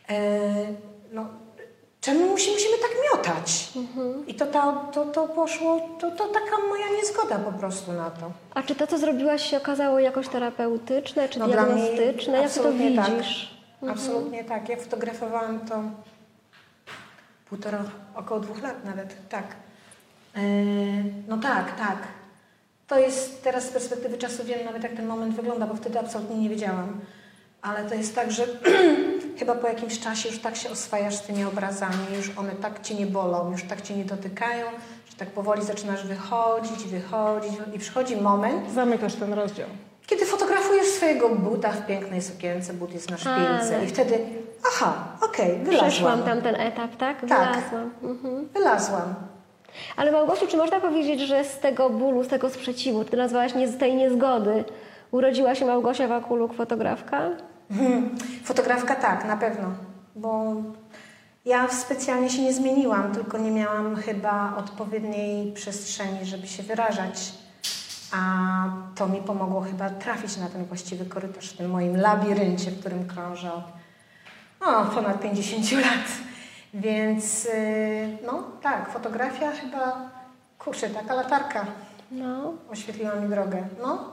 E, 0.08 0.40
no, 1.12 1.26
czemu 2.00 2.26
musi, 2.26 2.50
musimy 2.50 2.76
tak 2.78 2.90
miotać? 3.12 3.68
I 4.26 4.34
to, 4.34 4.46
ta, 4.46 4.72
to, 4.92 5.04
to 5.04 5.28
poszło, 5.28 5.80
to, 6.00 6.10
to 6.10 6.26
taka 6.28 6.66
moja 6.68 6.86
niezgoda 6.96 7.38
po 7.38 7.52
prostu 7.52 7.92
na 7.92 8.10
to. 8.10 8.32
A 8.54 8.62
czy 8.62 8.74
to, 8.74 8.86
co 8.86 8.98
zrobiłaś, 8.98 9.50
się 9.50 9.56
okazało 9.56 9.98
jakoś 9.98 10.28
terapeutyczne, 10.28 11.28
czy 11.28 11.38
No, 11.38 11.48
diagnostyczne? 11.48 12.32
Jak 12.32 12.42
to 12.42 12.46
absolutnie 12.46 12.96
tak. 12.96 13.10
Widzisz? 13.82 13.96
Absolutnie 14.04 14.44
tak. 14.44 14.68
Ja 14.68 14.76
fotografowałam 14.76 15.60
to 15.60 15.82
półtora, 17.48 17.84
około 18.14 18.40
dwóch 18.40 18.62
lat 18.62 18.84
nawet, 18.84 19.28
tak. 19.28 19.44
E, 20.36 20.40
no 21.28 21.38
tak, 21.38 21.76
tak. 21.76 21.98
To 22.86 22.98
jest 22.98 23.42
teraz 23.44 23.64
z 23.64 23.68
perspektywy 23.68 24.18
czasu 24.18 24.44
wiem 24.44 24.64
nawet 24.64 24.82
jak 24.82 24.92
ten 24.92 25.06
moment 25.06 25.34
wygląda, 25.34 25.66
bo 25.66 25.74
wtedy 25.74 25.98
absolutnie 26.00 26.36
nie 26.38 26.48
wiedziałam. 26.48 27.00
Ale 27.62 27.84
to 27.88 27.94
jest 27.94 28.14
tak, 28.14 28.32
że 28.32 28.46
chyba 29.38 29.54
po 29.54 29.66
jakimś 29.66 30.00
czasie 30.00 30.28
już 30.28 30.38
tak 30.38 30.56
się 30.56 30.70
oswajasz 30.70 31.14
z 31.14 31.22
tymi 31.22 31.44
obrazami, 31.44 32.06
już 32.16 32.30
one 32.38 32.52
tak 32.52 32.82
cię 32.82 32.94
nie 32.94 33.06
bolą, 33.06 33.50
już 33.50 33.62
tak 33.62 33.82
cię 33.82 33.96
nie 33.96 34.04
dotykają, 34.04 34.66
że 35.10 35.16
tak 35.16 35.28
powoli 35.28 35.64
zaczynasz 35.64 36.06
wychodzić, 36.06 36.84
wychodzić 36.84 37.52
i 37.74 37.78
przychodzi 37.78 38.16
moment, 38.16 38.70
Zamykasz 38.70 39.14
ten 39.14 39.32
rozdział. 39.32 39.68
kiedy 40.06 40.26
fotografujesz 40.70 40.96
swojego 40.96 41.28
buta 41.28 41.72
w 41.72 41.86
pięknej 41.86 42.22
sukience, 42.22 42.72
but 42.74 42.94
jest 42.94 43.10
na 43.10 43.16
szpilce 43.16 43.76
Ale- 43.76 43.84
i 43.84 43.88
wtedy, 43.88 44.18
aha, 44.68 44.94
okej, 45.22 45.58
wylazłam. 45.58 45.90
Przeszłam 45.90 46.22
tam 46.22 46.42
ten 46.42 46.54
etap, 46.54 46.96
tak? 46.96 47.20
Wylazłam. 47.20 47.90
Mhm. 48.02 48.48
Wylazłam. 48.54 49.14
Ale 49.96 50.12
Małgosiu, 50.12 50.46
czy 50.46 50.56
można 50.56 50.80
powiedzieć, 50.80 51.20
że 51.20 51.44
z 51.44 51.58
tego 51.58 51.90
bólu, 51.90 52.24
z 52.24 52.28
tego 52.28 52.50
sprzeciwu, 52.50 53.04
ty 53.04 53.16
nazwałaś 53.16 53.54
nie, 53.54 53.68
z 53.68 53.78
tej 53.78 53.94
niezgody, 53.94 54.64
urodziła 55.10 55.54
się 55.54 55.66
Małgosia 55.66 56.08
Wakuluk, 56.08 56.54
fotografka? 56.54 57.30
Hmm. 57.76 58.16
Fotografka 58.44 58.94
tak, 58.94 59.24
na 59.24 59.36
pewno, 59.36 59.68
bo 60.16 60.54
ja 61.44 61.68
specjalnie 61.68 62.30
się 62.30 62.42
nie 62.42 62.52
zmieniłam, 62.52 63.12
tylko 63.12 63.38
nie 63.38 63.50
miałam 63.50 63.96
chyba 63.96 64.56
odpowiedniej 64.56 65.52
przestrzeni, 65.52 66.24
żeby 66.24 66.46
się 66.46 66.62
wyrażać. 66.62 67.32
A 68.12 68.20
to 68.94 69.08
mi 69.08 69.20
pomogło 69.20 69.60
chyba 69.60 69.90
trafić 69.90 70.36
na 70.36 70.48
ten 70.48 70.64
właściwy 70.64 71.06
korytarz 71.06 71.48
w 71.50 71.56
tym 71.56 71.70
moim 71.70 71.96
labiryncie, 71.96 72.70
w 72.70 72.80
którym 72.80 73.08
krążę 73.08 73.52
od 73.52 73.64
o, 74.60 74.84
ponad 74.84 75.20
50 75.20 75.72
lat. 75.72 76.06
Więc 76.74 77.44
yy, 77.44 77.50
no 78.26 78.42
tak, 78.62 78.88
fotografia 78.92 79.52
chyba, 79.52 80.10
kurczę, 80.58 80.90
taka 80.90 81.14
latarka 81.14 81.66
No. 82.10 82.52
oświetliła 82.70 83.14
mi 83.14 83.28
drogę. 83.28 83.68
No, 83.82 84.04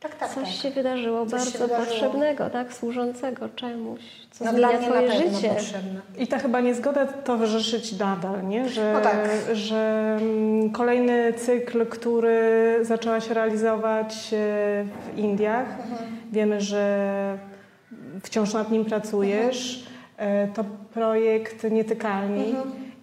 Tak, 0.00 0.14
tak, 0.14 0.28
Coś 0.34 0.44
tak. 0.44 0.52
się 0.52 0.70
wydarzyło 0.70 1.26
Coś 1.26 1.30
się 1.30 1.36
bardzo 1.38 1.58
wydarzyło. 1.58 1.86
potrzebnego, 1.86 2.50
tak? 2.50 2.72
Służącego 2.72 3.48
czemuś, 3.48 4.00
co 4.30 4.44
No, 4.44 4.52
dla 4.52 4.68
zmienia 4.68 4.86
twoje 4.88 5.12
życie. 5.12 5.48
potrzebne. 5.48 6.00
I 6.18 6.26
ta 6.26 6.38
chyba 6.38 6.60
niezgoda 6.60 7.06
towarzyszyć 7.06 7.98
nadal, 7.98 8.48
nie? 8.48 8.68
Że, 8.68 8.92
No 8.94 9.00
tak. 9.00 9.28
że 9.52 10.16
mm, 10.20 10.70
kolejny 10.70 11.32
cykl, 11.32 11.86
który 11.86 12.78
zaczęłaś 12.82 13.30
realizować 13.30 14.14
e, 14.14 14.36
w 15.14 15.18
Indiach, 15.18 15.66
wiemy, 16.32 16.60
że 16.60 17.38
wciąż 18.22 18.52
nad 18.54 18.70
nim 18.70 18.84
pracujesz. 18.84 19.84
E, 20.16 20.48
To 20.48 20.64
projekt 20.94 21.70
Nietykalni. 21.70 22.54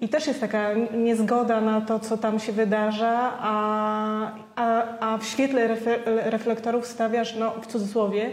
I 0.02 0.10
też 0.10 0.28
jest 0.28 0.42
taka 0.42 0.74
niezgoda 0.94 1.62
na 1.62 1.82
to, 1.82 2.00
co 2.00 2.18
tam 2.18 2.40
się 2.40 2.52
wydarza, 2.52 3.34
a, 3.40 4.32
a, 4.56 4.84
a 5.00 5.18
w 5.18 5.26
świetle 5.26 5.68
reflektorów 6.06 6.88
stawiasz, 6.88 7.36
no 7.36 7.52
w 7.62 7.68
cudzysłowie, 7.68 8.30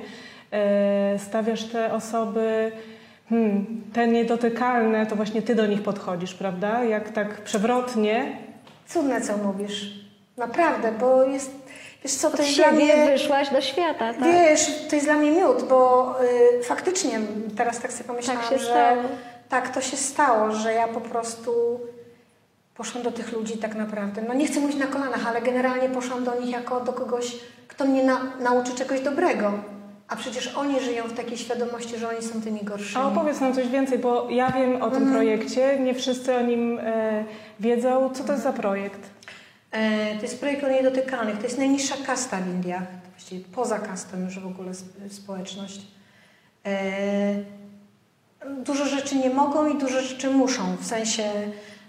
e, 0.50 1.18
stawiasz 1.18 1.64
te 1.64 1.92
osoby, 1.92 2.72
hmm, 3.28 3.66
te 3.92 4.08
niedotykalne, 4.08 5.06
to 5.06 5.16
właśnie 5.16 5.42
ty 5.42 5.54
do 5.54 5.66
nich 5.66 5.82
podchodzisz, 5.82 6.34
prawda? 6.34 6.84
Jak 6.84 7.10
tak 7.10 7.40
przewrotnie. 7.40 8.38
Cudne, 8.88 9.20
co 9.20 9.36
mówisz. 9.36 10.04
Naprawdę, 10.36 10.92
bo 10.92 11.24
jest... 11.24 11.64
Wiesz 12.04 12.12
co, 12.14 12.30
to 12.30 12.34
Od 12.34 12.40
jest 12.40 12.56
dla 12.56 12.72
mnie... 12.72 13.06
wyszłaś 13.06 13.50
do 13.50 13.60
świata, 13.60 14.14
tak? 14.14 14.22
Wiesz, 14.22 14.66
to 14.88 14.94
jest 14.96 15.06
dla 15.06 15.14
mnie 15.14 15.30
miód, 15.30 15.62
bo 15.68 16.14
y, 16.60 16.62
faktycznie 16.62 17.20
teraz 17.56 17.80
tak 17.80 17.92
sobie 17.92 18.04
pomyślałam, 18.04 18.42
Tak 18.42 18.50
się 18.52 18.58
że 18.58 18.64
stało. 18.64 19.02
Tak 19.48 19.74
to 19.74 19.80
się 19.80 19.96
stało, 19.96 20.52
że 20.52 20.72
ja 20.72 20.88
po 20.88 21.00
prostu 21.00 21.80
poszłam 22.74 23.04
do 23.04 23.12
tych 23.12 23.32
ludzi 23.32 23.58
tak 23.58 23.74
naprawdę. 23.74 24.22
No 24.28 24.34
nie 24.34 24.46
chcę 24.46 24.60
mówić 24.60 24.76
na 24.76 24.86
kolanach, 24.86 25.26
ale 25.26 25.42
generalnie 25.42 25.88
poszłam 25.88 26.24
do 26.24 26.40
nich 26.40 26.50
jako 26.50 26.80
do 26.80 26.92
kogoś, 26.92 27.36
kto 27.68 27.84
mnie 27.84 28.04
na, 28.04 28.20
nauczy 28.40 28.74
czegoś 28.74 29.00
dobrego. 29.00 29.52
A 30.08 30.16
przecież 30.16 30.54
oni 30.56 30.80
żyją 30.80 31.04
w 31.04 31.12
takiej 31.12 31.38
świadomości, 31.38 31.98
że 31.98 32.08
oni 32.08 32.22
są 32.22 32.42
tymi 32.42 32.60
gorszymi. 32.64 33.04
A 33.04 33.08
opowiedz 33.08 33.40
nam 33.40 33.54
coś 33.54 33.68
więcej, 33.68 33.98
bo 33.98 34.30
ja 34.30 34.50
wiem 34.52 34.82
o 34.82 34.90
tym 34.90 35.10
projekcie, 35.12 35.78
nie 35.80 35.94
wszyscy 35.94 36.34
o 36.36 36.40
nim 36.42 36.78
e, 36.82 37.24
wiedzą. 37.60 38.10
Co 38.14 38.24
to 38.24 38.32
jest 38.32 38.44
za 38.44 38.52
projekt? 38.52 39.00
E, 39.72 40.16
To 40.16 40.22
jest 40.22 40.40
projekt 40.40 40.64
o 40.64 40.68
niedotykalnych. 40.68 41.36
To 41.38 41.42
jest 41.42 41.58
najniższa 41.58 41.94
kasta 42.06 42.36
w 42.36 42.46
Indiach. 42.46 42.82
Właściwie 43.10 43.44
poza 43.54 43.78
kastą 43.78 44.20
już 44.20 44.38
w 44.38 44.46
ogóle 44.46 44.70
sp- 44.82 45.08
społeczność. 45.10 45.80
E, 46.66 46.72
Dużo 48.64 48.86
rzeczy 48.86 49.16
nie 49.16 49.30
mogą 49.30 49.68
i 49.68 49.78
dużo 49.78 50.00
rzeczy 50.00 50.30
muszą. 50.30 50.76
W 50.80 50.86
sensie 50.86 51.22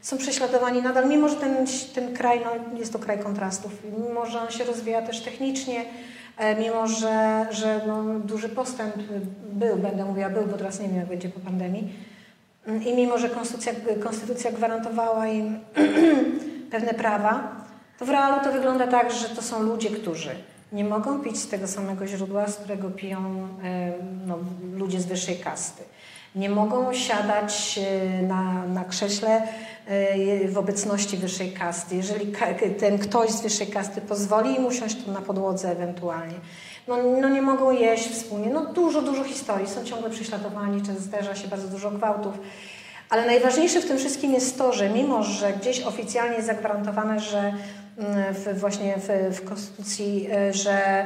są 0.02 0.18
prześladowani 0.18 0.82
nadal, 0.82 1.10
mimo 1.10 1.30
że 1.30 1.36
ten, 1.36 1.66
ten 1.96 2.14
kraj, 2.14 2.42
no, 2.46 2.80
jest 2.80 2.94
to 2.94 3.00
kraj 3.00 3.20
kontrastów. 3.20 3.72
Mimo, 4.08 4.26
że 4.26 4.42
on 4.42 4.52
się 4.52 4.64
rozwija 4.64 5.02
też 5.02 5.22
technicznie, 5.22 5.86
e, 6.38 6.56
mimo, 6.56 6.88
że, 6.88 7.46
że 7.52 7.82
no, 7.88 8.04
duży 8.20 8.50
postęp 8.50 8.96
był, 9.54 9.78
będę 9.78 10.06
mówiła 10.06 10.30
był, 10.30 10.46
bo 10.46 10.58
teraz 10.58 10.80
nie 10.80 10.88
wiem 10.88 10.98
jak 10.98 11.08
będzie 11.08 11.30
po 11.30 11.40
pandemii. 11.40 11.94
I 12.86 12.96
mimo, 12.96 13.18
że 13.18 13.30
konstytucja, 13.30 13.74
konstytucja 14.04 14.52
gwarantowała 14.52 15.28
im 15.28 15.60
pewne 16.72 16.94
prawa, 16.94 17.56
to 18.00 18.06
w 18.06 18.10
realu 18.10 18.44
to 18.44 18.52
wygląda 18.52 18.88
tak, 18.88 19.12
że 19.12 19.30
to 19.30 19.42
są 19.42 19.64
ludzie, 19.64 19.90
którzy 19.90 20.30
nie 20.72 20.84
mogą 20.84 21.20
pić 21.20 21.40
z 21.40 21.48
tego 21.48 21.68
samego 21.68 22.08
źródła, 22.08 22.48
z 22.48 22.56
którego 22.56 22.90
piją 22.90 23.48
e, 23.64 23.94
no, 24.28 24.38
ludzie 24.74 25.00
z 25.00 25.06
wyższej 25.06 25.38
kasty. 25.38 25.84
Nie 26.36 26.50
mogą 26.50 26.94
siadać 26.94 27.80
e, 27.84 28.22
na, 28.22 28.68
na 28.68 28.84
krześle 28.84 29.42
e, 29.88 30.48
w 30.48 30.58
obecności 30.58 31.18
wyższej 31.18 31.52
kasty. 31.52 31.96
Jeżeli 31.96 32.34
ten 32.80 33.00
ktoś 33.00 33.30
z 33.30 33.42
wyższej 33.42 33.68
kasty 33.68 34.02
pozwoli 34.02 34.56
im 34.56 34.66
usiąść 34.66 35.06
to 35.06 35.12
na 35.12 35.22
podłodze 35.22 35.72
ewentualnie. 35.72 36.36
No, 36.88 36.98
no 37.22 37.30
nie 37.30 37.42
mogą 37.42 37.72
jeść 37.72 38.10
wspólnie. 38.10 38.50
No 38.50 38.66
dużo, 38.66 39.02
dużo 39.02 39.24
historii. 39.24 39.68
Są 39.68 39.84
ciągle 39.84 40.10
prześladowani, 40.10 40.82
czy 40.82 40.94
zdarza 40.94 41.36
się 41.36 41.48
bardzo 41.48 41.68
dużo 41.68 41.92
gwałtów. 41.92 42.34
Ale 43.10 43.26
najważniejsze 43.26 43.82
w 43.82 43.86
tym 43.86 43.98
wszystkim 43.98 44.34
jest 44.34 44.58
to, 44.58 44.74
że 44.74 44.90
mimo, 44.90 45.24
że 45.24 45.54
gdzieś 45.54 45.82
oficjalnie 45.82 46.36
jest 46.36 46.48
zagwarantowane, 46.48 47.20
że 47.20 47.54
mm, 47.98 48.34
w, 48.34 48.60
właśnie 48.60 48.96
w, 48.98 49.36
w 49.36 49.46
Konstytucji, 49.46 50.28
e, 50.32 50.54
że 50.54 51.06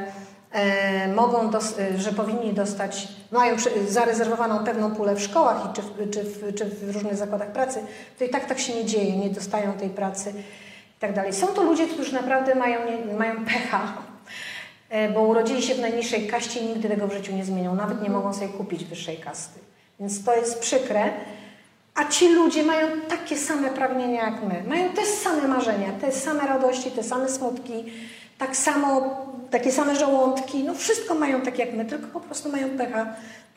mogą, 1.14 1.50
dos, 1.50 1.78
e, 1.78 1.98
że 1.98 2.12
powinni 2.12 2.52
dostać, 2.52 3.08
mają 3.30 3.56
zarezerwowaną 3.88 4.64
pewną 4.64 4.94
pulę 4.94 5.14
w 5.14 5.22
szkołach 5.22 5.70
i 5.70 5.74
czy, 5.74 5.82
w, 5.82 6.10
czy, 6.10 6.22
w, 6.22 6.54
czy 6.54 6.64
w 6.64 6.94
różnych 6.94 7.16
zakładach 7.16 7.52
pracy, 7.52 7.80
to 8.18 8.24
i 8.24 8.28
tak 8.28 8.44
tak 8.44 8.58
się 8.58 8.74
nie 8.74 8.84
dzieje, 8.84 9.16
nie 9.16 9.30
dostają 9.30 9.72
tej 9.72 9.90
pracy 9.90 10.30
i 10.96 11.00
tak 11.00 11.14
dalej. 11.14 11.32
Są 11.32 11.46
to 11.46 11.62
ludzie, 11.62 11.86
którzy 11.86 12.14
naprawdę 12.14 12.54
mają, 12.54 12.78
mają 13.18 13.44
pecha, 13.44 13.92
e, 14.88 15.08
bo 15.08 15.22
urodzili 15.22 15.62
się 15.62 15.74
w 15.74 15.80
najniższej 15.80 16.26
kaście 16.26 16.60
i 16.60 16.66
nigdy 16.66 16.88
tego 16.88 17.06
w 17.06 17.12
życiu 17.12 17.32
nie 17.32 17.44
zmienią, 17.44 17.74
nawet 17.74 18.02
nie 18.02 18.10
mogą 18.10 18.34
sobie 18.34 18.48
kupić 18.48 18.84
wyższej 18.84 19.16
kasty. 19.16 19.60
Więc 20.00 20.24
to 20.24 20.36
jest 20.36 20.60
przykre. 20.60 21.10
A 21.94 22.04
ci 22.04 22.34
ludzie 22.34 22.62
mają 22.62 22.86
takie 23.08 23.36
same 23.36 23.70
pragnienia 23.70 24.24
jak 24.24 24.42
my. 24.42 24.64
Mają 24.68 24.88
te 24.88 25.06
same 25.06 25.48
marzenia, 25.48 25.92
te 26.00 26.12
same 26.12 26.46
radości, 26.46 26.90
te 26.90 27.02
same 27.02 27.28
smutki, 27.28 27.84
tak 28.40 28.56
samo, 28.56 29.16
takie 29.50 29.72
same 29.72 29.96
żołądki. 29.96 30.64
No 30.64 30.74
wszystko 30.74 31.14
mają 31.14 31.40
tak 31.40 31.58
jak 31.58 31.72
my, 31.72 31.84
tylko 31.84 32.06
po 32.06 32.20
prostu 32.20 32.52
mają 32.52 32.70
pecha, 32.70 33.14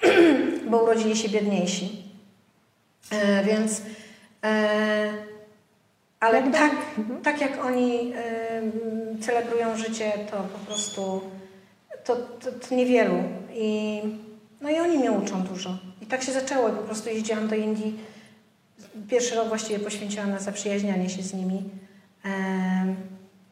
bo 0.69 0.83
urodzili 0.83 1.17
się 1.17 1.29
biedniejsi. 1.29 2.03
E, 3.11 3.43
więc, 3.43 3.81
e, 4.43 5.13
ale 6.19 6.51
tak, 6.51 6.71
tak 7.23 7.41
jak 7.41 7.65
oni 7.65 8.13
e, 8.15 9.21
celebrują 9.21 9.77
życie, 9.77 10.11
to 10.31 10.37
po 10.37 10.59
prostu 10.65 11.21
to, 12.03 12.15
to, 12.15 12.51
to 12.51 12.75
niewielu. 12.75 13.23
I, 13.53 14.01
no 14.61 14.69
i 14.69 14.79
oni 14.79 14.97
mnie 14.97 15.11
uczą 15.11 15.43
dużo. 15.43 15.77
I 16.01 16.05
tak 16.05 16.23
się 16.23 16.31
zaczęło. 16.31 16.69
Po 16.69 16.83
prostu 16.83 17.09
jeździłam 17.09 17.47
do 17.47 17.55
Indii. 17.55 17.99
Pierwszy 19.09 19.35
rok 19.35 19.47
właściwie 19.47 19.79
poświęciłam 19.79 20.31
na 20.31 20.39
zaprzyjaźnianie 20.39 21.09
się 21.09 21.23
z 21.23 21.33
nimi. 21.33 21.63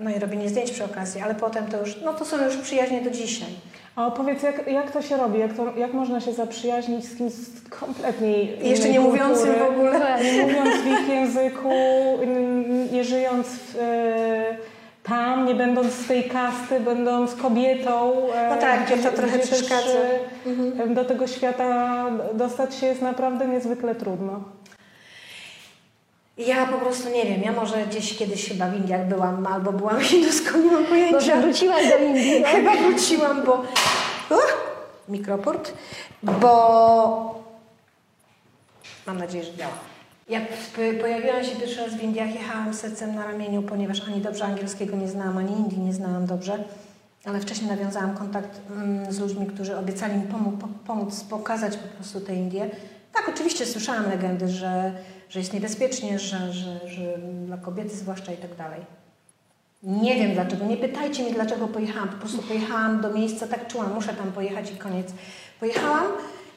No 0.01 0.09
i 0.09 0.19
robienie 0.19 0.49
zdjęć 0.49 0.71
przy 0.71 0.83
okazji, 0.85 1.21
ale 1.21 1.35
potem 1.35 1.65
to 1.67 1.79
już, 1.79 2.01
no 2.05 2.13
to 2.13 2.25
są 2.25 2.45
już 2.45 2.57
przyjaźnie 2.57 3.01
do 3.01 3.09
dzisiaj. 3.09 3.47
A 3.95 4.07
opowiedz, 4.07 4.43
jak, 4.43 4.67
jak 4.67 4.91
to 4.91 5.01
się 5.01 5.17
robi? 5.17 5.39
Jak, 5.39 5.53
to, 5.53 5.65
jak 5.77 5.93
można 5.93 6.21
się 6.21 6.33
zaprzyjaźnić 6.33 7.05
z 7.05 7.15
kimś 7.17 7.33
z 7.33 7.69
kompletnie 7.69 8.43
jeszcze 8.43 8.89
nie 8.89 8.99
mówiącym 8.99 9.35
kultury, 9.53 9.59
w 9.59 9.71
ogóle. 9.71 10.17
Nie 10.23 10.41
mówiąc 10.41 10.69
w 10.75 10.87
ich 10.87 11.09
języku, 11.09 11.69
nie 12.91 13.03
żyjąc 13.03 13.47
w, 13.47 13.75
e, 13.79 14.55
tam, 15.03 15.45
nie 15.45 15.55
będąc 15.55 15.93
z 15.93 16.07
tej 16.07 16.23
kasty, 16.23 16.79
będąc 16.79 17.35
kobietą. 17.35 18.11
e, 18.33 18.49
No 18.55 18.61
tak, 18.61 18.85
gdzie 18.85 18.97
to 18.97 19.11
trochę 19.11 19.39
przeszkadza. 19.39 19.89
e, 20.83 20.87
Do 20.87 21.05
tego 21.05 21.27
świata 21.27 22.05
dostać 22.33 22.75
się 22.75 22.85
jest 22.87 23.01
naprawdę 23.01 23.47
niezwykle 23.47 23.95
trudno. 23.95 24.43
Ja 26.47 26.65
po 26.65 26.77
prostu 26.77 27.09
nie 27.09 27.25
wiem, 27.25 27.41
ja 27.41 27.51
może 27.51 27.85
gdzieś 27.85 28.17
kiedyś 28.17 28.47
chyba 28.47 28.67
w 28.67 28.75
Indiach 28.75 29.07
byłam, 29.07 29.47
albo 29.47 29.71
byłam 29.73 29.99
hinduską, 29.99 30.57
nie 30.57 30.71
mam 30.71 30.85
pojęcia. 30.85 31.15
Może 31.15 31.41
wróciłaś 31.41 31.89
do 31.89 31.97
Indii, 31.97 32.41
tak? 32.41 32.51
Chyba 32.51 32.75
wróciłam, 32.75 33.43
bo... 33.45 33.53
Uch, 34.29 34.57
mikroport, 35.09 35.73
bo... 36.23 37.41
Mam 39.07 39.17
nadzieję, 39.17 39.43
że 39.43 39.53
działa. 39.53 39.73
Jak 40.29 40.43
pojawiłam 41.01 41.43
się 41.43 41.55
pierwszy 41.55 41.81
raz 41.81 41.93
w 41.93 42.03
Indiach, 42.03 42.33
jechałam 42.33 42.73
sercem 42.73 43.15
na 43.15 43.25
ramieniu, 43.25 43.61
ponieważ 43.61 44.01
ani 44.07 44.21
dobrze 44.21 44.45
angielskiego 44.45 44.97
nie 44.97 45.07
znałam, 45.07 45.37
ani 45.37 45.51
Indii 45.51 45.79
nie 45.79 45.93
znałam 45.93 46.25
dobrze. 46.25 46.63
Ale 47.25 47.39
wcześniej 47.39 47.69
nawiązałam 47.69 48.17
kontakt 48.17 48.61
mm, 48.71 49.13
z 49.13 49.19
ludźmi, 49.19 49.45
którzy 49.45 49.77
obiecali 49.77 50.15
mi 50.15 50.27
pomóc, 50.27 50.53
pomóc 50.87 51.23
pokazać 51.23 51.77
po 51.77 51.87
prostu 51.87 52.21
te 52.21 52.35
Indie. 52.35 52.69
Tak, 53.13 53.29
oczywiście 53.29 53.65
słyszałam 53.65 54.09
legendy, 54.09 54.47
że, 54.47 54.93
że 55.31 55.39
jest 55.39 55.53
niebezpiecznie, 55.53 56.19
że, 56.19 56.53
że, 56.53 56.87
że 56.87 57.17
dla 57.45 57.57
kobiety 57.57 57.95
zwłaszcza 57.95 58.31
i 58.31 58.37
tak 58.37 58.55
dalej. 58.55 58.81
Nie 59.83 60.15
wiem 60.15 60.33
dlaczego, 60.33 60.65
nie 60.65 60.77
pytajcie 60.77 61.23
mnie 61.23 61.33
dlaczego 61.33 61.67
pojechałam, 61.67 62.09
po 62.09 62.17
prostu 62.17 62.41
pojechałam 62.41 63.01
do 63.01 63.13
miejsca, 63.13 63.47
tak 63.47 63.67
czułam, 63.67 63.93
muszę 63.93 64.13
tam 64.13 64.31
pojechać 64.31 64.71
i 64.71 64.75
koniec. 64.75 65.07
Pojechałam 65.59 66.05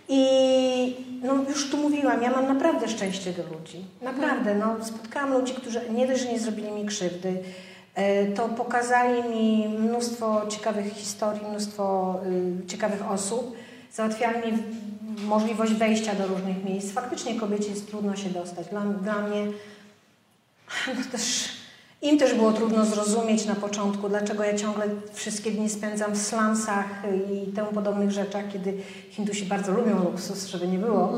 i 0.09 0.97
no 1.23 1.35
już 1.49 1.71
tu 1.71 1.77
mówiłam, 1.77 2.23
ja 2.23 2.31
mam 2.31 2.47
naprawdę 2.47 2.89
szczęście 2.89 3.33
do 3.33 3.43
ludzi. 3.43 3.85
Naprawdę, 4.03 4.55
no 4.55 4.85
spotkałam 4.85 5.33
ludzi, 5.33 5.55
którzy 5.55 5.81
nie 5.91 6.07
dość, 6.07 6.23
że 6.23 6.33
nie 6.33 6.39
zrobili 6.39 6.71
mi 6.71 6.87
krzywdy, 6.87 7.43
e, 7.95 8.27
to 8.27 8.49
pokazali 8.49 9.29
mi 9.29 9.69
mnóstwo 9.69 10.47
ciekawych 10.49 10.93
historii, 10.93 11.47
mnóstwo 11.49 12.17
y, 12.63 12.67
ciekawych 12.67 13.11
osób, 13.11 13.57
załatwiali 13.93 14.53
mi 14.53 14.59
możliwość 15.27 15.73
wejścia 15.73 16.15
do 16.15 16.27
różnych 16.27 16.65
miejsc. 16.65 16.93
Faktycznie 16.93 17.41
kobiecie 17.41 17.71
jest 17.71 17.91
trudno 17.91 18.17
się 18.17 18.31
dostać. 18.31 18.67
Dla, 18.67 18.81
dla 18.81 19.23
mnie 19.23 19.47
no 20.87 21.03
też, 21.13 21.49
im 22.03 22.19
też 22.19 22.35
było 22.35 22.53
trudno 22.53 22.85
zrozumieć 22.85 23.47
na 23.47 23.55
początku, 23.55 24.09
dlaczego 24.09 24.45
ja 24.45 24.57
ciągle 24.57 24.87
wszystkie 25.13 25.51
dni 25.51 25.71
spędzam 25.71 26.13
w 26.13 26.19
slumsach 26.19 26.87
i 27.33 27.53
temu 27.53 27.73
podobnych 27.73 28.11
rzeczach, 28.11 28.45
kiedy 28.53 28.75
Hindusi 29.11 29.45
bardzo 29.45 29.73
lubią 29.73 30.05
luksus, 30.05 30.47
żeby 30.47 30.69
nie 30.69 30.79
było. 30.79 31.13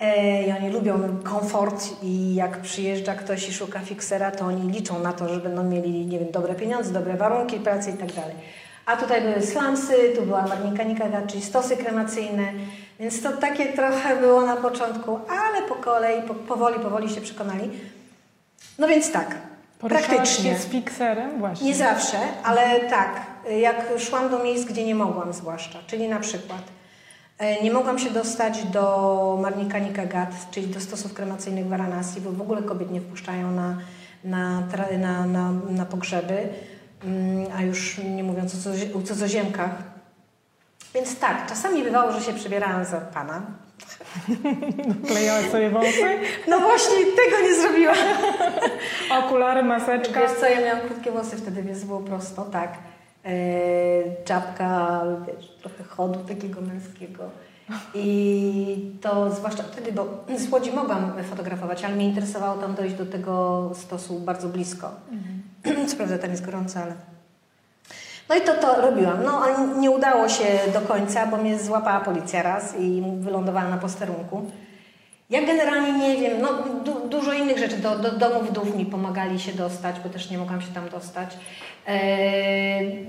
E, 0.00 0.46
I 0.46 0.52
oni 0.52 0.70
lubią 0.70 1.18
komfort 1.24 2.02
i 2.02 2.34
jak 2.34 2.60
przyjeżdża 2.60 3.14
ktoś 3.14 3.48
i 3.48 3.52
szuka 3.52 3.80
fiksera, 3.80 4.30
to 4.30 4.44
oni 4.44 4.72
liczą 4.72 5.02
na 5.02 5.12
to, 5.12 5.34
że 5.34 5.40
będą 5.40 5.64
mieli, 5.64 6.06
nie 6.06 6.18
wiem, 6.18 6.30
dobre 6.32 6.54
pieniądze, 6.54 6.92
dobre 6.92 7.16
warunki 7.16 7.60
pracy 7.60 7.90
i 7.90 7.94
tak 7.94 8.12
dalej. 8.12 8.34
A 8.86 8.96
tutaj 8.96 9.22
były 9.22 9.42
slumsy, 9.42 9.94
tu 10.16 10.22
była 10.22 10.42
Marnika 10.42 10.82
Nikaga, 10.82 11.22
czyli 11.26 11.42
stosy 11.42 11.76
kremacyjne, 11.76 12.52
więc 13.00 13.22
to 13.22 13.32
takie 13.32 13.72
trochę 13.72 14.16
było 14.16 14.46
na 14.46 14.56
początku, 14.56 15.18
ale 15.28 15.68
po 15.68 15.74
kolei, 15.74 16.22
po, 16.22 16.34
powoli, 16.34 16.80
powoli 16.80 17.14
się 17.14 17.20
przekonali. 17.20 17.70
No 18.78 18.88
więc 18.88 19.12
tak, 19.12 19.36
Poruszałaś 19.78 20.06
praktycznie. 20.06 20.52
się 20.52 20.58
z 20.58 20.66
fikserem? 20.66 21.38
Właśnie. 21.38 21.66
Nie 21.66 21.74
zawsze, 21.74 22.18
ale 22.44 22.80
tak, 22.80 23.20
jak 23.60 23.86
szłam 23.98 24.30
do 24.30 24.44
miejsc, 24.44 24.64
gdzie 24.64 24.84
nie 24.84 24.94
mogłam 24.94 25.32
zwłaszcza, 25.32 25.78
czyli 25.86 26.08
na 26.08 26.20
przykład 26.20 26.62
e, 27.38 27.62
nie 27.62 27.70
mogłam 27.70 27.98
się 27.98 28.10
dostać 28.10 28.62
do 28.64 29.38
Marnika 29.42 29.78
Nikagat, 29.78 30.30
czyli 30.50 30.66
do 30.66 30.80
stosów 30.80 31.14
kremacyjnych 31.14 31.66
w 31.66 31.68
Varanasi, 31.68 32.20
bo 32.20 32.32
w 32.32 32.40
ogóle 32.40 32.62
kobiet 32.62 32.90
nie 32.90 33.00
wpuszczają 33.00 33.50
na, 33.50 33.78
na, 34.24 34.62
na, 34.98 35.26
na, 35.26 35.52
na 35.70 35.84
pogrzeby, 35.84 36.48
Mm, 37.04 37.46
a 37.56 37.62
już 37.62 37.98
nie 37.98 38.24
mówiąc 38.24 38.66
o 38.94 39.02
cudzoziemkach. 39.02 39.95
Więc 40.96 41.18
tak, 41.18 41.46
czasami 41.48 41.82
bywało, 41.82 42.12
że 42.12 42.20
się 42.20 42.32
przebierałam 42.32 42.84
za 42.84 43.00
pana. 43.00 43.42
Klejałaś 45.08 45.50
sobie 45.50 45.70
włosy? 45.70 46.18
No 46.50 46.60
właśnie, 46.60 46.96
tego 46.96 47.42
nie 47.42 47.54
zrobiłam. 47.54 47.96
Okulary, 49.24 49.62
maseczka. 49.62 50.20
Wiesz 50.20 50.32
co, 50.40 50.46
ja 50.46 50.60
miałam 50.60 50.80
krótkie 50.88 51.10
włosy 51.10 51.36
wtedy, 51.36 51.62
więc 51.62 51.84
było 51.84 52.00
prosto, 52.00 52.42
tak. 52.42 52.78
E, 53.24 53.32
czapka, 54.24 55.02
wiesz, 55.26 55.48
trochę 55.60 55.84
chodu 55.84 56.18
takiego 56.18 56.60
męskiego. 56.60 57.24
I 57.94 58.92
to 59.00 59.30
zwłaszcza 59.30 59.62
wtedy, 59.62 59.92
bo 59.92 60.24
z 60.36 60.52
Łodzi 60.52 60.72
mogłam 60.72 61.12
fotografować, 61.30 61.84
ale 61.84 61.94
mnie 61.94 62.08
interesowało 62.08 62.60
tam 62.60 62.74
dojść 62.74 62.94
do 62.94 63.06
tego 63.06 63.70
stosu 63.74 64.20
bardzo 64.20 64.48
blisko. 64.48 64.90
Co 65.88 65.96
prawda 65.96 66.18
tam 66.18 66.30
jest 66.30 66.44
gorąco, 66.44 66.80
ale... 66.80 67.15
No 68.28 68.34
i 68.34 68.40
to, 68.40 68.54
to 68.54 68.80
robiłam. 68.80 69.24
No, 69.24 69.42
nie 69.78 69.90
udało 69.90 70.28
się 70.28 70.44
do 70.72 70.80
końca, 70.80 71.26
bo 71.26 71.36
mnie 71.36 71.58
złapała 71.58 72.00
policja 72.00 72.42
raz 72.42 72.74
i 72.78 73.02
wylądowałam 73.20 73.70
na 73.70 73.76
posterunku. 73.78 74.50
Ja 75.30 75.40
generalnie 75.46 75.92
nie 75.92 76.16
wiem, 76.16 76.40
no 76.40 76.48
du, 76.84 77.08
dużo 77.08 77.32
innych 77.32 77.58
rzeczy. 77.58 77.76
Do, 77.76 77.98
do 77.98 78.10
domów 78.12 78.50
wdów 78.50 78.76
mi 78.76 78.86
pomagali 78.86 79.40
się 79.40 79.52
dostać, 79.52 79.96
bo 80.04 80.08
też 80.08 80.30
nie 80.30 80.38
mogłam 80.38 80.60
się 80.60 80.68
tam 80.74 80.88
dostać. 80.88 81.36
Eee, 81.86 83.06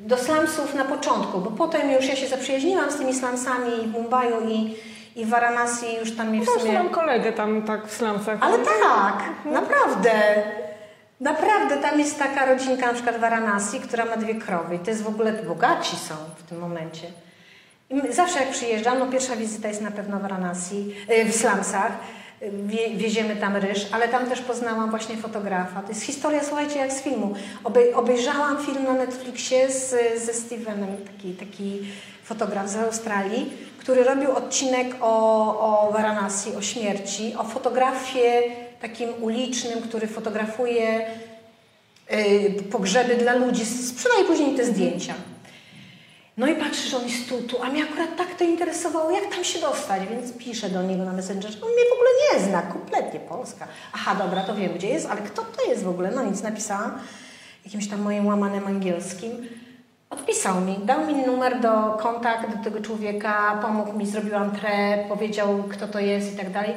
do 0.00 0.16
slumsów 0.16 0.74
na 0.74 0.84
początku, 0.84 1.40
bo 1.40 1.50
potem 1.50 1.90
już 1.90 2.08
ja 2.08 2.16
się 2.16 2.26
zaprzyjaźniłam 2.26 2.90
z 2.90 2.96
tymi 2.96 3.14
slumsami 3.14 3.70
w 3.86 3.92
Mumbaiu 3.92 4.48
i, 4.48 4.76
i 5.16 5.24
w 5.24 5.28
Varanasi 5.28 5.86
już 6.00 6.16
tam 6.16 6.28
mnie 6.28 6.40
w 6.40 6.48
sumie... 6.48 6.72
mam 6.72 6.88
kolegę 6.88 7.32
tam 7.32 7.62
tak 7.62 7.86
w 7.86 7.94
slumsach. 7.94 8.38
Ale 8.40 8.58
tak, 8.58 9.22
naprawdę. 9.44 10.10
Naprawdę, 11.22 11.76
tam 11.76 11.98
jest 11.98 12.18
taka 12.18 12.46
rodzinka 12.46 12.86
na 12.86 12.94
przykład 12.94 13.16
Varanasi, 13.20 13.80
która 13.80 14.04
ma 14.04 14.16
dwie 14.16 14.34
krowy 14.34 14.74
i 14.74 14.78
to 14.78 14.90
jest 14.90 15.02
w 15.02 15.08
ogóle, 15.08 15.32
bogaci 15.32 15.96
są 15.96 16.14
w 16.36 16.42
tym 16.42 16.58
momencie. 16.58 17.06
I 17.90 18.12
zawsze 18.12 18.38
jak 18.38 18.50
przyjeżdżam, 18.50 18.98
no 18.98 19.06
pierwsza 19.06 19.36
wizyta 19.36 19.68
jest 19.68 19.80
na 19.80 19.90
pewno 19.90 20.18
w 20.18 20.22
Varanasi, 20.22 20.94
y, 21.10 21.24
w 21.24 21.36
slumsach, 21.36 21.92
Wie, 22.66 22.96
wieziemy 22.96 23.36
tam 23.36 23.56
ryż, 23.56 23.86
ale 23.92 24.08
tam 24.08 24.26
też 24.26 24.40
poznałam 24.40 24.90
właśnie 24.90 25.16
fotografa. 25.16 25.82
To 25.82 25.88
jest 25.88 26.02
historia, 26.02 26.44
słuchajcie, 26.44 26.78
jak 26.78 26.92
z 26.92 27.02
filmu. 27.02 27.34
Obej, 27.64 27.94
obejrzałam 27.94 28.58
film 28.58 28.84
na 28.84 28.92
Netflixie 28.92 29.70
z, 29.70 29.90
ze 30.24 30.34
Stevenem, 30.34 30.96
taki, 31.06 31.32
taki 31.34 31.80
fotograf 32.24 32.68
z 32.68 32.76
Australii, 32.76 33.52
który 33.78 34.04
robił 34.04 34.32
odcinek 34.32 34.86
o, 35.00 35.88
o 35.88 35.92
Varanasi, 35.92 36.56
o 36.56 36.62
śmierci, 36.62 37.34
o 37.38 37.44
fotografie 37.44 38.42
takim 38.82 39.08
ulicznym, 39.20 39.82
który 39.82 40.06
fotografuje 40.06 41.06
y, 42.12 42.62
pogrzeby 42.70 43.16
dla 43.16 43.34
ludzi, 43.34 43.66
sprzedaje 43.66 44.24
później 44.24 44.54
te 44.54 44.64
zdjęcia. 44.64 45.14
No 46.36 46.46
i 46.46 46.54
patrzę, 46.54 46.88
że 46.88 46.96
on 46.96 47.08
jest 47.08 47.28
tu, 47.28 47.42
tu, 47.42 47.62
a 47.62 47.70
mnie 47.70 47.82
akurat 47.84 48.16
tak 48.16 48.34
to 48.34 48.44
interesowało, 48.44 49.10
jak 49.10 49.34
tam 49.34 49.44
się 49.44 49.60
dostać, 49.60 50.02
więc 50.10 50.32
piszę 50.32 50.70
do 50.70 50.82
niego 50.82 51.04
na 51.04 51.12
Messengerze. 51.12 51.58
On 51.62 51.68
mnie 51.68 51.84
w 51.90 51.92
ogóle 51.92 52.10
nie 52.22 52.48
zna, 52.48 52.62
kompletnie 52.62 53.20
Polska. 53.20 53.68
Aha, 53.92 54.14
dobra, 54.14 54.44
to 54.44 54.54
wiem, 54.54 54.74
gdzie 54.74 54.88
jest, 54.88 55.06
ale 55.06 55.20
kto 55.20 55.42
to 55.42 55.70
jest 55.70 55.84
w 55.84 55.88
ogóle? 55.88 56.10
No 56.10 56.24
nic, 56.24 56.42
napisałam 56.42 56.98
jakimś 57.64 57.88
tam 57.88 58.00
moim 58.00 58.26
łamanym 58.26 58.66
angielskim. 58.66 59.48
Odpisał 60.10 60.60
mi, 60.60 60.78
dał 60.78 61.06
mi 61.06 61.14
numer 61.14 61.60
do 61.60 61.98
kontakt 62.00 62.56
do 62.56 62.64
tego 62.64 62.80
człowieka, 62.80 63.58
pomógł 63.62 63.92
mi, 63.92 64.06
zrobiłam 64.06 64.50
tre, 64.56 65.04
powiedział, 65.08 65.64
kto 65.68 65.88
to 65.88 66.00
jest 66.00 66.34
i 66.34 66.36
tak 66.36 66.50
dalej. 66.50 66.74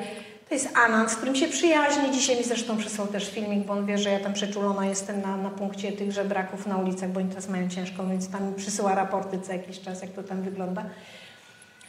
To 0.49 0.53
jest 0.53 0.77
Anand, 0.77 1.12
z 1.12 1.15
którym 1.15 1.36
się 1.36 1.47
przyjaźni. 1.47 2.12
Dzisiaj 2.12 2.38
mi 2.38 2.43
zresztą 2.43 2.77
przysłał 2.77 3.08
też 3.08 3.29
filmik, 3.29 3.65
bo 3.65 3.73
on 3.73 3.86
wie, 3.86 3.97
że 3.97 4.10
ja 4.10 4.19
tam 4.19 4.34
przeczulona 4.34 4.86
jestem 4.86 5.21
na, 5.21 5.38
na 5.38 5.49
punkcie 5.49 5.91
tych 5.91 6.12
żebraków 6.12 6.67
na 6.67 6.77
ulicach, 6.77 7.10
bo 7.10 7.19
oni 7.19 7.29
teraz 7.29 7.49
mają 7.49 7.69
ciężko, 7.69 8.08
więc 8.08 8.29
tam 8.29 8.47
mi 8.47 8.53
przysyła 8.53 8.95
raporty 8.95 9.39
co 9.41 9.53
jakiś 9.53 9.81
czas, 9.81 10.01
jak 10.01 10.12
to 10.12 10.23
tam 10.23 10.41
wygląda. 10.41 10.86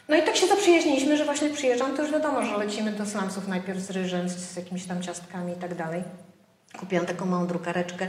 No 0.09 0.15
i 0.15 0.21
tak 0.21 0.35
się 0.35 0.47
zaprzyjaźniliśmy, 0.47 1.17
że 1.17 1.25
właśnie 1.25 1.49
przyjeżdżam, 1.49 1.95
to 1.95 2.01
już 2.01 2.11
wiadomo, 2.11 2.45
że 2.45 2.57
lecimy 2.57 2.91
do 2.91 3.05
slumsów 3.05 3.47
najpierw 3.47 3.79
z 3.79 3.91
ryżem, 3.91 4.29
z, 4.29 4.35
z 4.35 4.55
jakimiś 4.55 4.85
tam 4.85 5.01
ciastkami 5.01 5.53
i 5.53 5.55
tak 5.55 5.75
dalej. 5.75 6.03
Kupiłam 6.79 7.05
taką 7.05 7.25
małą 7.25 7.47
drukareczkę, 7.47 8.07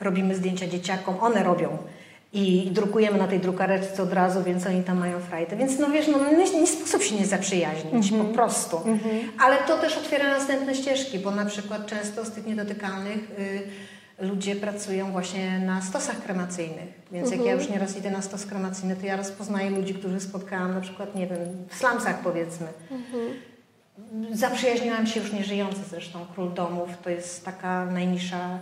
robimy 0.00 0.34
zdjęcia 0.34 0.66
dzieciakom, 0.66 1.20
one 1.20 1.42
robią. 1.44 1.78
I 2.32 2.70
drukujemy 2.72 3.18
na 3.18 3.26
tej 3.26 3.40
drukareczce 3.40 4.02
od 4.02 4.12
razu, 4.12 4.42
więc 4.42 4.66
oni 4.66 4.82
tam 4.82 4.98
mają 4.98 5.20
frajdę. 5.20 5.56
Więc 5.56 5.78
no 5.78 5.90
wiesz, 5.90 6.08
no 6.08 6.18
nie, 6.30 6.60
nie 6.60 6.66
sposób 6.66 7.02
się 7.02 7.16
nie 7.16 7.26
zaprzyjaźnić, 7.26 8.12
po 8.12 8.24
prostu. 8.24 8.80
Ale 9.40 9.56
to 9.56 9.78
też 9.78 9.96
otwiera 9.96 10.28
następne 10.38 10.74
ścieżki, 10.74 11.18
bo 11.18 11.30
na 11.30 11.44
przykład 11.44 11.86
często 11.86 12.24
z 12.24 12.30
tych 12.30 12.46
niedotykalnych 12.46 13.30
y, 13.38 13.62
ludzie 14.18 14.56
pracują 14.56 15.12
właśnie 15.12 15.58
na 15.58 15.82
stosach 15.82 16.22
kremacyjnych. 16.22 16.88
Więc 17.12 17.30
jak 17.30 17.44
ja 17.44 17.52
już 17.52 17.68
nieraz 17.68 17.96
idę 17.96 18.10
na 18.10 18.22
stos 18.22 18.46
kremacyjny, 18.46 18.96
to 18.96 19.06
ja 19.06 19.16
rozpoznaję 19.16 19.70
ludzi, 19.70 19.94
których 19.94 20.22
spotkałam 20.22 20.74
na 20.74 20.80
przykład, 20.80 21.14
nie 21.14 21.26
wiem, 21.26 21.38
w 21.68 21.74
slumsach 21.74 22.20
powiedzmy. 22.22 22.66
Zaprzyjaźniłam 24.32 25.06
się 25.06 25.20
już 25.20 25.32
nieżyjący 25.32 25.80
zresztą, 25.90 26.26
król 26.34 26.54
domów. 26.54 26.88
To 27.02 27.10
jest 27.10 27.44
taka 27.44 27.86
najniższa 27.86 28.58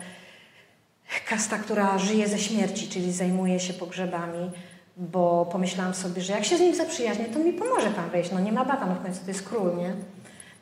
kasta, 1.28 1.58
która 1.58 1.98
żyje 1.98 2.28
ze 2.28 2.38
śmierci, 2.38 2.88
czyli 2.88 3.12
zajmuje 3.12 3.60
się 3.60 3.72
pogrzebami, 3.72 4.50
bo 4.96 5.46
pomyślałam 5.52 5.94
sobie, 5.94 6.22
że 6.22 6.32
jak 6.32 6.44
się 6.44 6.56
z 6.56 6.60
nim 6.60 6.74
zaprzyjaźnię, 6.74 7.24
to 7.24 7.38
mi 7.38 7.52
pomoże 7.52 7.90
tam 7.90 8.10
wejść. 8.10 8.32
No 8.32 8.40
nie 8.40 8.52
ma 8.52 8.64
bata, 8.64 8.86
no 8.86 8.94
w 8.94 9.02
końcu 9.02 9.20
to 9.20 9.28
jest 9.28 9.48
król, 9.48 9.76
nie? 9.76 9.92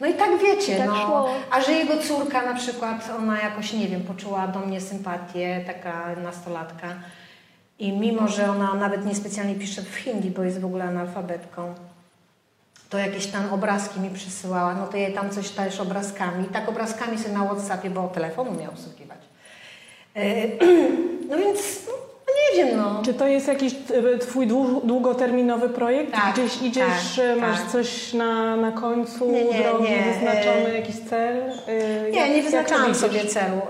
No 0.00 0.06
i 0.06 0.14
tak 0.14 0.30
wiecie, 0.42 0.76
Tak 0.76 0.86
no. 0.86 1.06
szło. 1.06 1.28
A 1.50 1.60
że 1.60 1.72
jego 1.72 1.96
córka 1.96 2.42
na 2.42 2.54
przykład, 2.54 3.10
ona 3.18 3.40
jakoś, 3.40 3.72
nie 3.72 3.88
wiem, 3.88 4.00
poczuła 4.00 4.48
do 4.48 4.60
mnie 4.60 4.80
sympatię, 4.80 5.64
taka 5.66 6.16
nastolatka. 6.16 6.88
I 7.78 7.92
mimo, 7.92 8.28
że 8.28 8.50
ona 8.50 8.74
nawet 8.74 9.06
niespecjalnie 9.06 9.54
pisze 9.54 9.82
w 9.82 9.96
hindi, 9.96 10.30
bo 10.30 10.42
jest 10.42 10.60
w 10.60 10.64
ogóle 10.64 10.84
analfabetką, 10.84 11.74
to 12.90 12.98
jakieś 12.98 13.26
tam 13.26 13.52
obrazki 13.52 14.00
mi 14.00 14.10
przysyłała, 14.10 14.74
no 14.74 14.86
to 14.86 14.96
jej 14.96 15.14
tam 15.14 15.30
coś 15.30 15.50
też 15.50 15.80
obrazkami. 15.80 16.44
Tak 16.44 16.68
obrazkami 16.68 17.18
sobie 17.18 17.34
na 17.34 17.44
Whatsappie, 17.44 17.90
bo 17.90 18.08
telefon 18.08 18.48
umie 18.48 18.68
obsługiwać. 18.68 19.18
E, 20.14 20.46
No 21.30 21.36
więc, 21.38 21.58
no, 21.86 21.92
nie 22.56 22.64
wiem, 22.64 22.76
no. 22.76 23.02
Czy 23.04 23.14
to 23.14 23.26
jest 23.26 23.48
jakiś 23.48 23.74
e, 24.14 24.18
twój 24.18 24.46
dłu- 24.48 24.86
długoterminowy 24.86 25.68
projekt? 25.68 26.12
Tak, 26.12 26.32
Gdzieś 26.34 26.62
idziesz, 26.62 27.16
tak, 27.16 27.24
e, 27.24 27.36
masz 27.36 27.60
tak. 27.60 27.70
coś 27.70 28.12
na, 28.12 28.56
na 28.56 28.72
końcu 28.72 29.32
Nie, 29.32 29.44
nie, 29.44 29.62
drogi 29.62 29.90
nie, 29.90 30.02
wyznaczony, 30.12 30.74
jakiś 30.74 30.96
cel? 31.10 31.42
Nie, 32.12 32.18
jak- 32.18 32.30
nie 32.30 32.42
wyznaczałam 32.42 32.94
sobie 32.94 33.24
celu. 33.26 33.60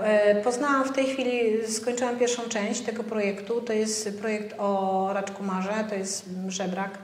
Poznałam 0.43 0.83
w 0.83 0.91
tej 0.91 1.05
chwili, 1.05 1.41
skończyłam 1.67 2.15
pierwszą 2.17 2.43
część 2.49 2.81
tego 2.81 3.03
projektu. 3.03 3.61
To 3.61 3.73
jest 3.73 4.19
projekt 4.19 4.55
o 4.59 5.09
Raczkumarze, 5.13 5.73
to 5.89 5.95
jest 5.95 6.29
żebrak 6.47 6.97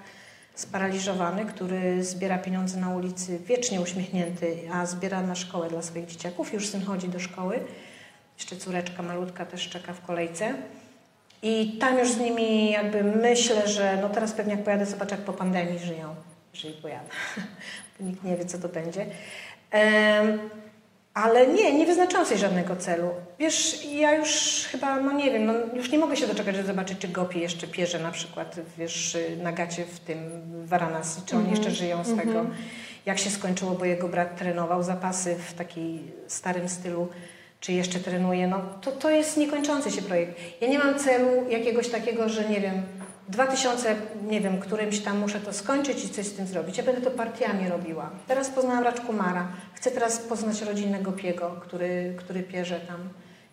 sparaliżowany, 0.56 1.46
który 1.46 2.04
zbiera 2.04 2.38
pieniądze 2.38 2.80
na 2.80 2.90
ulicy, 2.96 3.40
wiecznie 3.46 3.82
uśmiechnięty, 3.82 4.58
a 4.74 4.86
zbiera 4.86 5.22
na 5.22 5.36
szkołę 5.36 5.70
dla 5.70 5.82
swoich 5.82 6.06
dzieciaków. 6.06 6.54
Już 6.54 6.70
syn 6.70 6.82
chodzi 6.82 7.08
do 7.08 7.20
szkoły. 7.20 7.60
Jeszcze 8.42 8.56
córeczka 8.56 9.04
malutka 9.04 9.46
też 9.46 9.70
czeka 9.70 9.94
w 9.94 10.02
kolejce. 10.02 10.54
I 11.44 11.78
tam 11.80 12.00
już 12.00 12.12
z 12.12 12.20
nimi 12.20 12.72
jakby 12.72 13.04
myślę, 13.04 13.68
że 13.68 13.98
no 14.02 14.10
teraz 14.10 14.32
pewnie 14.32 14.54
jak 14.54 14.64
pojadę, 14.64 14.86
zobaczę 14.86 15.16
jak 15.16 15.26
po 15.26 15.34
pandemii 15.34 15.80
żyją, 15.80 16.16
jeżeli 16.54 16.74
pojadę. 16.74 17.10
Bo 18.00 18.06
nikt 18.06 18.24
nie 18.24 18.38
wie, 18.38 18.46
co 18.46 18.58
to 18.58 18.70
będzie. 18.70 19.06
Em, 19.72 20.40
ale 21.14 21.48
nie, 21.48 21.74
nie 21.74 21.86
wyznaczałam 21.86 22.26
sobie 22.26 22.38
żadnego 22.38 22.76
celu. 22.76 23.10
Wiesz, 23.40 23.86
ja 23.86 24.16
już 24.16 24.64
chyba, 24.72 25.00
no 25.00 25.12
nie 25.12 25.32
wiem, 25.32 25.46
no 25.46 25.54
już 25.74 25.92
nie 25.92 25.98
mogę 25.98 26.18
się 26.18 26.28
doczekać, 26.28 26.56
żeby 26.56 26.68
zobaczyć, 26.68 27.00
czy 27.00 27.08
Gopi 27.08 27.40
jeszcze 27.40 27.68
pierze 27.68 28.00
na 28.00 28.12
przykład, 28.12 28.56
wiesz, 28.78 29.18
na 29.44 29.52
gacie 29.52 29.86
w 29.86 30.00
tym 30.00 30.18
Varanasi, 30.66 31.22
czy 31.26 31.38
oni 31.38 31.50
jeszcze 31.50 31.72
żyją 31.72 32.04
z 32.04 32.16
tego, 32.18 32.46
jak 33.06 33.20
się 33.20 33.30
skończyło, 33.30 33.72
bo 33.72 33.86
jego 33.86 34.08
brat 34.08 34.38
trenował 34.38 34.84
zapasy 34.84 35.36
w 35.36 35.54
takim 35.54 36.12
starym 36.28 36.70
stylu, 36.70 37.08
czy 37.62 37.74
jeszcze 37.74 38.00
trenuje, 38.00 38.48
no 38.48 38.62
to, 38.82 38.92
to 38.92 39.10
jest 39.10 39.38
niekończący 39.38 39.92
się 39.92 40.02
projekt. 40.02 40.40
Ja 40.62 40.68
nie 40.68 40.80
mam 40.80 41.00
celu 41.00 41.50
jakiegoś 41.50 41.90
takiego, 41.90 42.30
że 42.30 42.50
nie 42.50 42.62
wiem, 42.62 42.84
2000, 43.30 43.96
nie 44.28 44.42
wiem, 44.42 44.60
którymś 44.60 45.00
tam 45.00 45.20
muszę 45.20 45.40
to 45.40 45.54
skończyć 45.54 46.06
i 46.06 46.10
coś 46.10 46.26
z 46.26 46.34
tym 46.34 46.48
zrobić. 46.48 46.78
Ja 46.78 46.84
będę 46.84 47.02
to 47.02 47.12
partiami 47.12 47.70
robiła. 47.70 48.10
Teraz 48.28 48.50
poznałam 48.50 48.84
Raczkumara. 48.84 49.48
Chcę 49.74 49.92
teraz 49.92 50.20
poznać 50.20 50.62
rodzinę 50.62 51.00
Gopiego, 51.00 51.60
który, 51.62 52.16
który 52.18 52.44
pierze 52.44 52.80
tam 52.80 53.10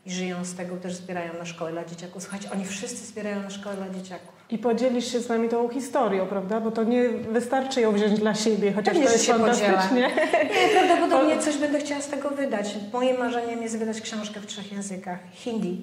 i 0.07 0.11
żyją 0.11 0.45
z 0.45 0.55
tego, 0.55 0.77
też 0.77 0.95
zbierają 0.95 1.33
na 1.39 1.45
szkołę 1.45 1.73
dla 1.73 1.85
dzieciaków. 1.85 2.23
Słuchajcie, 2.23 2.51
oni 2.53 2.65
wszyscy 2.65 3.07
zbierają 3.07 3.43
na 3.43 3.51
szkołę 3.51 3.77
dla 3.77 3.91
dzieciaków. 3.91 4.38
I 4.51 4.59
podzielisz 4.59 5.13
się 5.13 5.21
z 5.21 5.29
nami 5.29 5.49
tą 5.49 5.69
historią, 5.69 6.27
prawda? 6.27 6.61
Bo 6.61 6.71
to 6.71 6.85
nie 6.85 7.09
wystarczy 7.09 7.81
ją 7.81 7.93
wziąć 7.93 8.19
dla 8.19 8.35
siebie, 8.35 8.73
chociaż 8.73 8.95
Pewnie, 8.95 9.07
to 9.07 9.13
jest 9.13 9.25
się 9.25 9.33
podzielę. 9.35 9.55
fantastycznie. 9.57 10.01
Nie, 10.45 10.69
prawdopodobnie 10.87 11.39
coś 11.45 11.57
będę 11.57 11.79
chciała 11.81 12.01
z 12.01 12.09
tego 12.09 12.31
wydać. 12.31 12.75
Moim 12.93 13.19
marzeniem 13.19 13.63
jest 13.63 13.79
wydać 13.79 14.01
książkę 14.01 14.41
w 14.41 14.47
trzech 14.47 14.73
językach. 14.73 15.19
Hindi. 15.33 15.81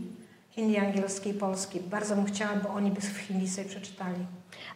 Hindi, 0.52 0.78
angielski 0.78 1.30
i 1.30 1.34
polski. 1.34 1.80
Bardzo 1.80 2.16
bym 2.16 2.26
chciała, 2.26 2.52
bo 2.64 2.70
oni 2.70 2.92
by 2.92 3.02
w 3.02 3.18
hindi 3.18 3.50
sobie 3.50 3.70
przeczytali. 3.70 4.26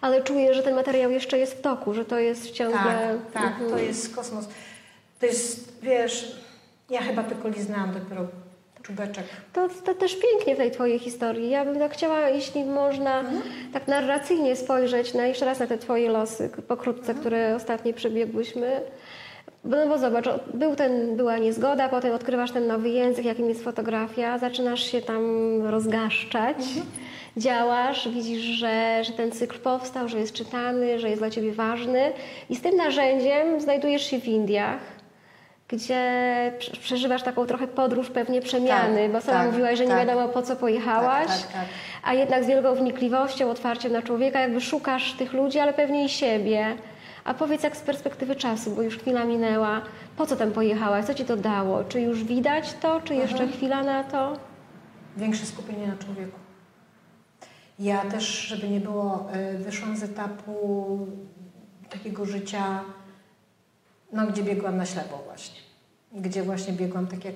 Ale 0.01 0.23
czuję, 0.23 0.53
że 0.53 0.63
ten 0.63 0.75
materiał 0.75 1.11
jeszcze 1.11 1.37
jest 1.39 1.53
w 1.53 1.61
toku, 1.61 1.93
że 1.93 2.05
to 2.05 2.19
jest 2.19 2.51
ciągle... 2.51 2.79
Tak, 2.79 3.31
tak, 3.33 3.43
Mhm. 3.51 3.69
to 3.71 3.77
jest 3.77 4.15
kosmos. 4.15 4.47
To 5.19 5.25
jest, 5.25 5.79
wiesz, 5.81 6.41
ja 6.89 7.01
chyba 7.01 7.23
tylko 7.23 7.47
liznęłam 7.49 7.93
dopiero 7.93 8.27
czubeczek. 8.89 9.25
To, 9.53 9.67
to 9.85 9.93
też 9.93 10.15
pięknie 10.15 10.55
w 10.55 10.57
tej 10.57 10.71
Twojej 10.71 10.99
historii. 10.99 11.49
Ja 11.49 11.65
bym 11.65 11.79
tak 11.79 11.93
chciała, 11.93 12.29
jeśli 12.29 12.65
można, 12.65 13.23
tak 13.73 13.87
narracyjnie 13.87 14.55
spojrzeć 14.55 15.13
na 15.13 15.25
jeszcze 15.25 15.45
raz 15.45 15.59
na 15.59 15.67
te 15.67 15.77
Twoje 15.77 16.09
losy, 16.09 16.49
pokrótce, 16.67 17.15
które 17.15 17.55
ostatnio 17.55 17.93
przebiegłyśmy. 17.93 18.81
No 19.63 19.87
bo 19.87 19.97
zobacz, 19.97 20.25
był 20.53 20.75
ten, 20.75 21.17
była 21.17 21.37
niezgoda, 21.37 21.89
potem 21.89 22.13
odkrywasz 22.13 22.51
ten 22.51 22.67
nowy 22.67 22.89
język, 22.89 23.25
jakim 23.25 23.49
jest 23.49 23.63
fotografia, 23.63 24.37
zaczynasz 24.37 24.83
się 24.91 25.01
tam 25.01 25.23
rozgaszczać, 25.65 26.57
działasz, 27.37 28.09
widzisz, 28.09 28.41
że, 28.41 29.03
że 29.03 29.13
ten 29.13 29.31
cykl 29.31 29.59
powstał, 29.59 30.09
że 30.09 30.19
jest 30.19 30.33
czytany, 30.33 30.99
że 30.99 31.09
jest 31.09 31.21
dla 31.21 31.29
Ciebie 31.29 31.51
ważny 31.51 32.11
i 32.49 32.55
z 32.55 32.61
tym 32.61 32.75
narzędziem 32.75 33.61
znajdujesz 33.61 34.05
się 34.05 34.19
w 34.19 34.27
Indiach 34.27 34.98
gdzie 35.69 36.01
prze- 36.59 36.71
przeżywasz 36.77 37.23
taką 37.23 37.45
trochę 37.45 37.67
podróż 37.67 38.09
pewnie 38.09 38.41
przemiany, 38.41 39.01
Tak, 39.03 39.11
bo 39.11 39.21
sama 39.21 39.39
tak, 39.39 39.47
mówiłaś, 39.51 39.77
że 39.77 39.83
nie 39.85 39.91
tak. 39.95 40.07
wiadomo 40.07 40.27
po 40.29 40.41
co 40.41 40.55
pojechałaś, 40.55 41.27
Tak, 41.27 41.37
tak, 41.41 41.51
tak. 41.53 41.65
a 42.03 42.13
jednak 42.13 42.43
z 42.43 42.47
wielką 42.47 42.75
wnikliwością, 42.75 43.49
otwarciem 43.51 43.91
na 43.93 44.01
człowieka 44.01 44.39
jakby 44.39 44.61
szukasz 44.61 45.13
tych 45.13 45.33
ludzi, 45.33 45.59
ale 45.59 45.73
pewnie 45.73 46.05
i 46.05 46.09
siebie. 46.09 46.75
A 47.25 47.33
powiedz 47.33 47.63
jak 47.63 47.77
z 47.77 47.81
perspektywy 47.81 48.35
czasu, 48.35 48.71
bo 48.71 48.81
już 48.81 48.97
chwila 48.97 49.25
minęła, 49.25 49.81
po 50.17 50.25
co 50.25 50.35
tam 50.35 50.51
pojechałaś, 50.51 51.05
co 51.05 51.13
ci 51.13 51.25
to 51.25 51.37
dało? 51.37 51.83
Czy 51.83 52.01
już 52.01 52.23
widać 52.23 52.73
to, 52.81 53.01
czy 53.01 53.15
jeszcze 53.15 53.33
Mhm. 53.43 53.51
chwila 53.51 53.83
na 53.83 54.03
to? 54.03 54.33
Większe 55.17 55.45
skupienie 55.45 55.87
na 55.87 55.97
człowieku. 56.05 56.39
Ja 57.79 57.97
też, 58.01 58.23
żeby 58.25 58.69
nie 58.69 58.79
było, 58.79 59.29
y, 59.55 59.57
wyszłam 59.57 59.97
z 59.97 60.03
etapu 60.03 60.99
takiego 61.89 62.25
życia, 62.25 62.81
no 64.13 64.27
gdzie 64.27 64.43
biegłam 64.43 64.77
na 64.77 64.85
ślepo 64.85 65.17
właśnie. 65.25 65.58
Gdzie 66.13 66.43
właśnie 66.43 66.73
biegłam 66.73 67.07
tak 67.07 67.25
jak 67.25 67.35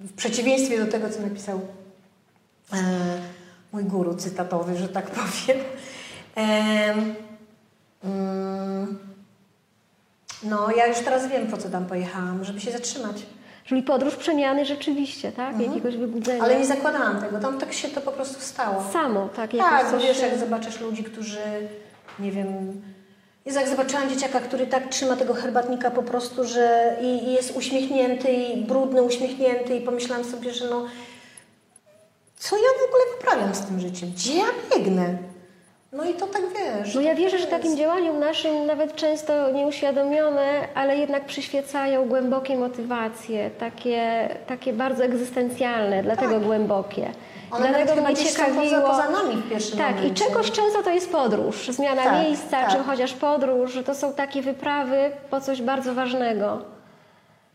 w 0.00 0.12
przeciwieństwie 0.12 0.84
do 0.84 0.92
tego, 0.92 1.10
co 1.10 1.20
napisał 1.22 1.60
e, 2.72 2.76
mój 3.72 3.84
guru 3.84 4.14
cytatowy, 4.14 4.76
że 4.76 4.88
tak 4.88 5.10
powiem. 5.16 5.58
Em, 6.34 7.14
mm, 8.04 8.98
no, 10.42 10.70
ja 10.76 10.86
już 10.86 10.98
teraz 10.98 11.28
wiem, 11.28 11.46
po 11.46 11.56
co 11.56 11.68
tam 11.68 11.86
pojechałam, 11.86 12.44
żeby 12.44 12.60
się 12.60 12.70
zatrzymać. 12.72 13.26
Czyli 13.64 13.82
podróż 13.82 14.16
przemiany 14.16 14.64
rzeczywiście, 14.64 15.32
tak? 15.32 15.60
Jakiegoś 15.60 15.96
wybudzenia. 15.96 16.38
Mhm. 16.38 16.52
Ale 16.52 16.60
nie 16.60 16.66
zakładałam 16.66 17.20
tego, 17.20 17.38
tam 17.38 17.58
tak 17.58 17.72
się 17.72 17.88
to 17.88 18.00
po 18.00 18.12
prostu 18.12 18.40
stało. 18.40 18.82
Samo, 18.92 19.28
tak? 19.28 19.50
Tak, 19.56 20.00
wiesz, 20.00 20.16
się- 20.16 20.26
jak 20.26 20.38
zobaczysz 20.38 20.80
ludzi, 20.80 21.04
którzy, 21.04 21.38
nie 22.18 22.32
wiem... 22.32 22.82
Jest 23.46 23.58
jak 23.58 23.68
zobaczyłam 23.68 24.10
dzieciaka, 24.10 24.40
który 24.40 24.66
tak 24.66 24.88
trzyma 24.88 25.16
tego 25.16 25.34
herbatnika 25.34 25.90
po 25.90 26.02
prostu, 26.02 26.44
że 26.44 26.96
i, 27.00 27.04
i 27.04 27.32
jest 27.32 27.56
uśmiechnięty, 27.56 28.32
i 28.32 28.56
brudny, 28.56 29.02
uśmiechnięty 29.02 29.76
i 29.76 29.80
pomyślałam 29.80 30.24
sobie, 30.24 30.52
że 30.52 30.70
no... 30.70 30.86
Co 32.36 32.56
ja 32.56 32.62
w 32.62 32.88
ogóle 32.88 33.02
wyprawiam 33.18 33.54
z 33.54 33.66
tym 33.66 33.80
życiem? 33.80 34.10
Gdzie 34.16 34.34
ja 34.38 34.44
biegnę? 34.74 35.18
No 35.92 36.04
i 36.04 36.14
to 36.14 36.26
tak 36.26 36.42
wiesz. 36.42 36.94
No 36.94 37.00
ja 37.00 37.14
wierzę, 37.14 37.38
że 37.38 37.46
takim 37.46 37.76
działaniom 37.76 38.18
naszym, 38.18 38.66
nawet 38.66 38.96
często 38.96 39.50
nieuświadomione, 39.50 40.68
ale 40.74 40.96
jednak 40.96 41.26
przyświecają 41.26 42.08
głębokie 42.08 42.56
motywacje, 42.56 43.50
takie, 43.50 44.28
takie 44.46 44.72
bardzo 44.72 45.04
egzystencjalne, 45.04 46.02
dlatego 46.02 46.40
głębokie. 46.40 47.10
One 47.50 47.68
Dlatego 47.68 47.94
chyba 47.94 48.14
ciekawiło... 48.14 48.62
poza, 48.62 48.80
poza 48.80 49.10
nami 49.10 49.36
w 49.42 49.48
pierwszym 49.50 49.78
Tak, 49.78 49.96
momencie. 49.96 50.24
i 50.24 50.28
czegoś 50.28 50.50
często 50.50 50.82
to 50.82 50.90
jest 50.90 51.10
podróż, 51.12 51.68
zmiana 51.70 52.04
Tak, 52.04 52.22
miejsca, 52.24 52.50
tak. 52.50 52.70
czy 52.72 52.78
chociaż 52.78 53.12
podróż, 53.12 53.72
że 53.72 53.84
to 53.84 53.94
są 53.94 54.12
takie 54.12 54.42
wyprawy 54.42 55.10
po 55.30 55.40
coś 55.40 55.62
bardzo 55.62 55.94
ważnego. 55.94 56.62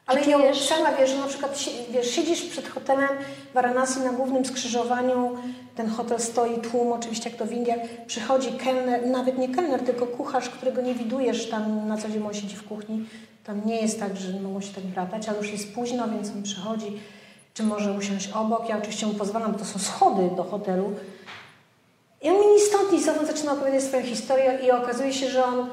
Ale 0.08 0.22
ją 0.22 0.38
czujesz- 0.40 0.68
sama 0.70 0.92
wiesz, 1.00 1.10
że 1.10 1.18
na 1.18 1.28
przykład 1.28 1.60
wiesz, 1.92 2.12
siedzisz 2.12 2.42
przed 2.42 2.68
hotelem 2.68 3.10
w 3.52 3.54
Varanasi 3.54 4.00
na 4.00 4.12
głównym 4.12 4.46
skrzyżowaniu, 4.46 5.38
ten 5.76 5.90
hotel 5.90 6.20
stoi, 6.20 6.58
tłum, 6.62 6.92
oczywiście 6.94 7.30
jak 7.30 7.40
to 7.40 7.46
w 7.46 7.52
Indiach, 7.52 7.80
przychodzi 8.08 8.52
kelner, 8.52 9.08
nawet 9.08 9.38
nie 9.38 9.50
kelner, 9.56 9.80
tylko 9.86 10.08
kucharz, 10.08 10.50
którego 10.50 10.82
nie 10.82 10.94
widujesz 10.94 11.50
tam 11.50 11.88
na 11.88 11.98
co 11.98 12.10
dzień, 12.10 12.24
on 12.28 12.34
siedzi 12.34 12.56
w 12.56 12.68
kuchni. 12.68 13.06
Tam 13.44 13.62
nie 13.66 13.82
jest 13.82 14.00
tak, 14.00 14.18
że 14.18 14.40
mogą 14.40 14.62
się 14.62 14.74
tak 14.74 14.84
bratać, 14.84 15.30
ale 15.30 15.38
już 15.38 15.52
jest 15.52 15.74
późno, 15.76 16.08
więc 16.10 16.30
on 16.32 16.44
przychodzi, 16.44 17.00
czy 17.54 17.64
może 17.64 17.92
usiąść 17.92 18.30
obok. 18.32 18.70
Ja 18.70 18.78
oczywiście 18.78 19.06
mu 19.06 19.14
pozwalam, 19.14 19.52
bo 19.52 19.60
to 19.60 19.66
są 19.66 19.80
schody 19.80 20.30
do 20.36 20.44
hotelu. 20.44 20.94
I 22.22 22.30
on 22.30 22.36
mi 22.40 22.48
ni 22.48 22.60
stąd, 22.60 22.92
ni 22.92 23.04
zowąd 23.04 23.28
zaczyna 23.28 23.54
opowiadać 23.54 23.84
swoją 23.84 24.04
historię 24.04 24.60
i 24.64 24.72
okazuje 24.72 25.14
się, 25.14 25.30
że 25.30 25.46
on, 25.46 25.70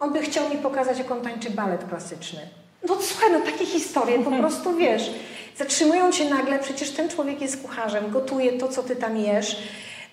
on 0.00 0.12
by 0.12 0.22
chciał 0.22 0.50
mi 0.50 0.56
pokazać, 0.56 0.98
jak 0.98 1.10
on 1.10 1.20
tańczy 1.20 1.50
balet 1.50 1.84
klasyczny. 1.88 2.40
No 2.88 2.96
słuchaj, 3.00 3.32
no 3.32 3.40
takie 3.40 3.66
historie 3.66 4.18
po 4.18 4.30
prostu, 4.40 4.76
wiesz, 4.76 5.10
zatrzymują 5.56 6.12
cię 6.12 6.30
nagle, 6.30 6.58
przecież 6.58 6.90
ten 6.90 7.08
człowiek 7.08 7.40
jest 7.40 7.62
kucharzem, 7.62 8.10
gotuje 8.10 8.52
to, 8.52 8.68
co 8.68 8.82
ty 8.82 8.96
tam 8.96 9.16
jesz, 9.16 9.56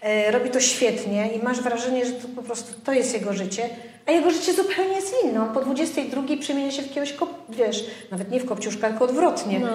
e, 0.01 0.31
robi 0.31 0.49
to 0.49 0.59
świetnie 0.59 1.29
i 1.33 1.43
masz 1.43 1.61
wrażenie, 1.61 2.05
że 2.05 2.11
to 2.11 2.27
po 2.35 2.43
prostu 2.43 2.73
to 2.83 2.93
jest 2.93 3.13
jego 3.13 3.33
życie, 3.33 3.69
a 4.05 4.11
jego 4.11 4.31
życie 4.31 4.53
zupełnie 4.53 4.95
jest 4.95 5.13
inne. 5.23 5.41
On 5.41 5.53
po 5.53 5.61
22 5.61 6.23
przemienia 6.39 6.71
się 6.71 6.81
w 6.81 6.87
jakiegoś, 6.87 7.13
wiesz, 7.49 7.85
nawet 8.11 8.31
nie 8.31 8.39
w 8.39 8.45
kopciuszka, 8.45 8.89
tylko 8.89 9.05
odwrotnie. 9.05 9.59
No, 9.59 9.67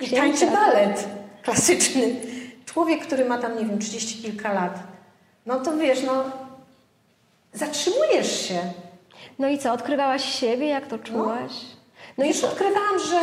I 0.00 0.10
tańczy 0.10 0.46
balet 0.46 1.08
klasyczny. 1.42 2.14
Człowiek, 2.66 3.06
który 3.06 3.24
ma 3.24 3.38
tam, 3.38 3.58
nie 3.58 3.64
wiem, 3.64 3.78
30 3.78 4.22
kilka 4.22 4.52
lat. 4.52 4.78
No 5.46 5.60
to 5.60 5.76
wiesz, 5.76 6.02
no 6.02 6.24
zatrzymujesz 7.52 8.48
się. 8.48 8.60
No 9.38 9.48
i 9.48 9.58
co, 9.58 9.72
odkrywałaś 9.72 10.24
siebie, 10.24 10.66
jak 10.66 10.86
to 10.86 10.98
czułaś? 10.98 11.52
No 12.18 12.24
i 12.24 12.28
już 12.28 12.40
co? 12.40 12.48
odkrywałam, 12.48 12.98
że, 12.98 13.20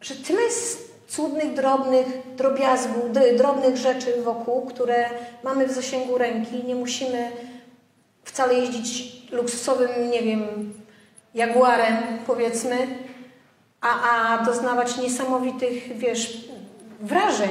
że 0.00 0.14
tyle 0.14 0.42
jest 0.42 0.94
cudnych, 1.08 1.54
drobnych 1.54 2.06
drobiazgów, 2.36 3.04
drobnych 3.38 3.76
rzeczy 3.76 4.22
wokół, 4.22 4.66
które 4.66 5.10
mamy 5.44 5.66
w 5.66 5.72
zasięgu 5.72 6.18
ręki. 6.18 6.64
Nie 6.64 6.74
musimy 6.74 7.30
wcale 8.24 8.54
jeździć 8.54 9.22
luksusowym, 9.32 10.10
nie 10.10 10.22
wiem, 10.22 10.72
jaguarem, 11.34 11.96
powiedzmy, 12.26 12.76
a, 13.80 13.88
a 14.40 14.44
doznawać 14.44 14.98
niesamowitych, 14.98 15.96
wiesz, 15.96 16.48
wrażeń. 17.00 17.48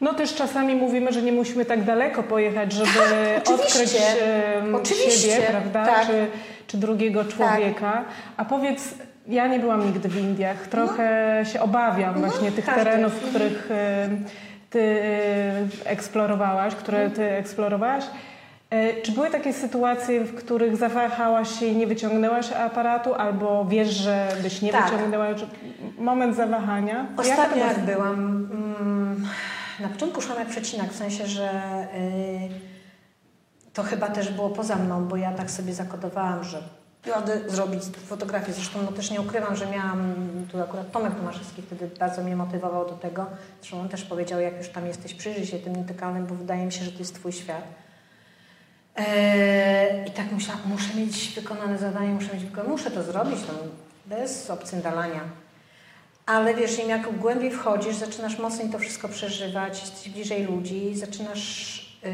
No 0.00 0.14
też 0.14 0.34
czasami 0.34 0.74
mówimy, 0.74 1.12
że 1.12 1.22
nie 1.22 1.32
musimy 1.32 1.64
tak 1.64 1.84
daleko 1.84 2.22
pojechać, 2.22 2.72
żeby 2.72 2.88
Tak, 3.44 3.54
oczywiście. 3.54 3.98
odkryć 4.74 4.74
Oczywiście, 4.74 5.30
siebie, 5.30 5.46
prawda? 5.50 5.86
tak. 5.86 6.06
Czy, 6.06 6.26
czy 6.66 6.76
drugiego 6.76 7.24
człowieka. 7.24 8.04
A 8.36 8.44
powiedz, 8.44 8.94
ja 9.28 9.46
nie 9.46 9.58
byłam 9.58 9.86
nigdy 9.86 10.08
w 10.08 10.16
Indiach, 10.20 10.66
trochę 10.66 11.36
się 11.52 11.60
obawiam 11.60 12.14
właśnie 12.14 12.52
tych 12.52 12.66
No. 12.66 12.72
każdy. 12.72 12.90
terenów, 12.90 13.12
których 13.14 13.68
em, 13.70 14.24
ty 14.70 15.02
eksplorowałaś, 15.84 16.74
które 16.74 16.98
Mhm. 16.98 17.16
ty 17.16 17.30
eksplorowałaś. 17.36 18.04
E, 18.72 19.02
Czy 19.02 19.12
były 19.12 19.30
takie 19.30 19.52
sytuacje, 19.52 20.24
w 20.24 20.34
których 20.34 20.76
zawahałaś 20.76 21.58
się 21.60 21.66
i 21.66 21.76
nie 21.76 21.86
wyciągnęłaś 21.86 22.52
aparatu, 22.52 23.14
albo 23.14 23.64
wiesz, 23.64 23.88
że 23.88 24.28
byś 24.42 24.62
nie 24.62 24.72
Tak. 24.72 24.84
wyciągnęła? 24.90 25.26
Moment 25.98 26.36
zawahania? 26.36 27.06
Ostatnio 27.16 27.56
jak 27.66 27.78
była 27.78 27.96
byłam, 27.96 28.48
mm, 28.80 29.28
na 29.80 29.88
początku 29.88 30.20
szłam 30.20 30.38
jak 30.38 30.48
przecinak, 30.48 30.92
w 30.92 30.96
sensie, 30.96 31.26
że 31.26 31.50
y, 31.94 32.48
to 33.72 33.82
chyba 33.82 34.08
też 34.08 34.32
było 34.32 34.50
poza 34.50 34.76
mną, 34.76 35.08
bo 35.08 35.16
ja 35.16 35.32
tak 35.32 35.50
sobie 35.50 35.74
zakodowałam, 35.74 36.44
że 36.44 36.62
jadę 37.06 37.40
zrobić 37.46 37.82
fotografię. 38.06 38.52
Zresztą 38.52 38.78
no 38.82 38.92
też 38.92 39.10
nie 39.10 39.20
ukrywam, 39.20 39.56
że 39.56 39.66
miałam, 39.66 40.14
tu 40.52 40.62
akurat 40.62 40.90
Tomek 40.92 41.14
Tomaszewski 41.14 41.62
wtedy 41.62 41.90
bardzo 41.98 42.22
mnie 42.22 42.36
motywował 42.36 42.86
do 42.86 42.92
tego. 42.92 43.26
Zresztą 43.60 43.80
on 43.80 43.88
też 43.88 44.04
powiedział, 44.04 44.40
jak 44.40 44.58
już 44.58 44.68
tam 44.68 44.86
jesteś, 44.86 45.14
przyjrzyj 45.14 45.46
się 45.46 45.58
tym 45.58 45.76
nietykalnym, 45.76 46.26
bo 46.26 46.34
wydaje 46.34 46.66
mi 46.66 46.72
się, 46.72 46.84
że 46.84 46.92
to 46.92 46.98
jest 46.98 47.14
twój 47.14 47.32
świat. 47.32 47.81
Eee, 48.96 50.08
I 50.08 50.10
tak 50.10 50.32
myślałam, 50.32 50.62
muszę 50.66 50.94
mieć 50.94 51.32
wykonane 51.34 51.78
zadanie, 51.78 52.08
muszę 52.08 52.34
mieć 52.34 52.44
muszę 52.68 52.90
to 52.90 53.02
zrobić, 53.02 53.38
no, 53.48 53.54
bez 54.06 54.50
obcyndalania. 54.50 55.20
Ale 56.26 56.54
wiesz, 56.54 56.78
im 56.78 56.88
jak 56.88 57.18
głębiej 57.18 57.50
wchodzisz, 57.50 57.96
zaczynasz 57.96 58.38
mocniej 58.38 58.70
to 58.70 58.78
wszystko 58.78 59.08
przeżywać, 59.08 59.80
jesteś 59.80 60.08
bliżej 60.08 60.44
ludzi, 60.44 60.96
zaczynasz, 60.96 61.98
yy, 62.02 62.10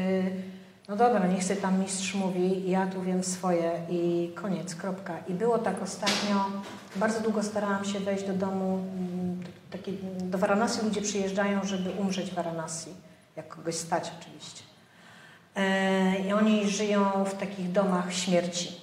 no 0.89 0.95
dobra, 0.95 1.27
niech 1.27 1.43
sobie 1.43 1.61
tam 1.61 1.79
mistrz 1.79 2.15
mówi, 2.15 2.69
ja 2.69 2.87
tu 2.87 3.01
wiem 3.01 3.23
swoje 3.23 3.71
i 3.89 4.31
koniec, 4.35 4.75
kropka. 4.75 5.17
I 5.27 5.33
było 5.33 5.57
tak 5.57 5.81
ostatnio, 5.81 6.45
bardzo 6.95 7.19
długo 7.19 7.43
starałam 7.43 7.85
się 7.85 7.99
wejść 7.99 8.23
do 8.23 8.33
domu, 8.33 8.73
mm, 8.73 9.43
taki, 9.71 9.97
do 10.19 10.37
Varanasi 10.37 10.85
ludzie 10.85 11.01
przyjeżdżają, 11.01 11.63
żeby 11.63 11.89
umrzeć 11.89 12.31
w 12.31 12.33
Varanasi, 12.33 12.89
jak 13.35 13.47
kogoś 13.47 13.75
stać 13.75 14.11
oczywiście. 14.19 14.68
E, 15.59 16.19
I 16.27 16.33
oni 16.33 16.69
żyją 16.69 17.25
w 17.25 17.33
takich 17.33 17.71
domach 17.71 18.13
śmierci. 18.13 18.81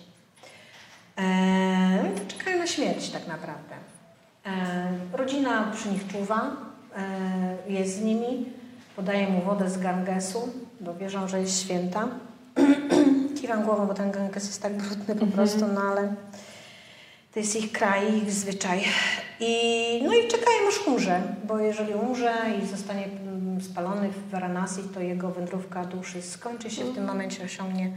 E, 1.19 2.11
czekają 2.29 2.59
na 2.59 2.67
śmierć 2.67 3.11
tak 3.11 3.27
naprawdę. 3.27 3.75
E, 4.47 4.89
rodzina 5.13 5.73
przy 5.75 5.89
nich 5.89 6.07
czuwa, 6.07 6.51
jest 7.69 7.97
z 7.97 8.03
nimi, 8.03 8.47
podaje 8.97 9.29
mu 9.29 9.43
wodę 9.43 9.71
z 9.71 9.79
Gangesu, 9.79 10.49
bo 10.81 10.95
wierzą, 10.95 11.29
że 11.29 11.41
jest 11.41 11.63
święta. 11.63 12.09
Kiwam 13.41 13.65
głową, 13.65 13.87
bo 13.87 13.95
ten 13.95 14.11
Ganges 14.11 14.47
jest 14.47 14.63
tak 14.63 14.73
brudny 14.73 15.17
po 15.17 15.27
prostu, 15.27 15.67
no 15.75 15.81
ale 15.81 16.15
to 17.33 17.41
jest 17.41 17.57
ich 17.57 17.73
kraj, 17.73 18.17
ich 18.17 18.33
zwyczaj. 18.33 18.85
I, 19.41 19.55
no 20.05 20.15
i 20.15 20.29
czekają 20.29 20.69
aż 20.69 20.87
umrze, 20.87 21.23
bo 21.45 21.59
jeżeli 21.59 21.95
umrze 21.95 22.35
i 22.63 22.67
zostanie 22.67 23.09
spalony 23.61 24.09
w 24.09 24.31
Varanasi, 24.31 24.83
to 24.95 25.01
jego 25.01 25.31
wędrówka 25.31 25.85
duszy 25.85 26.23
skończy 26.23 26.71
się, 26.71 26.85
w 26.85 26.95
tym 26.95 27.05
momencie 27.05 27.45
osiągnie 27.45 27.93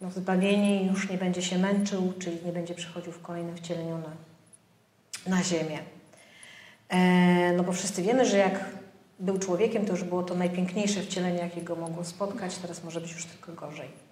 no, 0.00 0.10
zbawienie 0.10 0.82
i 0.82 0.86
już 0.86 1.10
nie 1.10 1.18
będzie 1.18 1.42
się 1.42 1.58
męczył, 1.58 2.12
czyli 2.18 2.38
nie 2.44 2.52
będzie 2.52 2.74
przychodził 2.74 3.12
w 3.12 3.22
kolejnym 3.22 3.56
wcieleniu 3.56 3.98
na, 3.98 5.36
na 5.36 5.42
ziemię. 5.42 5.78
E, 6.88 7.52
no 7.52 7.62
bo 7.62 7.72
wszyscy 7.72 8.02
wiemy, 8.02 8.26
że 8.26 8.36
jak 8.36 8.64
był 9.20 9.38
człowiekiem, 9.38 9.86
to 9.86 9.92
już 9.92 10.04
było 10.04 10.22
to 10.22 10.34
najpiękniejsze 10.34 11.02
wcielenie, 11.02 11.38
jakiego 11.38 11.76
mogło 11.76 12.04
spotkać, 12.04 12.56
teraz 12.56 12.84
może 12.84 13.00
być 13.00 13.12
już 13.12 13.26
tylko 13.26 13.52
gorzej. 13.52 14.09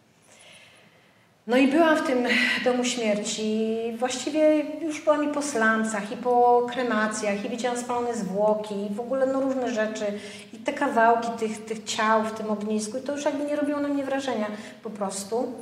No 1.48 1.56
i 1.56 1.68
byłam 1.68 1.96
w 1.96 2.02
tym 2.02 2.26
domu 2.64 2.84
śmierci. 2.84 3.76
Właściwie 3.98 4.64
już 4.82 5.00
byłam 5.04 5.30
i 5.30 5.34
po 5.34 5.42
slancach, 5.42 6.12
i 6.12 6.16
po 6.16 6.66
kremacjach, 6.72 7.44
i 7.44 7.48
widziałam 7.48 7.78
spalone 7.78 8.14
zwłoki, 8.14 8.74
i 8.90 8.94
w 8.94 9.00
ogóle 9.00 9.26
no 9.26 9.40
różne 9.40 9.74
rzeczy. 9.74 10.04
I 10.52 10.56
te 10.56 10.72
kawałki 10.72 11.28
tych, 11.38 11.64
tych 11.64 11.84
ciał 11.84 12.24
w 12.24 12.32
tym 12.32 12.50
ognisku. 12.50 12.98
I 12.98 13.00
to 13.00 13.12
już 13.12 13.24
jakby 13.24 13.44
nie 13.44 13.56
robiło 13.56 13.80
na 13.80 13.88
mnie 13.88 14.04
wrażenia 14.04 14.46
po 14.82 14.90
prostu. 14.90 15.52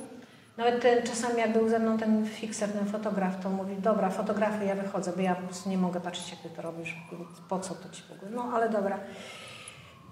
Nawet 0.56 0.82
ten, 0.82 1.06
czasami 1.06 1.38
jak 1.38 1.52
był 1.52 1.68
ze 1.68 1.78
mną 1.78 1.98
ten 1.98 2.26
fixer, 2.26 2.72
ten 2.72 2.86
fotograf, 2.86 3.42
to 3.42 3.50
mówi, 3.50 3.76
dobra, 3.76 4.10
fotografy, 4.10 4.64
ja 4.64 4.74
wychodzę, 4.74 5.12
bo 5.16 5.22
ja 5.22 5.34
po 5.34 5.42
prostu 5.42 5.70
nie 5.70 5.78
mogę 5.78 6.00
patrzeć, 6.00 6.30
jak 6.30 6.40
ty 6.40 6.48
to 6.56 6.62
robisz. 6.62 6.96
Po 7.48 7.58
co 7.58 7.74
to 7.74 7.88
ci 7.90 8.02
w 8.02 8.12
ogóle? 8.12 8.30
No, 8.30 8.50
ale 8.54 8.68
dobra. 8.68 8.98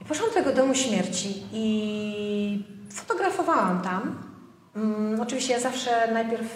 I 0.01 0.05
poszłam 0.05 0.29
do 0.29 0.35
tego 0.35 0.53
domu 0.53 0.75
śmierci 0.75 1.43
i 1.53 2.65
fotografowałam 2.91 3.83
tam. 3.83 4.24
Mm, 4.77 5.21
oczywiście 5.21 5.53
ja 5.53 5.61
zawsze 5.61 6.13
najpierw 6.13 6.47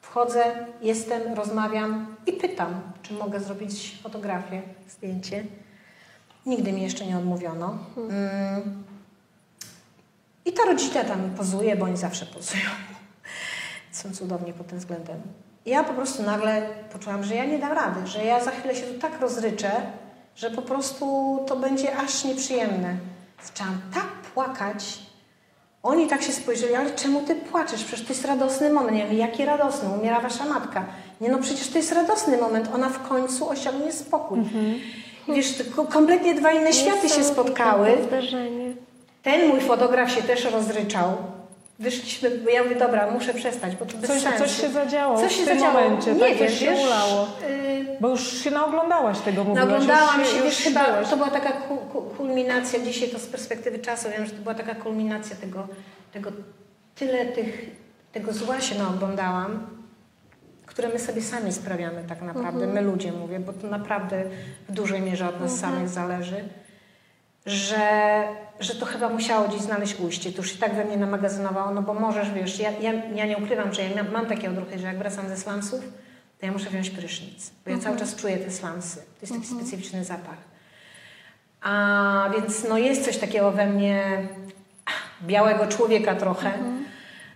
wchodzę, 0.00 0.66
jestem, 0.82 1.34
rozmawiam 1.34 2.16
i 2.26 2.32
pytam, 2.32 2.80
czy 3.02 3.14
mogę 3.14 3.40
zrobić 3.40 3.98
fotografię, 4.02 4.62
zdjęcie. 4.88 5.44
Nigdy 6.46 6.72
mi 6.72 6.82
jeszcze 6.82 7.06
nie 7.06 7.18
odmówiono. 7.18 7.78
Mm. 7.96 8.84
I 10.44 10.52
ta 10.52 10.64
rodzina 10.64 11.04
tam 11.04 11.30
pozuje, 11.30 11.76
bo 11.76 11.84
oni 11.84 11.96
zawsze 11.96 12.26
pozują. 12.26 12.64
Są 13.92 14.12
cudowni 14.12 14.52
pod 14.52 14.66
tym 14.66 14.78
względem. 14.78 15.22
Ja 15.66 15.84
po 15.84 15.94
prostu 15.94 16.22
nagle 16.22 16.68
poczułam, 16.92 17.24
że 17.24 17.34
ja 17.34 17.44
nie 17.44 17.58
dam 17.58 17.72
rady, 17.72 18.06
że 18.06 18.24
ja 18.24 18.44
za 18.44 18.50
chwilę 18.50 18.74
się 18.74 18.86
tu 18.86 18.98
tak 19.00 19.20
rozryczę, 19.20 19.70
że 20.36 20.50
po 20.50 20.62
prostu 20.62 21.38
to 21.46 21.56
będzie 21.56 21.96
aż 21.96 22.24
nieprzyjemne. 22.24 22.96
Zaczęłam 23.44 23.80
tak 23.94 24.06
płakać, 24.34 24.98
oni 25.88 26.06
tak 26.06 26.22
się 26.22 26.32
spojrzeli, 26.32 26.74
ale 26.74 26.90
czemu 26.90 27.20
ty 27.20 27.34
płaczesz? 27.34 27.84
Przecież 27.84 28.06
to 28.06 28.12
jest 28.12 28.24
radosny 28.24 28.72
moment. 28.72 28.98
Ja 28.98 29.04
mówię, 29.04 29.16
jaki 29.18 29.44
radosny? 29.44 29.88
Umiera 30.00 30.20
wasza 30.20 30.44
matka. 30.44 30.84
Nie 31.20 31.28
no, 31.28 31.38
przecież 31.38 31.68
to 31.68 31.78
jest 31.78 31.92
radosny 31.92 32.36
moment. 32.38 32.68
Ona 32.74 32.88
w 32.88 33.08
końcu 33.08 33.48
osiągnie 33.48 33.92
spokój. 33.92 34.38
I 35.28 35.32
wiesz, 35.32 35.54
kompletnie 35.92 36.34
dwa 36.34 36.52
inne 36.52 36.72
światy 36.72 37.08
się 37.08 37.24
spotkały. 37.24 37.88
Ten 39.22 39.48
mój 39.48 39.60
fotograf 39.60 40.12
się 40.12 40.22
też 40.22 40.44
rozryczał. 40.44 41.12
Wyszliśmy, 41.78 42.30
bo 42.30 42.50
ja 42.50 42.62
mówię, 42.64 42.76
dobra, 42.76 43.10
muszę 43.10 43.34
przestać, 43.34 43.76
bo 43.76 43.86
to 43.86 43.96
bez 43.98 44.10
Coś, 44.10 44.22
sensu. 44.22 44.38
coś 44.38 44.60
się 44.60 44.68
zadziało 44.68 45.18
Coś 45.20 45.32
w 45.32 45.36
się 45.36 45.44
tym 45.44 45.58
zadziało. 45.58 45.80
momencie, 45.80 46.12
Nie 46.12 46.20
tak? 46.20 46.38
Coś 46.38 46.58
się 46.58 46.66
wiesz, 46.66 46.86
ulało. 46.86 47.26
y, 47.50 47.96
Bo 48.00 48.08
już 48.08 48.32
się 48.44 48.50
naoglądałaś 48.50 49.18
tego, 49.20 49.44
mówiłaś. 49.44 49.68
Naoglądałam 49.68 50.20
już, 50.20 50.28
się, 50.30 50.36
już 50.36 50.44
wiesz, 50.44 50.58
chyba 50.58 50.84
byłaś. 50.84 51.08
to 51.10 51.16
była 51.16 51.30
taka 51.30 51.52
ku, 51.52 51.76
ku, 51.76 52.02
kulminacja, 52.02 52.80
dzisiaj 52.80 53.08
to 53.08 53.18
z 53.18 53.26
perspektywy 53.26 53.78
czasu 53.78 54.08
wiem, 54.16 54.26
że 54.26 54.32
to 54.32 54.42
była 54.42 54.54
taka 54.54 54.74
kulminacja 54.74 55.36
tego, 55.36 55.68
tego 56.12 56.30
tyle 56.94 57.26
tych, 57.26 57.70
tego 58.12 58.32
zła 58.32 58.60
się 58.60 58.78
naoglądałam, 58.78 59.66
które 60.66 60.88
my 60.88 60.98
sobie 60.98 61.22
sami 61.22 61.52
sprawiamy 61.52 62.04
tak 62.08 62.22
naprawdę, 62.22 62.66
my 62.66 62.80
ludzie 62.82 63.12
mówię, 63.12 63.40
bo 63.40 63.52
to 63.52 63.66
naprawdę 63.66 64.24
w 64.68 64.72
dużej 64.72 65.00
mierze 65.00 65.28
od 65.28 65.40
nas 65.40 65.58
samych 65.58 65.88
zależy, 65.88 66.44
że, 67.46 67.78
że 68.60 68.74
to 68.74 68.86
chyba 68.86 69.08
musiało 69.08 69.48
gdzieś 69.48 69.60
znaleźć 69.60 70.00
ujście. 70.00 70.32
To 70.32 70.36
już 70.42 70.54
i 70.54 70.58
tak 70.58 70.74
we 70.74 70.84
mnie 70.84 70.96
namagazynowało, 70.96 71.74
no 71.74 71.82
bo 71.82 71.94
możesz, 71.94 72.30
wiesz, 72.30 72.58
ja, 72.60 72.70
ja, 72.80 72.92
ja 73.14 73.26
nie 73.26 73.36
ukrywam, 73.38 73.74
że 73.74 73.82
ja 73.82 74.04
mam, 74.12 74.26
takie 74.26 74.50
odruchy, 74.50 74.78
że 74.78 74.86
jak 74.86 74.98
wracam 74.98 75.28
ze 75.28 75.36
slumsów, 75.36 75.80
to 76.40 76.46
ja 76.46 76.52
muszę 76.52 76.70
wziąć 76.70 76.90
prysznic, 76.90 77.50
bo 77.64 77.70
ja 77.70 77.78
cały 77.78 77.98
czas 77.98 78.16
czuję 78.16 78.36
te 78.36 78.50
slumsy. 78.50 78.96
To 78.96 79.02
jest 79.20 79.32
taki 79.32 79.46
specyficzny 79.46 80.04
zapach. 80.04 80.36
A 81.62 82.30
więc 82.34 82.68
no 82.68 82.78
jest 82.78 83.04
coś 83.04 83.16
takiego 83.16 83.52
we 83.52 83.66
mnie 83.66 84.02
białego 85.22 85.66
człowieka 85.66 86.14
trochę, 86.14 86.52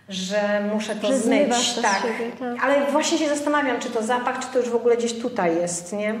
że 0.09 0.69
muszę 0.73 0.95
to 0.95 1.07
Że 1.07 1.19
zmyć. 1.19 1.73
tak. 1.81 2.01
siebie, 2.01 2.31
tak. 2.39 2.63
Ale 2.63 2.91
właśnie 2.91 3.17
się 3.17 3.29
zastanawiam, 3.29 3.79
czy 3.79 3.89
to 3.89 4.03
zapach, 4.03 4.39
czy 4.39 4.47
to 4.53 4.59
już 4.59 4.69
w 4.69 4.75
ogóle 4.75 4.97
gdzieś 4.97 5.13
tutaj 5.19 5.55
jest, 5.55 5.93
nie? 5.93 6.13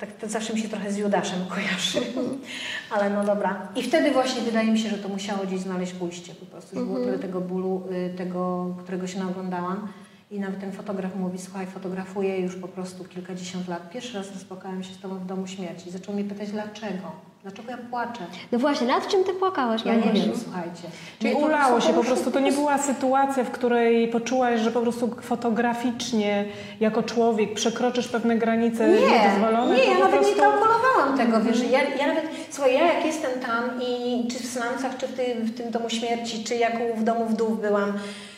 Tak 0.00 0.12
to 0.12 0.28
zawsze 0.28 0.54
mi 0.54 0.60
się 0.60 0.68
trochę 0.68 0.92
z 0.92 0.96
Judaszem 0.96 1.46
kojarzy. 1.46 2.00
Ale 2.94 3.10
no 3.10 3.24
dobra. 3.24 3.68
I 3.76 3.82
wtedy 3.82 4.10
właśnie 4.10 4.42
wydaje 4.42 4.72
mi 4.72 4.78
się, 4.78 4.88
że 4.88 4.98
to 4.98 5.08
musiało 5.08 5.46
gdzieś 5.46 5.60
znaleźć 5.60 5.94
ujście 6.00 6.34
po 6.34 6.46
prostu. 6.46 6.76
Już 6.76 6.84
było 6.84 6.98
tyle 6.98 7.18
tego 7.18 7.40
bólu, 7.40 7.82
y, 7.92 8.14
tego, 8.16 8.74
którego 8.78 9.06
się 9.06 9.18
naoglądałam. 9.18 9.88
I 10.30 10.40
nawet 10.40 10.60
ten 10.60 10.72
fotograf 10.72 11.16
mówi, 11.16 11.38
słuchaj, 11.38 11.66
fotografuję 11.66 12.40
już 12.40 12.56
po 12.56 12.68
prostu 12.68 13.04
kilkadziesiąt 13.04 13.68
lat. 13.68 13.90
Pierwszy 13.90 14.18
raz 14.18 14.26
spotkałem 14.26 14.82
się 14.82 14.94
z 14.94 14.98
tobą 14.98 15.18
w 15.18 15.26
domu 15.26 15.46
śmierci. 15.46 15.90
Zaczął 15.90 16.14
mnie 16.14 16.24
pytać, 16.24 16.50
dlaczego? 16.50 17.29
Dlaczego 17.42 17.70
ja 17.70 17.78
płaczę? 17.90 18.20
No 18.52 18.58
właśnie, 18.58 18.86
nad 18.86 19.08
czym 19.08 19.24
ty 19.24 19.32
płakałaś? 19.32 19.84
Ja 19.84 19.94
nie 19.94 20.12
wiem, 20.12 20.32
słuchajcie. 20.44 20.82
Czyli 21.18 21.30
Mnie 21.30 21.40
to 21.40 21.46
ulało 21.46 21.80
się 21.80 21.92
po 21.92 22.04
prostu-. 22.04 22.30
To 22.30 22.40
nie 22.40 22.52
była 22.52 22.78
sytuacja, 22.78 23.44
w 23.44 23.50
której 23.50 24.08
poczułaś, 24.08 24.60
że 24.60 24.70
po 24.70 24.80
prostu 24.80 25.16
fotograficznie 25.20 26.44
jako 26.80 27.02
człowiek 27.02 27.54
przekroczysz 27.54 28.08
pewne 28.08 28.36
granice 28.36 28.88
Nie, 28.88 29.00
niedozwolone. 29.00 29.76
nie, 29.76 29.84
ja 29.84 29.98
nawet 29.98 30.12
nie 30.12 30.18
prostu... 30.18 30.40
kalkulowałam 30.40 31.16
tego, 31.18 31.40
wiesz, 31.40 31.62
ja, 31.70 31.82
ja 31.82 32.06
nawet, 32.06 32.24
słuchaj, 32.50 32.74
ja 32.74 32.92
jak 32.94 33.06
jestem 33.06 33.40
tam 33.40 33.82
i 33.82 34.24
czy 34.30 34.38
w 34.38 34.46
slumsach, 34.46 34.96
czy 34.98 35.06
w 35.06 35.16
tym, 35.16 35.38
w 35.44 35.56
tym 35.56 35.70
domu 35.70 35.90
śmierci, 35.90 36.44
czy 36.44 36.54
jak 36.54 36.96
w 36.96 37.04
domu 37.04 37.26
wdów 37.26 37.60
byłam, 37.60 37.92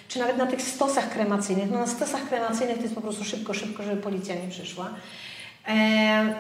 czy 0.08 0.18
nawet 0.18 0.36
na 0.38 0.46
tych 0.46 0.62
stosach 0.62 1.08
kremacyjnych, 1.10 1.70
no 1.70 1.78
na 1.78 1.86
stosach 1.86 2.28
kremacyjnych 2.28 2.76
to 2.76 2.82
jest 2.82 2.94
po 2.94 3.00
prostu 3.00 3.24
szybko, 3.24 3.54
szybko, 3.54 3.82
żeby 3.82 4.02
policja 4.02 4.34
nie 4.34 4.48
przyszła, 4.50 4.88
e, 5.68 5.70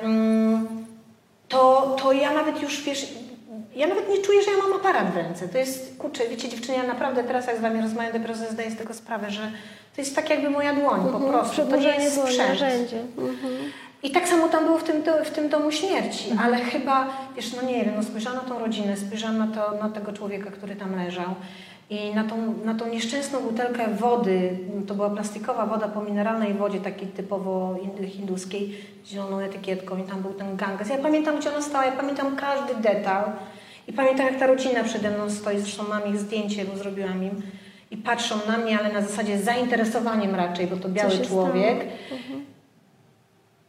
mm, 0.02 0.86
to, 1.52 1.96
to 2.02 2.12
ja 2.12 2.32
nawet 2.32 2.62
już, 2.62 2.82
wiesz, 2.82 3.06
ja 3.76 3.86
nawet 3.86 4.08
nie 4.08 4.18
czuję, 4.22 4.42
że 4.42 4.50
ja 4.50 4.56
mam 4.56 4.72
aparat 4.72 5.12
w 5.12 5.16
ręce. 5.16 5.48
To 5.48 5.58
jest, 5.58 5.96
kurczę, 5.98 6.28
wiecie 6.28 6.48
dziewczyny, 6.48 6.76
ja 6.78 6.82
naprawdę 6.84 7.24
teraz 7.24 7.46
jak 7.46 7.58
z 7.58 7.60
Wami 7.60 7.82
rozmawiam, 7.82 8.12
dopiero 8.12 8.34
sobie 8.34 8.50
zdaję 8.50 8.70
z 8.70 8.76
tego 8.76 8.94
sprawę, 8.94 9.30
że 9.30 9.42
to 9.96 10.00
jest 10.00 10.16
tak 10.16 10.30
jakby 10.30 10.50
moja 10.50 10.74
dłoń 10.74 11.00
po 11.00 11.16
Mhm, 11.16 11.32
prostu. 11.32 11.66
To 11.66 11.76
nie 11.76 11.86
jest 11.86 12.20
sprzęt. 12.22 12.60
Mhm. 13.18 13.54
I 14.02 14.10
tak 14.10 14.28
samo 14.28 14.48
tam 14.48 14.64
było 14.64 14.78
w 14.78 14.82
tym, 14.84 15.02
w 15.24 15.30
tym 15.30 15.48
domu 15.48 15.72
śmierci, 15.72 16.30
Mhm. 16.30 16.46
ale 16.54 16.64
chyba, 16.64 17.08
wiesz, 17.36 17.52
no 17.52 17.62
nie 17.68 17.84
wiem, 17.84 17.94
no 17.96 18.02
spojrzałam 18.02 18.38
na 18.38 18.44
tą 18.54 18.58
rodzinę, 18.58 18.96
spojrzałam 18.96 19.38
na, 19.38 19.46
to, 19.46 19.74
na 19.82 19.88
tego 19.88 20.12
człowieka, 20.12 20.50
który 20.50 20.76
tam 20.76 20.96
leżał 20.96 21.34
i 21.90 22.14
na 22.14 22.24
tą, 22.24 22.54
na 22.64 22.74
tą 22.74 22.88
nieszczęsną 22.88 23.40
butelkę 23.40 23.88
wody, 23.88 24.58
to 24.86 24.94
była 24.94 25.10
plastikowa 25.10 25.66
woda 25.66 25.88
po 25.88 26.02
mineralnej 26.02 26.54
wodzie, 26.54 26.80
takiej 26.80 27.08
typowo 27.08 27.74
hindu- 27.82 28.08
hinduskiej, 28.08 28.76
zieloną 29.06 29.38
etykietką 29.38 29.96
i 29.98 30.02
tam 30.02 30.22
był 30.22 30.32
ten 30.34 30.56
ganges. 30.56 30.88
Ja 30.88 30.98
pamiętam, 30.98 31.38
gdzie 31.38 31.50
ona 31.50 31.62
stała, 31.62 31.84
ja 31.86 31.92
pamiętam 31.92 32.36
każdy 32.36 32.74
detal 32.74 33.24
i 33.88 33.92
pamiętam, 33.92 34.26
jak 34.26 34.38
ta 34.38 34.46
rodzina 34.46 34.84
przede 34.84 35.10
mną 35.10 35.30
stoi, 35.30 35.58
zresztą 35.58 35.82
mam 35.88 36.06
ich 36.06 36.18
zdjęcie, 36.18 36.64
bo 36.64 36.76
zrobiłam 36.76 37.24
im 37.24 37.42
i 37.90 37.96
patrzą 37.96 38.34
na 38.48 38.58
mnie, 38.58 38.78
ale 38.78 38.92
na 38.92 39.00
zasadzie 39.00 39.38
zainteresowaniem 39.42 40.34
raczej, 40.34 40.66
bo 40.66 40.76
to 40.76 40.88
biały 40.88 41.18
człowiek. 41.18 41.76
Mhm. 42.12 42.44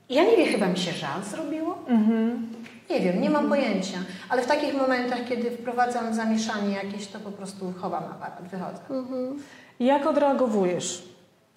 Ja 0.10 0.24
nie 0.24 0.38
wiem, 0.38 0.48
chyba 0.48 0.68
mi 0.68 0.78
się 0.78 0.92
żal 0.92 1.24
zrobiło. 1.24 1.78
Mhm. 1.88 2.48
Nie 2.94 3.00
wiem, 3.00 3.22
nie 3.22 3.30
mam 3.30 3.50
pojęcia. 3.50 3.98
Ale 4.30 4.42
w 4.42 4.48
takich 4.48 4.74
momentach, 4.74 5.20
kiedy 5.30 5.52
wprowadzam 5.52 6.14
zamieszanie 6.14 6.76
jakieś, 6.76 7.08
to 7.08 7.20
po 7.20 7.32
prostu 7.32 7.74
chowam 7.82 8.04
aparat, 8.04 8.44
wychodzę. 8.52 8.80
Mhm. 8.90 9.40
Jak 9.80 10.08
odreagowujesz? 10.08 11.14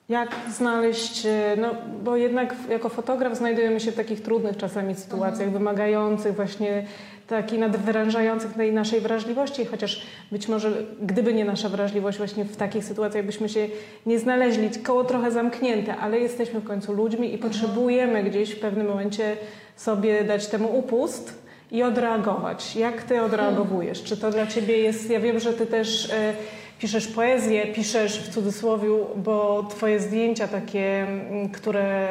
Jak 0.09 0.37
znaleźć, 0.51 1.27
e, 1.27 1.57
no 1.59 1.71
bo 2.05 2.17
jednak 2.17 2.55
jako 2.69 2.89
fotograf 2.89 3.37
znajdujemy 3.37 3.81
się 3.81 3.93
w 3.93 3.97
takich 3.97 4.23
trudnych 4.23 4.57
czasami 4.57 4.95
sytuacjach, 4.95 5.51
wymagających 5.51 6.37
właśnie 6.37 6.87
takich 7.27 7.59
nadwyrężających 7.59 8.53
tej 8.53 8.73
naszej 8.73 9.01
wrażliwości, 9.01 9.65
chociaż 9.65 10.07
być 10.33 10.49
może 10.49 10.73
gdyby 11.03 11.35
nie 11.35 11.45
nasza 11.45 11.69
wrażliwość 11.69 12.19
właśnie 12.19 12.45
w 12.45 12.57
takich 12.57 12.85
sytuacjach 12.85 13.27
byśmy 13.27 13.49
się 13.49 13.69
nie 14.07 14.19
znaleźli, 14.19 14.71
koło 14.71 15.05
trochę 15.05 15.31
zamknięte, 15.31 15.97
ale 15.97 16.21
jesteśmy 16.21 16.61
w 16.61 16.65
końcu 16.65 16.93
ludźmi 16.93 17.35
i 17.35 17.39
potrzebujemy 17.39 18.25
gdzieś 18.25 18.51
w 18.51 18.61
pewnym 18.61 18.87
momencie 18.87 19.37
sobie 19.77 20.25
dać 20.25 20.47
temu 20.47 20.79
upust 20.79 21.35
i 21.71 21.83
odreagować. 21.83 22.77
Jak 22.77 23.03
ty 23.03 23.23
odreagowujesz? 23.23 24.03
Czy 24.03 24.17
to 24.17 24.31
dla 24.31 24.47
ciebie 24.47 24.79
jest, 24.79 25.11
ja 25.11 25.21
wiem, 25.21 25.39
że 25.41 25.53
ty 25.53 25.67
też 25.67 26.11
e, 26.13 26.33
piszesz 26.79 27.07
poezję, 27.09 27.67
piszesz 27.67 28.19
w 28.21 28.35
cudzysłowie, 28.35 28.89
bo 29.17 29.67
twoje 29.71 30.01
zdjęcia 30.01 30.49
takie, 30.49 31.03
m, 31.03 31.49
które 31.49 32.09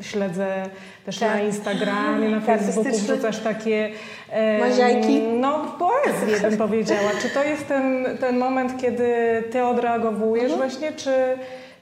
śledzę 0.00 0.62
też 1.06 1.18
Tak. 1.18 1.34
na 1.34 1.40
Instagramie, 1.40 2.28
na 2.28 2.40
Tak, 2.40 2.60
Facebooku, 2.60 2.92
wrzucasz 2.98 3.38
takie 3.38 3.90
em, 4.30 4.60
Maziajki. 4.60 5.22
no 5.22 5.76
poezję 5.78 6.48
bym 6.48 6.58
powiedziała. 6.58 7.10
Czy 7.22 7.28
to 7.30 7.44
jest 7.44 7.68
ten, 7.68 8.06
ten 8.20 8.38
moment, 8.38 8.80
kiedy 8.80 9.08
ty 9.52 9.64
odreagowujesz 9.64 10.52
Mhm. 10.52 10.70
właśnie, 10.70 10.92
czy, 10.92 11.12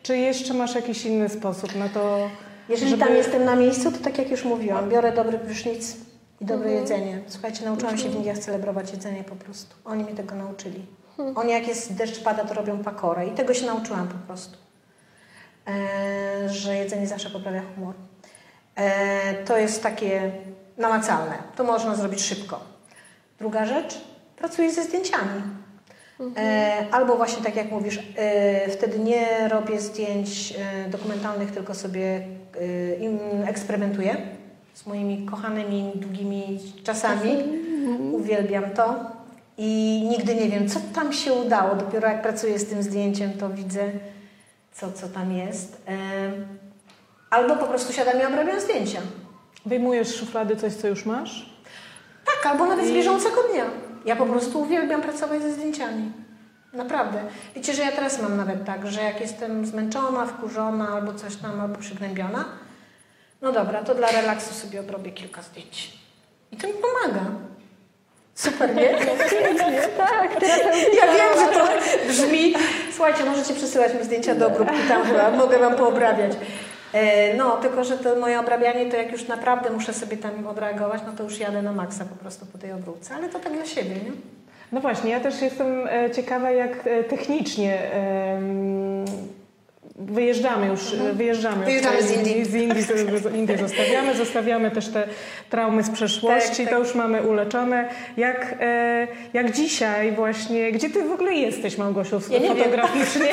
czy 0.02 0.16
jeszcze 0.18 0.54
masz 0.54 0.74
jakiś 0.74 1.06
inny 1.06 1.28
sposób 1.28 1.74
na 1.76 1.88
to, 1.88 2.28
Jeżeli 2.72 2.90
żeby... 2.90 3.04
tam 3.04 3.14
jestem 3.14 3.44
na 3.44 3.56
miejscu, 3.56 3.92
to 3.92 3.98
tak 3.98 4.18
jak 4.18 4.30
już 4.30 4.44
mówiłam, 4.44 4.88
biorę 4.88 5.12
dobry 5.12 5.38
prysznic 5.38 5.96
i 6.40 6.44
dobre 6.44 6.70
jedzenie. 6.70 7.20
Słuchajcie, 7.26 7.64
nauczyłam 7.64 7.98
się 7.98 8.08
w 8.08 8.14
Indiach 8.14 8.38
celebrować 8.38 8.92
jedzenie 8.92 9.24
po 9.24 9.36
prostu. 9.36 9.76
Oni 9.84 10.04
mnie 10.04 10.14
tego 10.14 10.34
nauczyli. 10.34 10.86
Oni 11.34 11.52
jak 11.52 11.68
jest 11.68 11.94
deszcz 11.94 12.22
pada, 12.22 12.44
to 12.44 12.54
robią 12.54 12.78
pakorę 12.78 13.26
i 13.26 13.30
tego 13.30 13.54
się 13.54 13.66
nauczyłam 13.66 14.08
po 14.08 14.26
prostu. 14.26 14.56
E, 15.68 16.48
że 16.48 16.76
jedzenie 16.76 17.06
zawsze 17.06 17.30
poprawia 17.30 17.62
humor. 17.74 17.94
E, 18.74 19.34
to 19.34 19.58
jest 19.58 19.82
takie 19.82 20.32
namacalne. 20.78 21.34
To 21.56 21.64
można 21.64 21.94
zrobić 21.94 22.22
szybko. 22.22 22.60
Druga 23.38 23.66
rzecz, 23.66 24.00
pracuję 24.36 24.72
ze 24.72 24.84
zdjęciami. 24.84 25.42
E, 26.36 26.86
albo 26.90 27.16
właśnie 27.16 27.42
tak 27.42 27.56
jak 27.56 27.70
mówisz, 27.70 27.98
e, 28.16 28.68
wtedy 28.68 28.98
nie 28.98 29.48
robię 29.48 29.80
zdjęć 29.80 30.54
e, 30.58 30.88
dokumentalnych, 30.90 31.50
tylko 31.50 31.74
sobie 31.74 32.22
eksperymentuję 33.46 34.16
z 34.74 34.86
moimi 34.86 35.26
kochanymi, 35.26 35.92
długimi 35.94 36.58
czasami. 36.84 37.30
Uwielbiam 38.12 38.70
to. 38.70 38.94
I 39.58 40.02
nigdy 40.10 40.34
nie 40.34 40.48
wiem, 40.48 40.68
co 40.68 40.80
tam 40.94 41.12
się 41.12 41.32
udało. 41.32 41.74
Dopiero 41.74 42.08
jak 42.08 42.22
pracuję 42.22 42.58
z 42.58 42.66
tym 42.66 42.82
zdjęciem, 42.82 43.32
to 43.32 43.50
widzę, 43.50 43.90
co, 44.72 44.92
co 44.92 45.08
tam 45.08 45.32
jest. 45.32 45.82
E, 45.88 45.92
albo 47.30 47.56
po 47.56 47.66
prostu 47.66 47.92
siadam 47.92 48.20
i 48.20 48.24
obrabiam 48.24 48.60
zdjęcia. 48.60 49.00
Wyjmujesz 49.66 50.08
z 50.08 50.14
szuflady 50.14 50.56
coś, 50.56 50.72
co 50.72 50.88
już 50.88 51.06
masz? 51.06 51.56
Tak, 52.24 52.52
albo 52.52 52.66
nawet 52.66 52.86
z 52.86 52.92
bieżącego 52.92 53.36
dnia. 53.52 53.64
Ja 54.04 54.16
po 54.16 54.26
prostu 54.26 54.60
uwielbiam 54.60 55.02
pracować 55.02 55.42
ze 55.42 55.52
zdjęciami. 55.52 56.12
Naprawdę. 56.72 57.18
Wiecie, 57.56 57.74
że 57.74 57.82
ja 57.82 57.92
teraz 57.92 58.22
mam 58.22 58.36
nawet 58.36 58.64
tak, 58.64 58.86
że 58.90 59.02
jak 59.02 59.20
jestem 59.20 59.66
zmęczona, 59.66 60.26
wkurzona 60.26 60.88
albo 60.88 61.14
coś 61.14 61.36
tam, 61.36 61.60
albo 61.60 61.78
przygnębiona, 61.78 62.44
no 63.42 63.52
dobra, 63.52 63.82
to 63.84 63.94
dla 63.94 64.10
relaksu 64.10 64.54
sobie 64.54 64.80
odrobię 64.80 65.10
kilka 65.12 65.42
zdjęć. 65.42 65.98
I 66.52 66.56
to 66.56 66.66
mi 66.66 66.72
pomaga. 66.74 67.24
Super, 68.34 68.74
nie? 68.74 68.88
Tak, 69.96 70.42
Ja 70.96 71.06
wiem, 71.14 71.38
że 71.38 71.58
to 71.58 71.68
brzmi... 72.08 72.54
Słuchajcie, 72.94 73.24
możecie 73.24 73.54
przesyłać 73.54 73.94
mi 73.94 74.04
zdjęcia 74.04 74.34
do 74.34 74.46
obróbki, 74.46 74.76
tam 74.88 75.02
chyba 75.04 75.30
mogę 75.30 75.58
Wam 75.58 75.74
poobrabiać. 75.76 76.32
E, 76.92 77.34
No, 77.36 77.56
tylko 77.56 77.84
że 77.84 77.98
to 77.98 78.16
moje 78.16 78.40
obrabianie, 78.40 78.90
to 78.90 78.96
jak 78.96 79.12
już 79.12 79.28
naprawdę 79.28 79.70
muszę 79.70 79.94
sobie 79.94 80.16
tam 80.16 80.46
odreagować, 80.46 81.02
no 81.06 81.12
to 81.12 81.22
już 81.24 81.38
jadę 81.38 81.62
na 81.62 81.72
maksa 81.72 82.04
po 82.04 82.16
prostu 82.16 82.46
po 82.46 82.58
tej 82.58 82.72
obróbce. 82.72 83.14
Ale 83.14 83.28
to 83.28 83.38
tak 83.38 83.52
dla 83.52 83.66
siebie, 83.66 83.90
nie? 83.94 84.12
No 84.72 84.80
właśnie, 84.80 85.10
ja 85.10 85.20
też 85.20 85.42
jestem 85.42 85.86
e, 85.86 86.10
ciekawa, 86.10 86.50
jak 86.50 86.86
e, 86.86 87.04
technicznie 87.04 87.78
wyjeżdżamy 90.06 90.66
już, 90.66 90.92
e, 90.94 91.12
wyjeżdżamy, 91.12 91.56
Mhm. 91.56 91.66
Wyjeżdżamy 91.66 91.96
już 91.96 92.04
z 92.06 92.12
Indii. 92.16 92.44
Z 92.44 92.54
Indii, 92.54 92.82
z, 92.82 93.22
z 93.22 93.34
Indii 93.34 93.56
zostawiamy, 93.58 94.14
zostawiamy 94.14 94.70
też 94.70 94.88
te 94.88 95.04
traumy 95.50 95.82
z 95.82 95.90
przeszłości, 95.90 96.48
Tak, 96.48 96.56
tak. 96.64 96.68
to 96.70 96.78
już 96.78 96.94
mamy 96.94 97.22
uleczone. 97.22 97.88
Jak, 98.16 98.54
e, 98.60 99.06
jak 99.34 99.50
dzisiaj 99.52 100.12
właśnie, 100.12 100.72
gdzie 100.72 100.90
ty 100.90 101.02
w 101.04 101.12
ogóle 101.12 101.34
jesteś, 101.34 101.78
Małgosiu, 101.78 102.20
Ja 102.30 102.40
fotograficznie? 102.54 103.28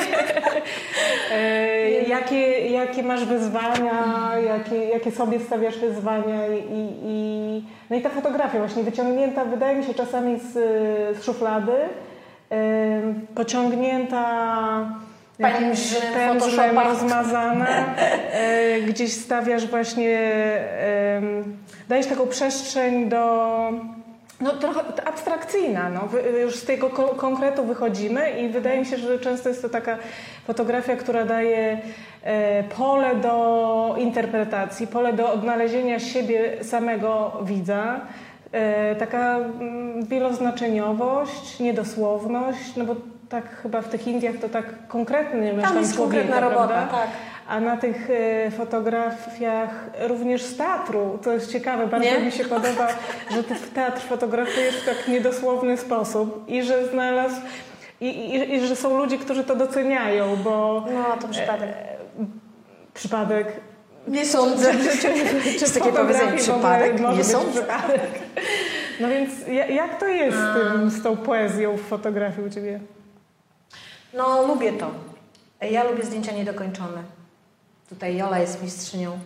e, 1.32 1.90
jakie, 1.90 2.68
jakie 2.68 3.02
masz 3.02 3.24
wyzwania, 3.24 4.30
jakie, 4.46 4.76
jakie 4.84 5.10
sobie 5.10 5.40
stawiasz 5.40 5.78
wyzwania 5.78 6.46
i, 6.46 6.88
i, 7.04 7.64
no 7.90 7.96
i 7.96 8.00
ta 8.00 8.08
fotografia 8.08 8.58
właśnie 8.58 8.82
wyciągnięta, 8.82 9.44
wydaje 9.44 9.76
mi 9.78 9.84
się 9.84 9.94
czasami 9.94 10.38
z, 10.40 10.52
z 11.18 11.24
szuflady, 11.24 11.72
em, 12.50 13.26
pociągnięta 13.34 14.24
jakimś 15.40 15.94
Pędzlem, 16.14 16.78
rozmazana, 16.78 17.66
e, 18.32 18.80
gdzieś 18.80 19.12
stawiasz 19.12 19.66
właśnie, 19.66 20.32
dajesz 21.88 22.06
taką 22.06 22.26
przestrzeń 22.26 23.08
do, 23.08 23.72
no 24.40 24.50
trochę 24.50 24.80
abstrakcyjna, 25.04 25.88
no. 25.88 26.08
Już 26.42 26.56
z 26.56 26.64
tego 26.64 26.90
ko- 26.90 27.08
konkretu 27.08 27.64
wychodzimy 27.64 28.30
i 28.30 28.48
wydaje 28.48 28.80
mi 28.80 28.86
się, 28.86 28.96
że 28.96 29.18
często 29.18 29.48
jest 29.48 29.62
to 29.62 29.68
taka 29.68 29.98
fotografia, 30.46 30.96
która 30.96 31.24
daje 31.24 31.78
e, 32.22 32.62
pole 32.62 33.14
do 33.14 33.94
interpretacji, 33.98 34.86
pole 34.86 35.12
do 35.12 35.32
odnalezienia 35.32 35.98
siebie 35.98 36.64
samego 36.64 37.40
widza. 37.44 38.00
E, 38.52 38.96
taka 38.96 39.36
mm, 39.36 40.06
wieloznaczeniowość, 40.06 41.60
niedosłowność, 41.60 42.76
no 42.76 42.84
bo 42.84 42.96
tak 43.30 43.60
chyba 43.62 43.82
w 43.82 43.88
tych 43.88 44.06
Indiach 44.06 44.34
to 44.40 44.48
tak 44.48 44.64
konkretny 44.88 45.54
Tam 45.62 45.78
jest 45.78 45.96
konkretna 45.96 46.40
robota, 46.40 46.66
prawda? 46.68 46.96
tak. 46.98 47.08
A 47.48 47.60
na 47.60 47.76
tych 47.76 48.08
e, 48.10 48.50
fotografiach 48.50 49.70
również 50.00 50.42
z 50.42 50.56
teatru, 50.56 51.18
to 51.22 51.32
jest 51.32 51.52
ciekawe, 51.52 51.86
bardzo 51.86 52.08
Nie? 52.10 52.18
mi 52.18 52.32
się 52.32 52.44
podoba, 52.44 52.88
że 53.34 53.44
ty 53.44 53.54
w 53.54 53.70
teatr 53.70 54.00
fotografujesz 54.02 54.76
w 54.76 54.84
tak 54.86 55.08
niedosłowny 55.08 55.76
sposób 55.76 56.44
i 56.48 56.62
że 56.62 56.88
znalazł, 56.88 57.36
i, 58.00 58.06
i, 58.06 58.54
i 58.54 58.60
że 58.66 58.76
są 58.76 58.96
ludzie, 58.98 59.18
którzy 59.18 59.44
to 59.44 59.56
doceniają, 59.56 60.36
bo 60.36 60.84
No, 60.94 61.16
to 61.20 61.28
przypadek. 61.28 61.68
przypadek 62.94 63.46
Nie 64.08 64.26
sądzę. 64.26 64.72
czy 65.02 65.08
Jest 65.60 65.78
takie 65.78 65.92
powiedzenie, 65.92 66.38
przypadek? 66.38 67.00
może 67.00 67.18
Nie 67.18 67.24
sądzę. 67.24 67.50
przypadek. 67.60 68.00
No 69.00 69.08
więc 69.08 69.30
ja- 69.48 69.66
jak 69.66 70.00
to 70.00 70.08
jest 70.08 70.36
z, 70.38 70.54
tym, 70.54 70.90
z 70.90 71.02
tą 71.02 71.16
poezją 71.16 71.76
w 71.76 71.80
fotografii 71.80 72.46
u 72.48 72.50
Ciebie? 72.50 72.80
No, 74.14 74.46
lubię 74.46 74.72
to. 74.72 74.90
Ja 75.70 75.84
lubię 75.84 76.04
zdjęcia 76.04 76.32
niedokończone. 76.32 77.02
Tutaj 77.88 78.16
Jola 78.16 78.38
jest 78.38 78.62
mistrzynią. 78.62 79.18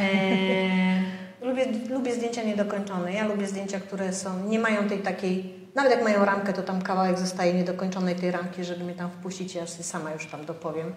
Eee, 0.00 1.02
lubię, 1.42 1.66
lubię 1.90 2.14
zdjęcia 2.14 2.42
niedokończone. 2.42 3.12
Ja 3.12 3.26
lubię 3.28 3.46
zdjęcia, 3.46 3.80
które 3.80 4.12
są, 4.12 4.44
nie 4.44 4.58
mają 4.58 4.88
tej 4.88 4.98
takiej, 4.98 5.54
nawet 5.74 5.92
jak 5.92 6.04
mają 6.04 6.24
ramkę, 6.24 6.52
to 6.52 6.62
tam 6.62 6.82
kawałek 6.82 7.18
zostaje 7.18 7.54
niedokończonej 7.54 8.16
tej 8.16 8.30
ramki, 8.30 8.64
żeby 8.64 8.84
mnie 8.84 8.94
tam 8.94 9.10
wpuścić, 9.10 9.54
ja 9.54 9.66
sobie 9.66 9.84
sama 9.84 10.12
już 10.12 10.26
tam 10.26 10.44
dopowiem. 10.44 10.92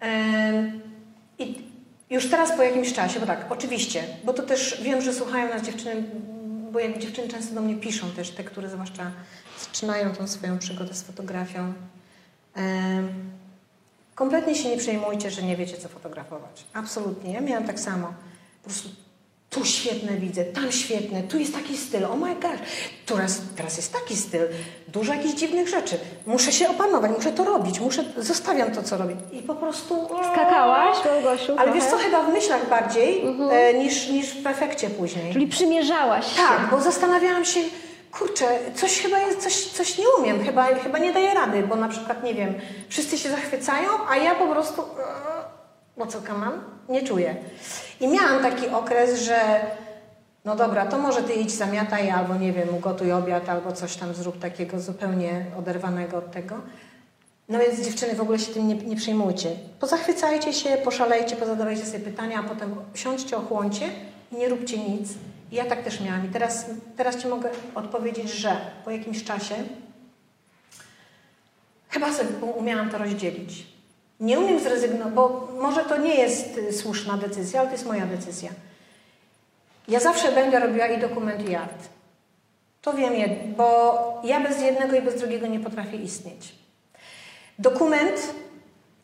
Eee, 0.00 0.72
I 1.38 1.62
już 2.10 2.30
teraz 2.30 2.52
po 2.56 2.62
jakimś 2.62 2.92
czasie, 2.92 3.20
bo 3.20 3.26
tak, 3.26 3.46
oczywiście, 3.50 4.04
bo 4.24 4.32
to 4.32 4.42
też 4.42 4.82
wiem, 4.82 5.02
że 5.02 5.12
słuchają 5.12 5.48
nas 5.48 5.62
dziewczyny, 5.62 6.02
bo 6.72 6.80
jak 6.80 6.98
dziewczyny 6.98 7.28
często 7.28 7.54
do 7.54 7.60
mnie 7.60 7.76
piszą 7.76 8.10
też, 8.10 8.30
te, 8.30 8.44
które 8.44 8.68
zwłaszcza 8.68 9.10
zaczynają 9.60 10.14
tą 10.14 10.28
swoją 10.28 10.58
przygodę 10.58 10.94
z 10.94 11.02
fotografią. 11.02 11.72
Kompletnie 14.14 14.54
się 14.54 14.68
nie 14.68 14.76
przejmujcie, 14.76 15.30
że 15.30 15.42
nie 15.42 15.56
wiecie, 15.56 15.76
co 15.76 15.88
fotografować. 15.88 16.64
Absolutnie. 16.74 17.32
Ja 17.32 17.40
miałam 17.40 17.64
tak 17.64 17.80
samo. 17.80 18.06
Po 18.62 18.70
prostu 18.70 18.88
tu 19.50 19.64
świetne 19.64 20.12
widzę, 20.12 20.44
tam 20.44 20.72
świetne, 20.72 21.22
tu 21.22 21.38
jest 21.38 21.54
taki 21.54 21.76
styl, 21.76 22.04
oh 22.04 22.16
my 22.16 22.34
gosh, 22.34 22.60
teraz, 23.06 23.40
teraz 23.56 23.76
jest 23.76 23.92
taki 23.92 24.16
styl, 24.16 24.40
dużo 24.88 25.14
jakichś 25.14 25.34
dziwnych 25.34 25.68
rzeczy. 25.68 25.98
Muszę 26.26 26.52
się 26.52 26.68
opanować, 26.68 27.10
muszę 27.16 27.32
to 27.32 27.44
robić, 27.44 27.80
muszę, 27.80 28.04
zostawiam 28.16 28.70
to, 28.70 28.82
co 28.82 28.96
robię. 28.96 29.16
I 29.32 29.42
po 29.42 29.54
prostu... 29.54 30.08
Skakałaś, 30.32 30.96
Małgosiu? 31.04 31.56
Ale 31.58 31.72
wiesz 31.72 31.84
co, 31.84 31.96
chyba 31.96 32.22
w 32.22 32.32
myślach 32.32 32.68
bardziej 32.68 33.22
e, 33.50 33.74
niż, 33.74 34.08
niż 34.08 34.42
w 34.42 34.46
efekcie 34.46 34.90
później. 34.90 35.32
Czyli 35.32 35.46
przymierzałaś 35.46 36.26
się. 36.26 36.36
Tak, 36.36 36.70
bo 36.70 36.80
zastanawiałam 36.80 37.44
się, 37.44 37.60
kurczę, 38.18 38.46
coś 38.74 39.00
chyba 39.00 39.18
jest, 39.18 39.40
coś, 39.40 39.66
coś 39.66 39.98
nie 39.98 40.04
umiem, 40.18 40.44
chyba, 40.44 40.66
chyba 40.66 40.98
nie 40.98 41.12
daję 41.12 41.34
rady, 41.34 41.62
bo 41.62 41.76
na 41.76 41.88
przykład, 41.88 42.24
nie 42.24 42.34
wiem, 42.34 42.54
wszyscy 42.88 43.18
się 43.18 43.30
zachwycają, 43.30 43.88
a 44.08 44.16
ja 44.16 44.34
po 44.34 44.46
prostu, 44.46 44.82
e, 44.82 44.84
bo 45.96 46.06
co 46.06 46.20
mam? 46.38 46.64
Nie 46.88 47.02
czuję. 47.02 47.36
I 48.00 48.08
miałam 48.08 48.42
taki 48.42 48.68
okres, 48.68 49.20
że 49.20 49.60
no 50.44 50.56
dobra, 50.56 50.86
to 50.86 50.98
może 50.98 51.22
ty 51.22 51.32
idź 51.32 51.50
zamiataj, 51.52 52.10
albo 52.10 52.34
nie 52.34 52.52
wiem, 52.52 52.68
ugotuj 52.74 53.12
obiad, 53.12 53.48
albo 53.48 53.72
coś 53.72 53.96
tam 53.96 54.14
zrób 54.14 54.38
takiego 54.38 54.80
zupełnie 54.80 55.44
oderwanego 55.58 56.16
od 56.16 56.30
tego. 56.30 56.54
No 57.48 57.58
więc 57.58 57.80
dziewczyny 57.80 58.14
w 58.14 58.20
ogóle 58.20 58.38
się 58.38 58.52
tym 58.52 58.68
nie, 58.68 58.74
nie 58.74 58.96
przejmujcie. 58.96 59.50
Pozachwycajcie 59.80 60.52
się, 60.52 60.76
poszalejcie, 60.84 61.36
pozadawajcie 61.36 61.86
sobie 61.86 61.98
pytania, 61.98 62.40
a 62.40 62.42
potem 62.42 62.76
siądźcie, 62.94 63.36
ochłoncie 63.36 63.88
i 64.32 64.36
nie 64.36 64.48
róbcie 64.48 64.78
nic. 64.78 65.08
Ja 65.52 65.64
tak 65.64 65.82
też 65.82 66.00
miałam. 66.00 66.26
I 66.26 66.28
teraz, 66.28 66.66
teraz 66.96 67.16
Ci 67.16 67.28
mogę 67.28 67.50
odpowiedzieć, 67.74 68.30
że 68.30 68.56
po 68.84 68.90
jakimś 68.90 69.24
czasie 69.24 69.54
chyba 71.88 72.12
sobie 72.12 72.28
umiałam 72.56 72.90
to 72.90 72.98
rozdzielić. 72.98 73.66
Nie 74.20 74.40
umiem 74.40 74.60
zrezygnować, 74.60 75.14
bo 75.14 75.48
może 75.60 75.84
to 75.84 75.96
nie 75.96 76.14
jest 76.14 76.58
y, 76.58 76.72
słuszna 76.72 77.16
decyzja, 77.16 77.60
ale 77.60 77.68
to 77.68 77.74
jest 77.74 77.86
moja 77.86 78.06
decyzja. 78.06 78.50
Ja 79.88 80.00
zawsze 80.00 80.32
będę 80.32 80.60
robiła 80.60 80.86
i 80.86 81.00
dokument, 81.00 81.48
i 81.48 81.54
art. 81.54 81.88
To 82.82 82.92
wiem, 82.92 83.12
bo 83.56 84.20
ja 84.24 84.40
bez 84.40 84.62
jednego 84.62 84.96
i 84.96 85.02
bez 85.02 85.20
drugiego 85.20 85.46
nie 85.46 85.60
potrafię 85.60 85.96
istnieć. 85.96 86.54
Dokument 87.58 88.34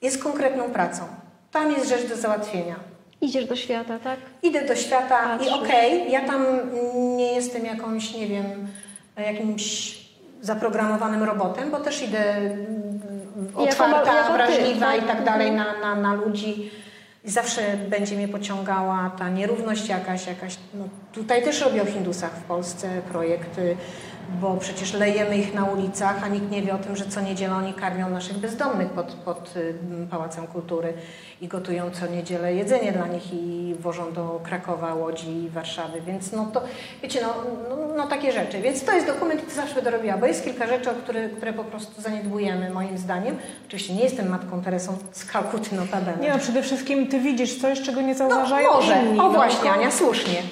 jest 0.03 0.23
konkretną 0.23 0.71
pracą. 0.71 1.03
Tam 1.51 1.73
jest 1.73 1.89
rzecz 1.89 2.09
do 2.09 2.17
załatwienia. 2.17 2.92
Idziesz 3.23 3.47
do 3.47 3.57
świata, 3.57 3.99
tak? 3.99 4.19
Idę 4.43 4.67
do 4.67 4.77
świata 4.77 5.35
i 5.35 5.39
Patrzysz. 5.39 5.53
okej, 5.53 6.13
ja 6.13 6.21
tam 6.21 6.47
nie 7.17 7.33
jestem 7.33 7.67
jakąś, 7.67 8.15
nie 8.15 8.27
wiem, 8.27 8.69
jakimś 9.17 9.99
zaprogramowanym 10.41 11.23
robotem, 11.23 11.71
bo 11.71 11.81
też 11.81 12.03
idę 12.03 12.37
mm, 12.37 13.01
otwarta, 13.55 14.15
jako 14.15 14.33
wrażliwa 14.33 14.87
tak? 14.87 15.05
i 15.05 15.07
tak 15.07 15.25
dalej 15.25 15.53
na, 15.53 15.81
na, 15.81 15.95
na 15.95 16.15
ludzi. 16.15 16.71
I 17.25 17.31
zawsze 17.31 17.63
będzie 17.89 18.17
mnie 18.17 18.29
pociągała 18.29 19.13
ta 19.19 19.29
nierówność 19.29 19.89
jakaś, 19.89 20.27
jakaś. 20.27 20.57
No, 20.75 20.85
tutaj 21.13 21.43
też 21.43 21.61
robią 21.61 21.85
w 21.85 21.89
Hindusach 21.89 22.33
w 22.33 22.43
Polsce 22.43 22.89
projekty, 23.13 23.77
bo 24.41 24.57
przecież 24.57 24.93
lejemy 24.95 25.37
ich 25.37 25.55
na 25.55 25.65
ulicach, 25.65 26.25
a 26.25 26.29
nikt 26.29 26.51
nie 26.51 26.63
wie 26.63 26.75
o 26.75 26.79
tym, 26.79 26.97
że 26.97 27.07
co 27.07 27.21
niedzielę 27.21 27.55
oni 27.55 27.75
karmią 27.75 28.11
naszych 28.11 28.39
bezdomnych 28.39 28.89
pod, 28.91 29.13
pod 29.13 29.57
y, 29.57 29.75
Pałacem 30.11 30.47
Kultury 30.47 30.93
i 31.41 31.49
gotują 31.49 31.91
co 31.91 32.07
niedzielę 32.07 32.55
jedzenie 32.55 32.93
dla 32.93 33.07
nich 33.07 33.33
i 33.33 33.75
wożą 33.81 34.13
do 34.13 34.41
Krakowa, 34.45 34.95
Łodzi 34.95 35.31
i 35.45 35.49
Warszawy. 35.49 36.01
Więc 36.01 36.33
no 36.33 36.47
to, 36.53 36.63
wiecie, 37.03 37.21
no, 37.23 37.35
no, 37.69 37.77
no 37.97 38.07
takie 38.07 38.33
rzeczy. 38.33 38.61
Więc 38.61 38.85
to 38.85 38.93
jest 38.93 39.07
dokument 39.07 39.49
to 39.49 39.55
zawsze 39.55 39.75
będę 39.75 39.91
robiła, 39.91 40.17
bo 40.17 40.27
jest 40.27 40.45
kilka 40.45 40.67
rzeczy, 40.67 40.91
które, 41.03 41.29
które 41.29 41.53
po 41.53 41.65
prostu 41.65 42.03
zaniedbujemy 42.03 42.71
moim 42.71 42.99
zdaniem. 42.99 43.37
Oczywiście 43.67 43.95
nie 43.95 44.03
jestem 44.05 44.29
matką 44.29 44.63
Teresą 44.63 44.97
z 45.13 45.25
Kalkuty 45.25 45.75
notabene. 45.77 46.23
Nie 46.23 46.31
no, 46.31 46.39
przede 46.39 46.63
wszystkim 46.63 47.07
ty 47.07 47.21
widzisz 47.21 47.61
coś, 47.61 47.81
czego 47.83 48.01
nie 48.01 48.13
No 48.13 48.15
zauważają 48.19 48.71
może, 48.73 49.03
inni. 49.03 49.19
o 49.21 49.23
no, 49.23 49.31
właśnie, 49.31 49.71
Ania, 49.71 49.91
słusznie. 49.91 50.43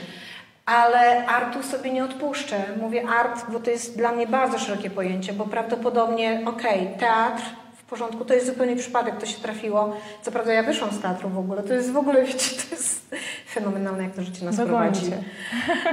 Ale 0.66 1.26
artu 1.26 1.62
sobie 1.62 1.90
nie 1.90 2.04
odpuszczę. 2.04 2.64
Mówię 2.80 3.08
art, 3.08 3.44
bo 3.48 3.60
to 3.60 3.70
jest 3.70 3.96
dla 3.96 4.12
mnie 4.12 4.26
bardzo 4.26 4.58
szerokie 4.58 4.90
pojęcie, 4.90 5.32
bo 5.32 5.44
prawdopodobnie, 5.44 6.42
okej, 6.46 6.88
teatr 6.98 7.42
w 7.76 7.84
porządku, 7.84 8.24
to 8.24 8.34
jest 8.34 8.46
zupełnie 8.46 8.76
przypadek, 8.76 9.16
to 9.16 9.26
się 9.26 9.38
trafiło. 9.38 9.96
Co 10.22 10.32
prawda 10.32 10.52
ja 10.52 10.62
wyszłam 10.62 10.90
z 10.90 11.00
teatru 11.00 11.28
w 11.28 11.38
ogóle, 11.38 11.62
to 11.62 11.74
jest 11.74 11.92
w 11.92 11.96
ogóle, 11.96 12.24
wiecie, 12.26 12.56
to 12.56 12.74
jest 12.74 13.14
fenomenalne, 13.48 14.02
jak 14.02 14.14
to 14.14 14.22
życie 14.22 14.44
nas 14.44 14.56
Dogoni 14.56 14.90
prowadzi. 14.90 15.12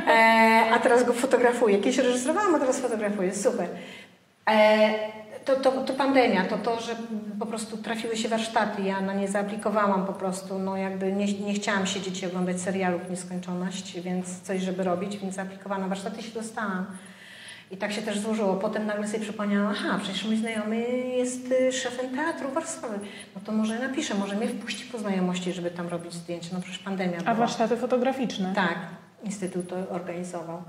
E, 0.07 0.63
a 0.73 0.79
teraz 0.79 1.03
go 1.03 1.13
fotografuję. 1.13 1.77
Kiedyś 1.77 1.97
reżyserowałam, 1.97 2.55
a 2.55 2.59
teraz 2.59 2.79
fotografuję. 2.79 3.35
Super. 3.35 3.67
E, 4.49 4.89
to, 5.47 5.55
to, 5.55 5.71
to 5.71 5.93
pandemia, 5.93 6.45
to 6.45 6.57
to, 6.57 6.81
że 6.81 6.95
po 7.39 7.45
prostu 7.45 7.77
trafiły 7.77 8.17
się 8.17 8.29
warsztaty. 8.29 8.81
Ja 8.81 9.01
na 9.01 9.13
nie 9.13 9.27
zaaplikowałam 9.27 10.05
po 10.05 10.13
prostu. 10.13 10.59
No 10.59 10.77
jakby 10.77 11.11
nie, 11.13 11.33
nie 11.33 11.53
chciałam 11.53 11.85
siedzieć 11.85 12.23
i 12.23 12.25
oglądać 12.25 12.61
serialów 12.61 13.07
w 13.07 13.09
nieskończoność, 13.09 13.99
więc 13.99 14.41
coś, 14.41 14.61
żeby 14.61 14.83
robić, 14.83 15.17
więc 15.17 15.35
zaaplikowałam 15.35 15.81
na 15.81 15.87
warsztaty 15.87 16.23
się 16.23 16.31
dostałam. 16.31 16.85
I 17.71 17.77
tak 17.77 17.91
się 17.91 18.01
też 18.01 18.19
złożyło. 18.19 18.53
Potem 18.55 18.85
nagle 18.85 19.07
sobie 19.07 19.19
przypomniałam, 19.19 19.73
aha, 19.77 19.99
przecież 20.03 20.25
mój 20.25 20.37
znajomy 20.37 20.77
jest 21.17 21.51
y, 21.51 21.71
szefem 21.71 22.15
teatru 22.15 22.51
Warszawy. 22.51 22.99
No 23.35 23.41
to 23.45 23.51
może 23.51 23.79
napiszę, 23.79 24.15
może 24.15 24.35
mnie 24.35 24.47
wpuści 24.47 24.85
po 24.91 24.97
znajomości, 24.99 25.53
żeby 25.53 25.71
tam 25.71 25.87
robić 25.87 26.13
zdjęcia. 26.13 26.49
No 26.53 26.61
przecież 26.61 26.79
pandemia 26.79 27.17
A 27.17 27.21
była. 27.21 27.33
warsztaty 27.33 27.77
fotograficzne. 27.77 28.53
Tak, 28.55 28.77
Instytut 29.23 29.69
to 29.69 29.75
organizował. 29.89 30.63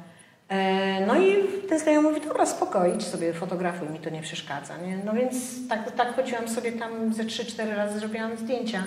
E, 0.48 1.06
No 1.06 1.20
i 1.20 1.36
ten 1.68 1.78
znajomy 1.78 2.08
mówi, 2.08 2.20
dobra, 2.28 2.46
spoko, 2.46 2.86
idź 2.86 3.06
sobie 3.06 3.32
fotografuj, 3.32 3.88
mi 3.88 3.98
to 3.98 4.10
nie 4.10 4.22
przeszkadza. 4.22 4.76
Nie? 4.76 4.96
No 5.04 5.12
więc 5.12 5.34
tak, 5.68 5.92
tak 5.92 6.16
chodziłam 6.16 6.48
sobie 6.48 6.72
tam 6.72 7.14
ze 7.14 7.24
3-4 7.24 7.76
razy, 7.76 7.98
zrobiłam 7.98 8.36
zdjęcia 8.36 8.82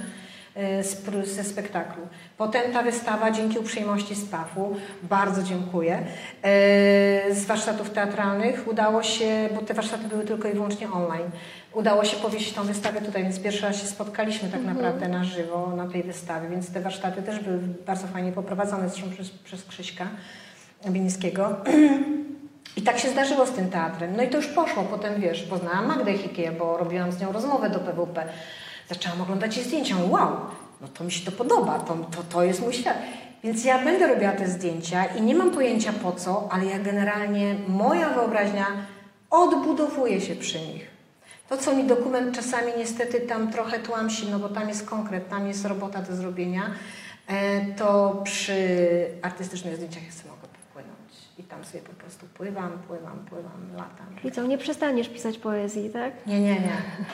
e, 0.55 0.83
ze 1.25 1.43
spektaklu. 1.43 2.07
Potem 2.37 2.71
ta 2.73 2.83
wystawa, 2.83 3.31
dzięki 3.31 3.59
uprzejmości 3.59 4.15
SPAF-u, 4.15 4.75
bardzo 5.03 5.43
dziękuję, 5.43 5.93
e, 5.95 6.03
z 7.35 7.45
warsztatów 7.45 7.89
teatralnych 7.89 8.67
udało 8.67 9.03
się, 9.03 9.49
bo 9.55 9.61
te 9.61 9.73
warsztaty 9.73 10.07
były 10.07 10.23
tylko 10.25 10.47
i 10.47 10.53
wyłącznie 10.53 10.91
online, 10.91 11.31
udało 11.73 12.05
się 12.05 12.17
powiesić 12.17 12.53
tą 12.53 12.63
wystawę 12.63 13.01
tutaj, 13.01 13.23
więc 13.23 13.39
pierwszy 13.39 13.61
raz 13.61 13.81
się 13.81 13.87
spotkaliśmy 13.87 14.49
tak 14.49 14.63
naprawdę 14.63 15.07
na 15.07 15.23
żywo 15.23 15.73
na 15.75 15.87
tej 15.87 16.03
wystawie, 16.03 16.49
więc 16.49 16.73
te 16.73 16.81
warsztaty 16.81 17.21
też 17.21 17.39
były 17.39 17.57
bardzo 17.85 18.07
fajnie 18.07 18.31
poprowadzone, 18.31 18.89
zresztą 18.89 19.11
przez, 19.11 19.29
przez 19.29 19.65
Krzyśka 19.65 20.07
Bilińskiego. 20.89 21.55
I 22.77 22.81
tak 22.81 22.99
się 22.99 23.09
zdarzyło 23.09 23.45
z 23.45 23.51
tym 23.51 23.69
teatrem. 23.69 24.15
No 24.17 24.23
i 24.23 24.29
to 24.29 24.37
już 24.37 24.47
poszło. 24.47 24.83
Potem, 24.83 25.21
wiesz, 25.21 25.43
poznałam 25.43 25.85
Magdę 25.85 26.17
Hikie, 26.17 26.51
bo 26.51 26.77
robiłam 26.77 27.11
z 27.11 27.19
nią 27.21 27.31
rozmowę 27.31 27.69
do 27.69 27.79
PWP. 27.79 28.25
Zaczęłam 28.89 29.21
oglądać 29.21 29.57
jej 29.57 29.65
zdjęcia. 29.65 29.95
Wow, 30.09 30.31
no 30.81 30.87
to 30.87 31.03
mi 31.03 31.11
się 31.11 31.25
to 31.25 31.31
podoba, 31.31 31.79
to, 31.79 31.93
to, 31.93 32.23
to 32.29 32.43
jest 32.43 32.61
mój 32.61 32.73
świat. 32.73 32.97
Więc 33.43 33.65
ja 33.65 33.83
będę 33.83 34.07
robiła 34.07 34.31
te 34.31 34.47
zdjęcia 34.47 35.05
i 35.05 35.21
nie 35.21 35.35
mam 35.35 35.51
pojęcia 35.51 35.93
po 35.93 36.11
co, 36.11 36.49
ale 36.51 36.65
ja 36.65 36.79
generalnie, 36.79 37.55
moja 37.67 38.09
wyobraźnia 38.09 38.67
odbudowuje 39.29 40.21
się 40.21 40.35
przy 40.35 40.59
nich. 40.59 40.87
To, 41.49 41.57
co 41.57 41.75
mi 41.75 41.83
dokument 41.83 42.35
czasami 42.35 42.71
niestety 42.77 43.19
tam 43.19 43.51
trochę 43.51 43.79
tłamsi, 43.79 44.27
no 44.31 44.39
bo 44.39 44.49
tam 44.49 44.69
jest 44.69 44.89
konkret, 44.89 45.29
tam 45.29 45.47
jest 45.47 45.65
robota 45.65 46.01
do 46.01 46.15
zrobienia, 46.15 46.61
e, 47.27 47.65
to 47.65 48.21
przy 48.23 48.57
artystycznych 49.21 49.75
zdjęciach 49.75 50.03
mogę 50.03 50.40
popłynąć. 50.40 50.40
I 51.41 51.43
tam 51.43 51.65
sobie 51.65 51.83
po 51.83 51.93
prostu 51.93 52.25
pływam, 52.33 52.71
pływam, 52.87 53.25
pływam, 53.29 53.61
latam. 53.73 54.07
I 54.23 54.31
co, 54.31 54.43
nie 54.43 54.57
przestaniesz 54.57 55.09
pisać 55.09 55.37
poezji, 55.37 55.89
tak? 55.89 56.13
Nie, 56.27 56.41
nie, 56.41 56.57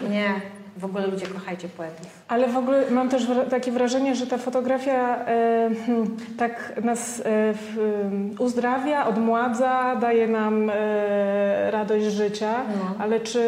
nie, 0.02 0.10
nie. 0.10 0.42
W 0.78 0.86
ogóle 0.86 1.08
ludzie 1.08 1.28
kochajcie 1.28 1.70
poetów. 1.70 2.08
Ale 2.28 2.48
w 2.48 2.58
ogóle 2.58 2.92
mam 2.92 3.10
też 3.10 3.28
takie 3.50 3.72
wrażenie, 3.72 4.16
że 4.16 4.28
ta 4.28 4.38
fotografia 4.38 5.26
e, 5.26 5.70
hmm, 5.86 6.18
tak 6.38 6.84
nas 6.84 7.20
e, 7.20 7.24
em, 7.26 8.36
uzdrawia, 8.40 9.08
odmładza, 9.08 9.96
daje 9.96 10.28
nam 10.28 10.70
e, 10.74 11.72
radość 11.72 12.06
życia. 12.06 12.64
No. 12.80 12.96
Ale 13.00 13.20
czy 13.20 13.42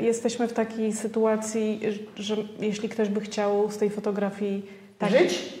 jesteśmy 0.00 0.48
w 0.48 0.52
takiej 0.52 0.92
sytuacji, 0.92 1.80
że 2.16 2.36
jeśli 2.60 2.88
ktoś 2.88 3.08
by 3.08 3.20
chciał 3.20 3.70
z 3.70 3.78
tej 3.78 3.90
fotografii 3.90 4.66
tak 4.98 5.10
Żyć? 5.10 5.58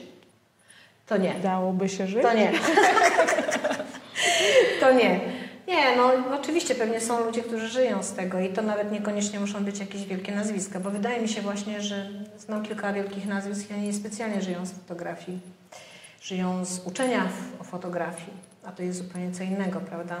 To 1.06 1.16
nie. 1.16 1.34
dałoby 1.42 1.88
się 1.88 2.06
żyć? 2.06 2.22
To 2.22 2.34
nie. 2.34 2.52
to 4.88 4.94
nie. 4.94 5.20
Nie, 5.66 5.96
no 5.96 6.12
oczywiście 6.40 6.74
pewnie 6.74 7.00
są 7.00 7.24
ludzie, 7.24 7.42
którzy 7.42 7.68
żyją 7.68 8.02
z 8.02 8.12
tego 8.12 8.40
i 8.40 8.48
to 8.48 8.62
nawet 8.62 8.92
niekoniecznie 8.92 9.40
muszą 9.40 9.64
być 9.64 9.80
jakieś 9.80 10.04
wielkie 10.04 10.34
nazwiska, 10.34 10.80
bo 10.80 10.90
wydaje 10.90 11.20
mi 11.20 11.28
się 11.28 11.42
właśnie, 11.42 11.80
że 11.80 12.06
znam 12.38 12.62
kilka 12.62 12.92
wielkich 12.92 13.26
nazwisk 13.26 13.70
i 13.70 13.74
oni 13.74 13.92
specjalnie 13.92 14.42
żyją 14.42 14.66
z 14.66 14.72
fotografii. 14.72 15.38
Żyją 16.22 16.64
z 16.64 16.86
uczenia 16.86 17.28
o 17.60 17.64
fotografii, 17.64 18.32
a 18.64 18.72
to 18.72 18.82
jest 18.82 18.98
zupełnie 18.98 19.32
co 19.32 19.42
innego, 19.42 19.80
prawda? 19.80 20.16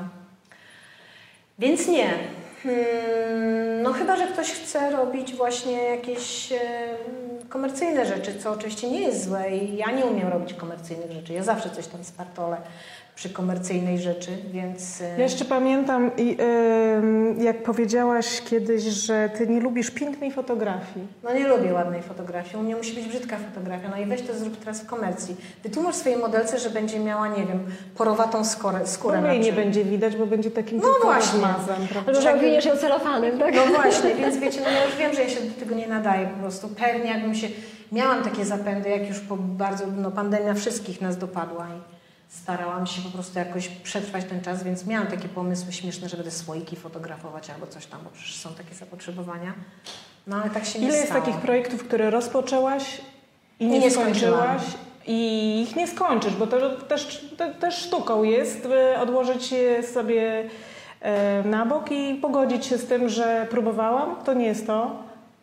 Więc 1.58 1.88
nie. 1.88 2.10
Hmm, 2.62 3.82
no 3.82 3.92
chyba, 3.92 4.16
że 4.16 4.26
ktoś 4.26 4.52
chce 4.52 4.90
robić 4.90 5.34
właśnie 5.34 5.82
jakieś 5.82 6.52
e, 6.52 6.58
komercyjne 7.48 8.06
rzeczy, 8.06 8.38
co 8.38 8.50
oczywiście 8.50 8.90
nie 8.90 9.00
jest 9.00 9.24
złe 9.24 9.56
i 9.56 9.76
ja 9.76 9.90
nie 9.90 10.04
umiem 10.04 10.28
robić 10.28 10.54
komercyjnych 10.54 11.12
rzeczy. 11.12 11.32
Ja 11.32 11.42
zawsze 11.42 11.70
coś 11.70 11.86
tam 11.86 12.04
spartolę 12.04 12.56
przy 13.18 13.30
komercyjnej 13.30 13.98
rzeczy, 13.98 14.30
więc... 14.52 15.00
Ja 15.00 15.24
jeszcze 15.24 15.44
pamiętam, 15.44 16.10
jak 17.38 17.62
powiedziałaś 17.62 18.42
kiedyś, 18.50 18.82
że 18.82 19.30
ty 19.38 19.46
nie 19.46 19.60
lubisz 19.60 19.90
pięknej 19.90 20.30
fotografii. 20.30 21.06
No 21.24 21.34
nie 21.34 21.48
lubię 21.48 21.72
ładnej 21.72 22.02
fotografii, 22.02 22.56
u 22.56 22.62
mnie 22.62 22.76
musi 22.76 22.94
być 22.94 23.08
brzydka 23.08 23.36
fotografia. 23.36 23.88
No 23.88 24.02
i 24.02 24.06
weź 24.06 24.22
to 24.22 24.34
zrób 24.34 24.56
teraz 24.56 24.80
w 24.80 24.86
komercji. 24.86 25.36
Wytłumacz 25.62 25.94
swojej 25.94 26.18
modelce, 26.18 26.58
że 26.58 26.70
będzie 26.70 26.98
miała, 27.00 27.28
nie 27.28 27.46
wiem, 27.46 27.60
porowatą 27.96 28.44
skórę, 28.44 28.86
skórę 28.86 29.18
ogóle 29.18 29.34
jej 29.34 29.44
nie 29.44 29.52
będzie 29.52 29.84
widać, 29.84 30.16
bo 30.16 30.26
będzie 30.26 30.50
takim 30.50 30.78
No 30.78 30.88
właśnie. 31.02 31.40
prawda? 31.40 31.76
Albo 32.06 32.20
że 32.20 32.34
obwiniesz 32.34 32.64
ją 32.64 32.76
celofanem, 32.76 33.38
tak? 33.38 33.54
No 33.54 33.66
właśnie, 33.66 34.14
więc 34.14 34.36
wiecie, 34.36 34.60
no 34.60 34.70
ja 34.70 34.84
już 34.84 34.96
wiem, 34.96 35.14
że 35.14 35.22
ja 35.22 35.28
się 35.28 35.40
do 35.40 35.60
tego 35.60 35.74
nie 35.74 35.88
nadaję 35.88 36.26
po 36.26 36.40
prostu. 36.40 36.68
Pewnie 36.68 37.10
jakbym 37.10 37.34
się... 37.34 37.48
Miałam 37.92 38.22
takie 38.22 38.44
zapędy, 38.44 38.88
jak 38.88 39.08
już 39.08 39.20
po 39.20 39.36
bardzo... 39.36 39.84
No 39.96 40.10
pandemia 40.10 40.54
wszystkich 40.54 41.00
nas 41.00 41.16
dopadła 41.16 41.66
i 41.66 41.97
starałam 42.28 42.86
się 42.86 43.02
po 43.02 43.08
prostu 43.08 43.38
jakoś 43.38 43.68
przetrwać 43.68 44.24
ten 44.24 44.40
czas, 44.40 44.62
więc 44.62 44.86
miałam 44.86 45.06
takie 45.06 45.28
pomysły 45.28 45.72
śmieszne, 45.72 46.08
że 46.08 46.16
będę 46.16 46.30
słoiki 46.32 46.76
fotografować 46.76 47.50
albo 47.50 47.66
coś 47.66 47.86
tam, 47.86 48.00
bo 48.04 48.10
przecież 48.10 48.36
są 48.36 48.54
takie 48.54 48.74
zapotrzebowania. 48.74 49.54
No 50.26 50.36
ale 50.36 50.50
tak 50.50 50.64
się 50.64 50.78
nie 50.78 50.86
Ile 50.86 50.96
jest 50.96 51.08
stało. 51.08 51.24
takich 51.24 51.40
projektów, 51.40 51.84
które 51.84 52.10
rozpoczęłaś 52.10 53.00
i 53.60 53.66
nie, 53.66 53.76
I 53.76 53.80
nie 53.80 53.90
skończyłaś? 53.90 54.62
I 55.06 55.62
ich 55.62 55.76
nie 55.76 55.88
skończysz, 55.88 56.34
bo 56.36 56.46
to 56.46 56.70
też, 56.70 57.26
te, 57.36 57.54
też 57.54 57.74
sztuką 57.74 58.22
jest 58.22 58.64
y, 58.66 58.98
odłożyć 58.98 59.52
je 59.52 59.82
sobie 59.82 60.44
e, 61.00 61.42
na 61.42 61.66
bok 61.66 61.90
i 61.92 62.14
pogodzić 62.14 62.66
się 62.66 62.78
z 62.78 62.86
tym, 62.86 63.08
że 63.08 63.46
próbowałam, 63.50 64.16
to 64.24 64.34
nie 64.34 64.46
jest 64.46 64.66
to, 64.66 65.02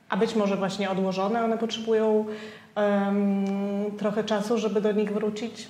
a 0.10 0.18
być 0.18 0.36
może 0.36 0.58
właśnie 0.58 0.90
odłożone, 0.90 1.44
one 1.44 1.58
potrzebują 1.58 2.26
em, 2.76 3.46
trochę 3.98 4.24
czasu, 4.24 4.58
żeby 4.58 4.82
do 4.82 4.92
nich 4.92 5.14
wrócić. 5.14 5.68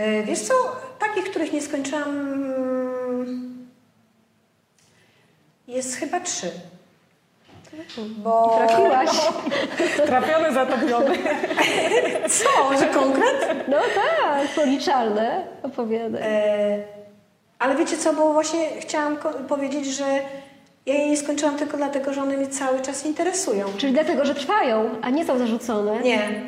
E, 0.00 0.22
Wiesz 0.22 0.40
co, 0.40 0.54
takich, 0.98 1.30
których 1.30 1.52
nie 1.52 1.62
skończyłam, 1.62 2.08
mm, 2.08 3.68
jest 5.68 5.96
chyba 5.96 6.20
trzy. 6.20 6.50
Bo... 7.98 8.58
Trafiłaś. 8.66 9.10
Trafiony, 10.06 10.52
zatopiony. 10.52 11.18
Co? 12.38 12.78
Że 12.78 12.86
konkret? 12.86 13.64
No 13.68 13.76
tak, 13.94 14.48
policzalne 14.48 15.46
opowiadaj. 15.62 16.22
E, 16.24 16.84
ale 17.58 17.76
wiecie 17.76 17.96
co, 17.96 18.12
bo 18.12 18.32
właśnie 18.32 18.80
chciałam 18.80 19.16
powiedzieć, 19.48 19.86
że 19.86 20.04
ja 20.86 20.94
jej 20.94 21.10
nie 21.10 21.16
skończyłam 21.16 21.56
tylko 21.56 21.76
dlatego, 21.76 22.12
że 22.12 22.22
one 22.22 22.36
mnie 22.36 22.48
cały 22.48 22.80
czas 22.80 23.06
interesują. 23.06 23.66
Czyli 23.78 23.92
dlatego, 23.92 24.24
że 24.24 24.34
trwają, 24.34 24.90
a 25.02 25.10
nie 25.10 25.24
są 25.24 25.38
zarzucone. 25.38 26.00
Nie. 26.00 26.42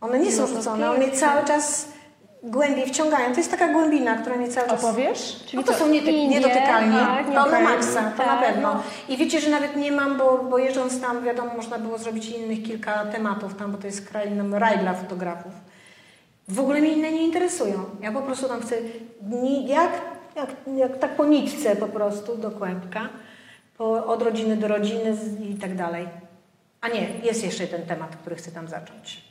One 0.00 0.18
nie 0.18 0.32
są 0.32 0.42
No 0.42 0.48
to 0.48 0.54
rzucone, 0.54 0.90
one 0.90 0.98
mnie 0.98 1.12
cały 1.12 1.44
czas 1.44 1.89
głębiej 2.42 2.86
wciągają. 2.86 3.30
To 3.32 3.36
jest 3.38 3.50
taka 3.50 3.68
głębina, 3.72 4.14
która 4.16 4.36
mnie 4.36 4.48
cały 4.48 4.68
czas... 4.68 4.84
Opowiesz? 4.84 5.36
No 5.54 5.62
to 5.62 5.72
są 5.74 5.88
niety- 5.88 6.10
Indie? 6.10 6.28
niedotykalni. 6.28 6.96
Tak, 6.96 7.26
to 7.26 7.50
na 7.50 7.60
maksa, 7.60 8.02
to 8.16 8.22
na 8.26 8.36
Tak, 8.36 8.40
pewno. 8.40 8.74
no. 8.74 8.82
I 9.08 9.16
wiecie, 9.16 9.40
że 9.40 9.50
nawet 9.50 9.76
nie 9.76 9.92
mam, 9.92 10.18
bo, 10.18 10.38
bo 10.50 10.58
jeżdżąc 10.58 11.00
tam, 11.00 11.24
wiadomo, 11.24 11.54
można 11.56 11.78
było 11.78 11.98
zrobić 11.98 12.26
innych 12.28 12.62
kilka 12.62 13.04
tematów 13.06 13.54
tam, 13.54 13.72
bo 13.72 13.78
to 13.78 13.86
jest 13.86 14.08
kraj, 14.08 14.30
no, 14.30 14.58
raj 14.58 14.78
dla 14.78 14.94
fotografów. 14.94 15.52
W 16.48 16.60
ogóle 16.60 16.80
mnie 16.80 16.92
inne 16.92 17.12
nie 17.12 17.22
interesują. 17.24 17.84
Ja 18.02 18.12
po 18.12 18.22
prostu 18.22 18.48
tam 18.48 18.60
chcę, 18.60 18.76
jak, 19.66 19.90
jak, 20.36 20.48
jak 20.76 20.98
tak 20.98 21.16
po 21.16 21.24
nitce 21.24 21.76
po 21.76 21.86
prostu 21.88 22.36
do 22.36 22.50
kłębka, 22.50 23.08
po, 23.78 24.06
od 24.06 24.22
rodziny 24.22 24.56
do 24.56 24.68
rodziny 24.68 25.16
i 25.50 25.54
tak 25.54 25.76
dalej. 25.76 26.08
A 26.80 26.88
nie, 26.88 27.06
jest 27.22 27.44
jeszcze 27.44 27.64
jeden 27.64 27.82
temat, 27.86 28.16
który 28.16 28.36
chcę 28.36 28.50
tam 28.50 28.68
zacząć. 28.68 29.29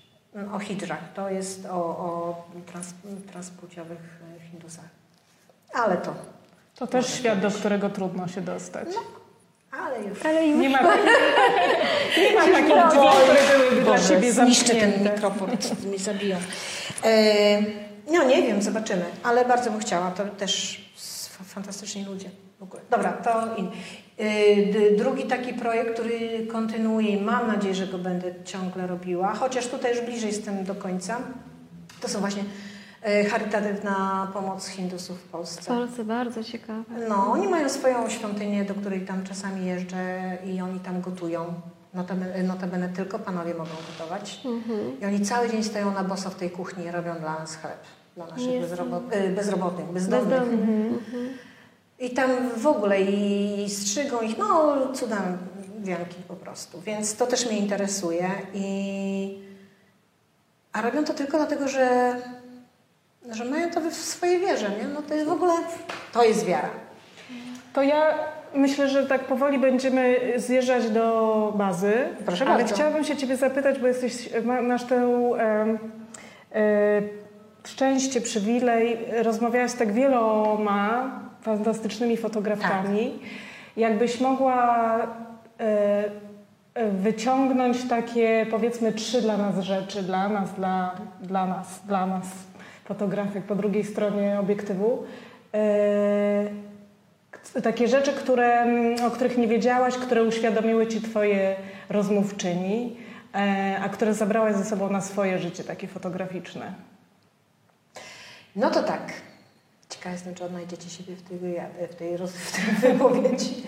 O 0.53 0.59
hijrach. 0.59 1.13
To 1.15 1.29
jest 1.29 1.65
o, 1.65 1.75
o 1.75 2.43
trans, 2.71 2.87
transpłciowych 3.31 4.19
e, 4.37 4.49
Hindusach. 4.51 4.85
Ale 5.73 5.97
to, 5.97 6.13
To 6.75 6.87
też 6.87 7.13
świat, 7.13 7.39
do 7.39 7.51
którego 7.51 7.89
trudno 7.89 8.27
się 8.27 8.41
dostać. 8.41 8.87
ale 9.71 10.01
już. 10.03 10.25
Ale 10.25 10.47
już 10.47 10.59
Nie 10.61 10.69
ma, 10.69 10.79
nie 12.17 12.35
ma 12.35 12.41
takich 12.41 12.89
drzwi, 12.89 13.07
które 13.23 13.57
byłyby 13.59 13.81
dla 13.81 13.99
ciebie 13.99 14.31
zniszczę 14.33 14.75
ten 14.75 14.79
zamknięte. 14.91 15.13
mikrofon, 15.15 15.49
mnie 15.85 15.99
zabiją. 15.99 16.37
E, 17.05 17.61
no 18.11 18.23
nie 18.23 18.41
wiem, 18.41 18.61
zobaczymy, 18.61 19.05
ale 19.23 19.45
bardzo 19.45 19.71
bym 19.71 19.79
chciała. 19.79 20.11
To 20.11 20.25
też 20.25 20.85
fantastyczni 21.45 22.05
ludzie. 22.05 22.29
W 22.59 22.63
ogóle. 22.63 22.81
Dobra, 22.89 23.11
to 23.13 23.55
in. 23.55 23.71
D- 24.73 24.91
drugi 24.97 25.23
taki 25.23 25.53
projekt, 25.53 25.93
który 25.93 26.47
kontynuuję 26.47 27.09
i 27.09 27.21
mam 27.21 27.47
nadzieję, 27.47 27.75
że 27.75 27.87
go 27.87 27.97
będę 27.97 28.31
ciągle 28.45 28.87
robiła, 28.87 29.33
chociaż 29.33 29.67
tutaj 29.67 29.91
już 29.95 30.01
bliżej 30.05 30.29
jestem 30.29 30.63
do 30.63 30.75
końca, 30.75 31.17
to 32.01 32.07
są 32.07 32.19
właśnie 32.19 32.43
e, 33.03 33.25
charytatywna 33.25 34.27
pomoc 34.33 34.67
Hindusów 34.67 35.17
w 35.17 35.21
w 35.23 35.27
Polsce. 35.27 35.63
Polsce 35.73 36.03
bardzo 36.03 36.43
ciekawe. 36.43 36.83
No, 37.09 37.31
oni 37.31 37.47
mają 37.47 37.69
swoją 37.69 38.09
świątynię, 38.09 38.65
do 38.65 38.73
której 38.73 39.01
tam 39.01 39.23
czasami 39.23 39.65
jeżdżę 39.65 40.37
i 40.45 40.61
oni 40.61 40.79
tam 40.79 41.01
gotują. 41.01 41.53
Notabene, 41.93 42.43
notabene 42.43 42.89
tylko 42.89 43.19
panowie 43.19 43.53
mogą 43.53 43.71
gotować. 43.99 44.41
I 45.01 45.05
oni 45.05 45.21
cały 45.21 45.49
dzień 45.49 45.63
stoją 45.63 45.91
na 45.93 46.03
boso 46.03 46.29
w 46.29 46.35
tej 46.35 46.49
kuchni 46.49 46.85
i 46.85 46.91
robią 46.91 47.15
dla 47.19 47.39
nas 47.39 47.55
chleb. 47.55 47.77
Dla 48.15 48.25
naszych 48.27 48.47
bezrobo- 48.61 49.15
y, 49.15 49.29
bezrobotnych, 49.35 49.87
bezdomnych. 49.87 50.29
Bezdomny. 50.29 50.89
I 51.99 52.09
tam 52.09 52.29
w 52.57 52.67
ogóle 52.67 53.01
i 53.01 53.69
strzygą 53.69 54.21
ich, 54.21 54.37
no 54.37 54.75
cuda 54.93 55.17
wianki 55.79 56.15
po 56.27 56.33
prostu. 56.33 56.81
Więc 56.81 57.15
to 57.15 57.27
też 57.27 57.45
mnie 57.45 57.57
interesuje. 57.57 58.29
I... 58.53 59.39
A 60.73 60.81
robią 60.81 61.03
to 61.03 61.13
tylko 61.13 61.37
dlatego, 61.37 61.67
że, 61.67 62.15
że 63.31 63.45
mają 63.45 63.69
to 63.71 63.81
w 63.81 63.93
swojej 63.93 64.39
wierze. 64.39 64.69
Nie? 64.69 64.87
No 64.93 65.01
to 65.01 65.13
jest 65.13 65.27
w 65.27 65.31
ogóle, 65.31 65.53
to 66.13 66.23
jest 66.23 66.45
wiara. 66.45 66.69
To 67.73 67.83
ja 67.83 68.13
myślę, 68.53 68.89
że 68.89 69.05
tak 69.05 69.23
powoli 69.23 69.59
będziemy 69.59 70.33
zjeżdżać 70.35 70.89
do 70.89 71.53
bazy. 71.57 71.93
Proszę 72.25 72.45
ale 72.45 72.57
bardzo. 72.57 72.75
chciałabym 72.75 73.03
się 73.03 73.17
ciebie 73.17 73.37
zapytać, 73.37 73.79
bo 73.79 73.87
jesteś, 73.87 74.29
ma- 74.43 74.61
masz 74.61 74.83
tę 74.83 74.95
em, 74.95 75.79
e, 76.53 77.01
szczęście, 77.67 78.21
przywilej. 78.21 78.97
Rozmawiałaś 79.23 79.71
z 79.71 79.75
tak 79.75 79.93
wieloma 79.93 81.11
fantastycznymi 81.55 82.17
fotografami. 82.17 83.19
Jakbyś 83.77 84.21
mogła 84.21 84.97
e, 85.59 86.11
e, 86.73 86.91
wyciągnąć 86.91 87.87
takie 87.87 88.45
powiedzmy 88.51 88.93
trzy 88.93 89.21
dla 89.21 89.37
nas 89.37 89.59
rzeczy, 89.59 90.03
dla 90.03 90.29
nas, 90.29 90.53
dla, 90.53 90.95
dla 91.21 91.45
nas, 91.45 91.81
dla 91.87 92.05
nas, 92.05 92.25
fotografek 92.85 93.43
po 93.43 93.55
drugiej 93.55 93.83
stronie 93.83 94.39
obiektywu. 94.39 95.03
E, 95.53 96.69
Takie 97.63 97.87
rzeczy, 97.87 98.13
które, 98.13 98.61
mm, 98.61 99.05
o 99.05 99.11
których 99.11 99.37
nie 99.37 99.47
wiedziałaś, 99.47 99.95
które 99.95 100.23
uświadomiły 100.23 100.87
ci 100.87 101.01
twoje 101.01 101.55
rozmówczyni, 101.89 102.97
a 103.83 103.89
które 103.89 104.13
zabrałaś 104.13 104.55
ze 104.55 104.65
sobą 104.65 104.89
na 104.89 105.01
swoje 105.01 105.39
życie, 105.39 105.63
takie 105.63 105.87
fotograficzne. 105.87 106.73
No 108.55 108.69
to 108.71 108.83
tak. 108.83 109.13
Ciekawa 109.99 110.13
jestem, 110.13 110.35
czy 110.35 110.43
odnajdziecie 110.45 110.89
siebie 110.89 111.15
w 111.15 111.21
tej, 111.21 111.37
w 111.91 111.95
tej, 111.95 112.17
roz, 112.17 112.31
w 112.77 112.81
tej 112.81 112.91
wypowiedzi. 112.91 113.63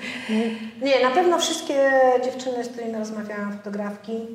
Nie, 0.81 1.03
na 1.03 1.11
pewno 1.11 1.39
wszystkie 1.39 1.91
dziewczyny, 2.23 2.63
z 2.63 2.69
którymi 2.69 2.95
rozmawiałam, 2.97 3.57
fotografki, 3.57 4.27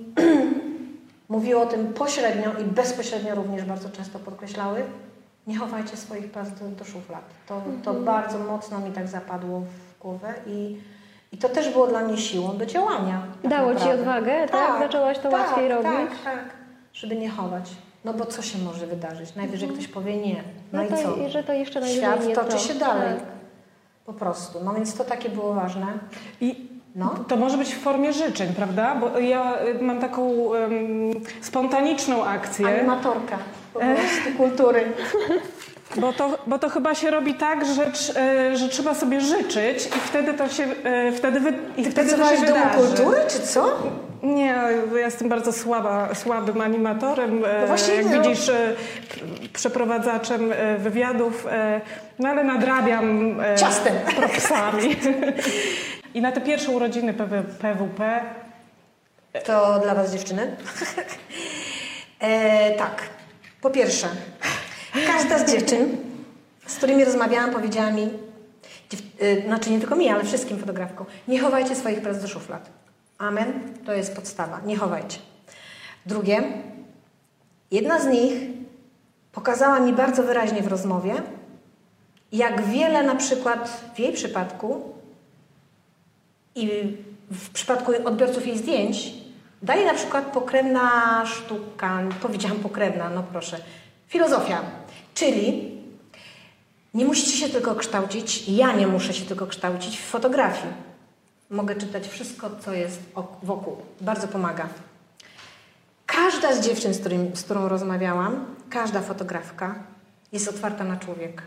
mówiły 1.29 1.61
o 1.61 1.67
tym 1.67 1.93
pośrednio 1.93 2.53
i 2.61 2.65
bezpośrednio 2.65 3.35
również 3.35 3.65
bardzo 3.65 3.91
często 3.91 4.19
podkreślały. 4.19 4.85
Nie 5.47 5.59
chowajcie 5.59 5.97
swoich 5.97 6.31
prac 6.31 6.49
do, 6.51 6.69
do 6.69 6.85
szuflad. 6.85 7.25
To, 7.47 7.63
to 7.85 7.95
bardzo 7.95 8.39
mocno 8.39 8.79
mi 8.79 8.93
tak 8.93 9.09
zapadło 9.09 9.61
w 9.61 10.03
głowę 10.03 10.35
i, 10.47 10.77
i 11.33 11.39
to 11.39 11.49
też 11.49 11.69
było 11.73 11.87
dla 11.87 12.01
mnie 12.01 12.17
siłą 12.17 12.59
do 12.59 12.67
działania. 12.67 13.23
tak 13.43 13.51
Dało 13.51 13.69
ci 13.69 13.75
naprawdę. 13.75 14.01
odwagę, 14.01 14.49
tak? 14.49 14.79
Zaczęłaś 14.79 15.19
to 15.19 15.31
łatwiej 15.31 15.69
robić? 15.69 15.87
Tak, 15.93 16.23
tak, 16.25 16.45
żeby 16.93 17.17
nie 17.17 17.31
chować. 17.31 17.71
No 18.07 18.15
bo 18.15 18.27
co 18.27 18.43
się 18.43 18.59
może 18.59 18.87
wydarzyć? 18.87 19.35
Najwyżej 19.35 19.69
ktoś 19.69 19.89
powie 19.89 20.17
nie. 20.17 20.35
No, 20.73 20.79
No 20.79 20.85
i 20.85 20.89
to, 20.89 20.97
co? 20.97 21.17
i 21.17 21.31
że 21.31 21.45
to 21.45 21.53
jeszcze 21.53 21.81
najwyżej 21.81 22.03
Świat 22.05 22.27
nie 22.27 22.35
toczy 22.35 22.51
to. 22.51 22.59
się 22.59 22.75
dalej. 22.75 23.15
Tak. 23.21 23.29
Po 24.07 24.13
prostu. 24.13 24.59
No 24.65 24.75
więc 24.75 24.95
to 24.95 25.05
takie 25.05 25.29
było 25.29 25.55
ważne. 25.55 25.87
I 26.41 26.67
No. 26.95 27.15
to 27.29 27.37
może 27.37 27.59
być 27.59 27.75
w 27.75 27.79
formie 27.81 28.13
życzeń, 28.13 28.55
prawda? 28.55 28.95
Bo 28.95 29.19
ja 29.19 29.59
y, 29.67 29.83
mam 29.83 30.01
taką 30.01 30.55
em, 30.55 30.73
spontaniczną 31.41 32.25
akcję. 32.25 32.67
Animatorka 32.67 33.39
po 33.75 33.79
prostu 33.81 34.31
kultury. 34.37 34.85
Bo 35.97 36.13
to, 36.13 36.39
bo 36.47 36.59
to 36.59 36.69
chyba 36.69 36.95
się 36.95 37.11
robi 37.11 37.35
tak, 37.35 37.65
że, 37.67 37.91
e, 38.21 38.57
że 38.57 38.69
trzeba 38.69 38.95
sobie 38.95 39.21
życzyć 39.21 39.87
i 39.87 39.91
wtedy 39.91 40.35
to 40.35 40.49
się, 40.49 40.65
e, 40.85 41.13
wtedy, 41.13 41.41
wy, 41.41 41.53
i 41.77 41.85
Ty 41.85 41.91
wtedy 41.91 42.11
to 42.11 42.31
się 42.31 42.37
w 42.37 42.41
Domu 42.47 42.55
wydarzy. 42.55 42.79
Kultury, 42.79 43.21
czy 43.29 43.41
co? 43.41 43.79
Nie, 44.23 44.45
ja 44.95 44.99
jestem 44.99 45.29
bardzo 45.29 45.53
słaba, 45.53 46.15
słabym 46.15 46.61
animatorem, 46.61 47.45
e, 47.45 47.61
No 47.61 47.67
właśnie, 47.67 47.95
jak 47.95 48.09
widzisz, 48.09 48.51
przeprowadzaczem 49.53 50.53
wywiadów, 50.79 51.47
no 52.19 52.29
ale 52.29 52.45
nadrabiam 52.45 53.37
Ciastem. 53.57 53.95
propsami. 54.17 54.97
I 56.15 56.21
na 56.21 56.33
te 56.33 56.41
pierwsze 56.41 56.71
urodziny 56.71 57.15
PW, 57.15 57.43
PWP 57.61 58.21
To 59.45 59.79
dla 59.79 59.95
Was 59.95 60.13
dziewczyny. 60.13 60.57
e, 62.21 62.71
tak. 62.75 63.03
Po 63.61 63.71
pierwsze, 63.71 64.09
każda 65.07 65.39
z 65.39 65.53
dziewczyn, 65.53 65.97
z 66.67 66.77
którymi 66.77 67.05
rozmawiałam, 67.05 67.51
powiedziała 67.51 67.91
mi, 67.91 68.09
dziew, 68.91 69.01
y, 69.23 69.43
znaczy 69.47 69.71
nie 69.71 69.79
tylko 69.79 69.97
mi, 69.97 70.09
ale 70.09 70.25
wszystkim 70.25 70.59
fotografkom, 70.59 71.07
nie 71.29 71.41
chowajcie 71.41 71.77
swoich 71.77 72.01
prac 72.01 72.23
do 72.23 72.29
szuflad. 72.29 72.71
Amen. 73.19 73.75
To 73.87 73.93
jest 73.93 74.17
podstawa. 74.17 74.61
Nie 74.67 74.77
chowajcie. 74.77 75.19
Drugie, 76.07 76.43
jedna 77.71 78.01
z 78.01 78.07
nich 78.07 78.33
pokazała 79.33 79.81
mi 79.81 79.93
bardzo 79.93 80.23
wyraźnie 80.23 80.63
w 80.63 80.67
rozmowie, 80.67 81.15
jak 82.33 82.67
wiele 82.67 83.03
na 83.03 83.15
przykład 83.15 83.91
w 83.95 83.99
jej 83.99 84.13
przypadku 84.13 84.95
i 86.55 86.97
w 87.31 87.51
przypadku 87.51 87.93
odbiorców 88.05 88.47
jej 88.47 88.59
zdjęć 88.59 89.27
daje 89.63 89.87
na 89.87 89.95
przykład 89.95 90.25
pokrewna 90.25 91.23
sztuka, 91.27 92.03
powiedziałam 92.23 92.59
pokrewna, 92.59 93.11
no 93.11 93.23
proszę, 93.23 93.59
filozofia, 94.09 94.61
czyli 95.17 95.71
nie 96.95 97.05
musicie 97.05 97.37
się 97.37 97.49
tylko 97.49 97.75
kształcić, 97.75 98.49
ja 98.49 98.73
nie 98.73 98.87
muszę 98.87 99.15
się 99.15 99.25
tylko 99.25 99.47
kształcić 99.47 99.99
w 99.99 100.05
fotografii. 100.05 100.75
Mogę 101.51 101.75
czytać 101.75 102.09
wszystko, 102.09 102.51
co 102.65 102.73
jest 102.73 103.01
ok- 103.15 103.37
wokół. 103.43 103.77
Bardzo 104.01 104.29
pomaga. 104.29 104.69
Każda 106.07 106.55
z 106.55 106.61
dziewczyn, 106.67 106.95
z, 106.95 107.01
którym, 107.01 107.37
z 107.37 107.43
którą 107.43 107.69
rozmawiałam, 107.69 108.45
każda 108.71 109.01
fotografka 109.01 109.75
jest 110.33 110.49
otwarta 110.49 110.85
na 110.85 110.97
człowieka. 110.97 111.43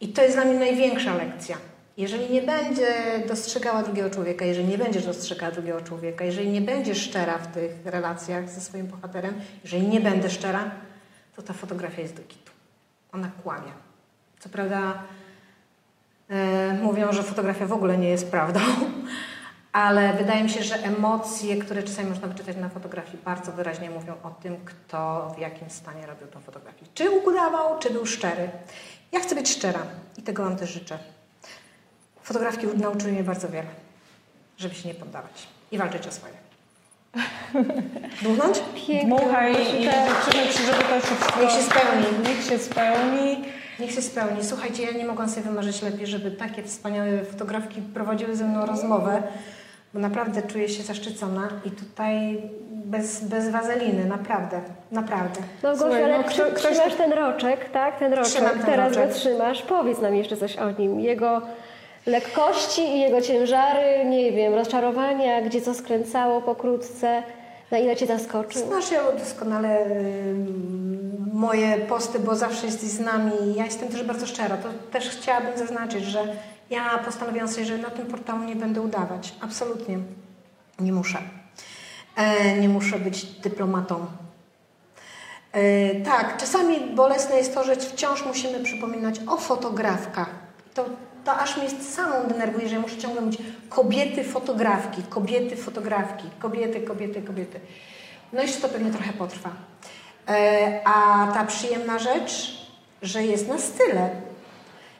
I 0.00 0.08
to 0.08 0.22
jest 0.22 0.34
dla 0.36 0.44
mnie 0.44 0.58
największa 0.58 1.14
lekcja. 1.14 1.56
Jeżeli 1.96 2.32
nie 2.32 2.42
będzie 2.42 2.94
dostrzegała 3.28 3.82
drugiego 3.82 4.10
człowieka, 4.10 4.44
jeżeli 4.44 4.68
nie 4.68 4.78
będziesz 4.78 5.04
dostrzegała 5.06 5.52
drugiego 5.52 5.80
człowieka, 5.80 6.24
jeżeli 6.24 6.48
nie 6.48 6.60
będziesz 6.60 6.98
szczera 6.98 7.38
w 7.38 7.46
tych 7.46 7.72
relacjach 7.84 8.50
ze 8.50 8.60
swoim 8.60 8.86
bohaterem, 8.86 9.34
jeżeli 9.64 9.86
nie 9.86 10.00
będę 10.00 10.30
szczera, 10.30 10.70
to 11.36 11.42
ta 11.42 11.52
fotografia 11.52 12.02
jest 12.02 12.16
do 12.16 12.22
kitu. 12.22 12.52
Ona 13.12 13.30
kłamie. 13.42 13.72
Co 14.38 14.48
prawda 14.48 15.02
e, 16.28 16.72
mówią, 16.82 17.12
że 17.12 17.22
fotografia 17.22 17.66
w 17.66 17.72
ogóle 17.72 17.98
nie 17.98 18.08
jest 18.08 18.30
prawdą, 18.30 18.60
ale 19.72 20.12
wydaje 20.12 20.44
mi 20.44 20.50
się, 20.50 20.62
że 20.62 20.74
emocje, 20.74 21.56
które 21.56 21.82
czasami 21.82 22.08
można 22.10 22.28
wyczytać 22.28 22.56
na 22.56 22.68
fotografii, 22.68 23.18
bardzo 23.24 23.52
wyraźnie 23.52 23.90
mówią 23.90 24.14
o 24.22 24.30
tym, 24.30 24.56
kto 24.64 25.32
w 25.36 25.38
jakim 25.38 25.70
stanie 25.70 26.06
robił 26.06 26.26
tą 26.26 26.40
fotografię. 26.40 26.86
Czy 26.94 27.10
udawał, 27.10 27.78
czy 27.78 27.90
był 27.90 28.06
szczery. 28.06 28.50
Ja 29.12 29.20
chcę 29.20 29.34
być 29.34 29.50
szczera 29.50 29.82
i 30.16 30.22
tego 30.22 30.44
Wam 30.44 30.56
też 30.56 30.70
życzę. 30.70 30.98
Fotografki 32.22 32.66
nauczyły 32.66 33.12
mnie 33.12 33.24
bardzo 33.24 33.48
wiele, 33.48 33.68
żeby 34.58 34.74
się 34.74 34.88
nie 34.88 34.94
poddawać 34.94 35.48
i 35.70 35.78
walczyć 35.78 36.06
o 36.06 36.12
swoje. 36.12 36.45
Dmuchnąć? 38.22 38.60
Piękne. 38.86 39.08
Dmuchaj 39.16 39.52
i 39.52 39.86
Tak. 39.86 39.94
życzymy 40.24 40.46
Ci, 40.52 40.62
żeby 40.62 40.78
to 40.84 41.00
wszystko... 41.06 41.40
Niech 41.40 41.50
się 41.50 41.62
spełni. 41.62 42.28
Niech 42.28 42.42
się 42.44 42.58
spełni. 42.58 43.44
Niech 43.80 43.90
się 43.92 44.02
spełni. 44.02 44.44
Słuchajcie, 44.44 44.82
ja 44.82 44.92
nie 44.92 45.04
mogłam 45.04 45.28
sobie 45.28 45.42
wymarzyć 45.42 45.82
lepiej, 45.82 46.06
żeby 46.06 46.30
takie 46.30 46.62
wspaniałe 46.62 47.24
fotografki 47.24 47.82
prowadziły 47.82 48.36
ze 48.36 48.44
mną 48.44 48.66
rozmowę, 48.66 49.22
bo 49.94 50.00
naprawdę 50.00 50.42
czuję 50.42 50.68
się 50.68 50.82
zaszczycona 50.82 51.48
i 51.64 51.70
tutaj 51.70 52.38
bez, 52.70 53.24
bez 53.24 53.50
wazeliny, 53.50 54.04
naprawdę, 54.04 54.60
naprawdę. 54.92 55.40
No 55.62 55.76
Gosia, 55.76 56.04
ale 56.04 56.18
no, 56.18 56.24
kto, 56.24 56.32
kto- 56.34 56.44
ktoś- 56.52 56.72
trzymasz 56.72 56.94
ten 56.94 57.12
roczek, 57.12 57.70
tak? 57.70 57.98
Ten 57.98 58.12
roczek, 58.12 58.42
ten 58.50 58.62
teraz 58.62 58.88
roczek. 58.96 59.08
go 59.08 59.14
trzymasz. 59.14 59.62
Powiedz 59.62 60.00
nam 60.00 60.14
jeszcze 60.16 60.36
coś 60.36 60.56
o 60.56 60.70
nim. 60.70 61.00
Jego 61.00 61.42
lekkości 62.06 62.82
i 62.82 63.00
jego 63.00 63.20
ciężary, 63.20 64.04
nie 64.04 64.32
wiem, 64.32 64.54
rozczarowania, 64.54 65.42
gdzie 65.42 65.60
co 65.60 65.74
skręcało 65.74 66.42
pokrótce, 66.42 67.22
na 67.70 67.78
ile 67.78 67.96
cię 67.96 68.06
zaskoczył. 68.06 68.66
Znasz 68.66 68.90
ja 68.90 69.12
doskonale 69.12 69.86
ym, 69.86 71.30
moje 71.32 71.78
posty, 71.78 72.18
bo 72.18 72.36
zawsze 72.36 72.66
jesteś 72.66 72.88
z 72.88 73.00
nami 73.00 73.32
ja 73.56 73.64
jestem 73.64 73.88
też 73.88 74.02
bardzo 74.02 74.26
szczera. 74.26 74.56
To 74.56 74.68
też 74.92 75.08
chciałabym 75.08 75.58
zaznaczyć, 75.58 76.04
że 76.04 76.36
ja 76.70 76.98
postanowiłam 77.04 77.48
sobie, 77.48 77.66
że 77.66 77.78
na 77.78 77.90
tym 77.90 78.06
portalu 78.06 78.44
nie 78.44 78.56
będę 78.56 78.80
udawać. 78.80 79.34
Absolutnie. 79.40 79.98
Nie 80.80 80.92
muszę. 80.92 81.18
E, 82.16 82.56
nie 82.56 82.68
muszę 82.68 82.98
być 82.98 83.24
dyplomatą. 83.24 84.06
E, 85.52 85.94
tak, 85.94 86.36
czasami 86.36 86.80
bolesne 86.80 87.36
jest 87.36 87.54
to, 87.54 87.64
że 87.64 87.76
wciąż 87.76 88.26
musimy 88.26 88.60
przypominać 88.60 89.20
o 89.26 89.36
fotografkach. 89.36 90.30
To, 90.74 90.84
to 91.26 91.38
aż 91.38 91.56
mnie 91.56 91.70
samą 91.70 92.28
denerwuje, 92.28 92.68
że 92.68 92.78
muszę 92.78 92.96
ciągle 92.96 93.20
mówić 93.20 93.40
kobiety 93.68 94.24
fotografki, 94.24 95.02
kobiety 95.02 95.56
fotografki, 95.56 96.30
kobiety, 96.38 96.80
kobiety, 96.80 97.22
kobiety. 97.22 97.60
No 98.32 98.42
jeszcze 98.42 98.60
to 98.60 98.68
pewnie 98.68 98.90
trochę 98.90 99.12
potrwa. 99.12 99.50
E, 100.28 100.80
a 100.84 101.26
ta 101.34 101.44
przyjemna 101.44 101.98
rzecz, 101.98 102.58
że 103.02 103.22
jest 103.22 103.48
nas 103.48 103.70
tyle 103.70 104.10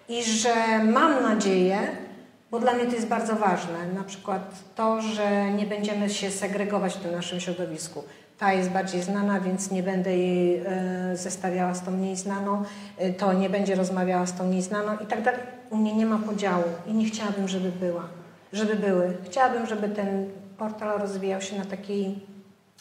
i 0.08 0.24
że 0.24 0.54
mam 0.84 1.22
nadzieję, 1.22 1.78
bo 2.50 2.58
dla 2.58 2.72
mnie 2.72 2.86
to 2.86 2.94
jest 2.94 3.06
bardzo 3.06 3.36
ważne, 3.36 3.86
na 3.94 4.04
przykład 4.04 4.54
to, 4.74 5.02
że 5.02 5.50
nie 5.50 5.66
będziemy 5.66 6.10
się 6.10 6.30
segregować 6.30 6.94
w 6.94 7.00
tym 7.00 7.12
naszym 7.12 7.40
środowisku. 7.40 8.04
Ta 8.38 8.52
jest 8.52 8.70
bardziej 8.70 9.02
znana, 9.02 9.40
więc 9.40 9.70
nie 9.70 9.82
będę 9.82 10.16
jej 10.16 10.62
e, 10.66 11.16
zestawiała 11.16 11.74
z 11.74 11.82
tą 11.82 11.90
mniej 11.90 12.16
znaną, 12.16 12.64
e, 12.98 13.12
to 13.12 13.32
nie 13.32 13.50
będzie 13.50 13.74
rozmawiała 13.74 14.26
z 14.26 14.38
tą 14.38 14.46
mniej 14.46 14.62
znaną 14.62 14.98
i 15.04 15.06
tak 15.06 15.22
dalej. 15.22 15.55
U 15.70 15.76
mnie 15.76 15.94
nie 15.94 16.06
ma 16.06 16.18
podziału 16.18 16.64
i 16.86 16.92
nie 16.94 17.04
chciałabym, 17.04 17.48
żeby 17.48 17.72
była, 17.72 18.02
żeby 18.52 18.76
były. 18.76 19.16
Chciałabym, 19.24 19.66
żeby 19.66 19.88
ten 19.88 20.30
portal 20.58 20.98
rozwijał 20.98 21.40
się 21.40 21.58
na 21.58 21.64
takiej 21.64 22.18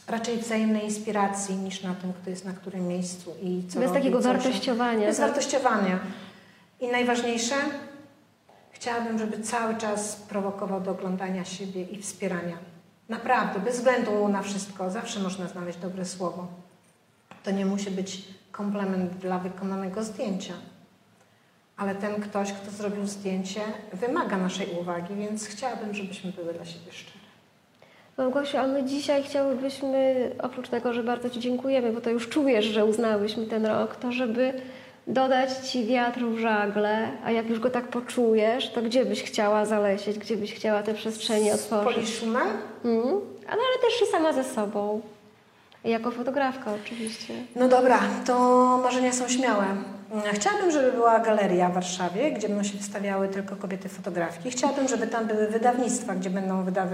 raczej 0.08 0.38
wzajemnej 0.38 0.86
inspiracji 0.86 1.56
niż 1.56 1.84
na 1.84 1.96
tym, 1.96 2.14
kto 2.14 2.30
jest 2.30 2.46
na 2.46 2.54
którym 2.54 2.88
miejscu 2.88 3.34
i 3.42 3.64
co 3.70 3.80
Bez 3.80 3.88
robi, 3.88 4.00
takiego 4.00 4.22
co 4.22 4.28
wartościowania, 4.34 5.08
Bez 5.08 5.18
tak? 5.18 5.28
wartościowania. 5.28 6.00
I 6.80 6.88
najważniejsze, 6.88 7.56
chciałabym, 8.72 9.20
żeby 9.20 9.44
cały 9.44 9.76
czas 9.78 10.16
prowokował 10.16 10.82
do 10.82 10.92
oglądania 10.92 11.46
siebie 11.46 11.84
i 11.84 12.02
wspierania. 12.02 12.58
Naprawdę, 13.10 13.60
bez 13.60 13.76
względu 13.76 14.28
na 14.28 14.42
wszystko, 14.42 14.90
zawsze 14.90 15.20
można 15.20 15.48
znaleźć 15.48 15.78
dobre 15.80 16.06
słowo. 16.06 16.48
To 17.44 17.52
nie 17.52 17.66
musi 17.66 17.92
być 17.92 18.24
komplement 18.52 19.14
dla 19.18 19.40
wykonanego 19.40 20.04
zdjęcia. 20.04 20.54
Ale 21.78 21.96
ten 21.96 22.22
ktoś, 22.22 22.54
kto 22.54 22.72
zrobił 22.72 23.08
zdjęcie, 23.08 23.62
wymaga 23.94 24.38
naszej 24.38 24.68
uwagi, 24.82 25.16
więc 25.16 25.48
chciałabym, 25.48 25.94
żebyśmy 25.94 26.32
były 26.32 26.54
dla 26.54 26.66
siebie 26.66 26.92
szczere. 26.92 27.26
Małgosiu, 28.18 28.58
a 28.58 28.68
my 28.68 28.84
dzisiaj 28.84 29.24
chciałybyśmy, 29.24 30.32
oprócz 30.44 30.70
tego, 30.70 30.94
że 30.94 31.04
bardzo 31.04 31.30
Ci 31.30 31.40
dziękujemy, 31.40 31.94
bo 31.94 32.02
to 32.02 32.10
już 32.10 32.30
czujesz, 32.30 32.66
że 32.66 32.86
uznałyśmy 32.86 33.46
ten 33.46 33.66
rok, 33.66 33.96
to 33.96 34.12
żeby 34.12 34.54
dodać 35.08 35.50
Ci 35.70 35.86
wiatru 35.86 36.32
w 36.32 36.40
żagle, 36.40 37.08
a 37.26 37.32
jak 37.32 37.50
już 37.50 37.60
go 37.60 37.70
tak 37.70 37.88
poczujesz, 37.88 38.72
to 38.72 38.82
gdzie 38.82 39.06
byś 39.06 39.24
chciała 39.24 39.66
zalecieć, 39.66 40.20
gdzie 40.20 40.38
byś 40.38 40.54
chciała 40.54 40.84
te 40.84 40.94
przestrzenie 40.94 41.54
otworzyć? 41.54 41.96
Poliszumem? 41.96 42.48
Mhm. 42.86 43.16
Ale, 43.48 43.62
ale 43.62 43.82
też 43.82 44.02
i 44.08 44.12
sama 44.12 44.34
ze 44.34 44.44
sobą. 44.44 45.02
Jako 45.84 46.12
fotografka 46.12 46.72
oczywiście. 46.84 47.34
No 47.56 47.68
dobra, 47.68 48.00
to 48.26 48.80
marzenia 48.84 49.14
są 49.14 49.30
śmiałe. 49.30 49.66
Chciałabym, 50.34 50.72
żeby 50.72 50.92
była 50.92 51.20
galeria 51.20 51.70
w 51.70 51.74
Warszawie, 51.74 52.32
gdzie 52.32 52.48
będą 52.50 52.64
się 52.64 52.78
wystawiały 52.78 53.28
tylko 53.28 53.56
kobiety 53.56 53.90
fotografki. 53.90 54.52
Chciałabym, 54.52 54.88
żeby 54.88 55.08
tam 55.08 55.28
były 55.28 55.48
wydawnictwa, 55.48 56.16
gdzie 56.16 56.30
będą 56.30 56.64
wyda, 56.64 56.88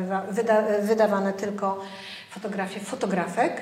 wydawane 0.82 1.34
tylko 1.34 1.82
fotografie 2.30 2.80
fotografek. 2.80 3.62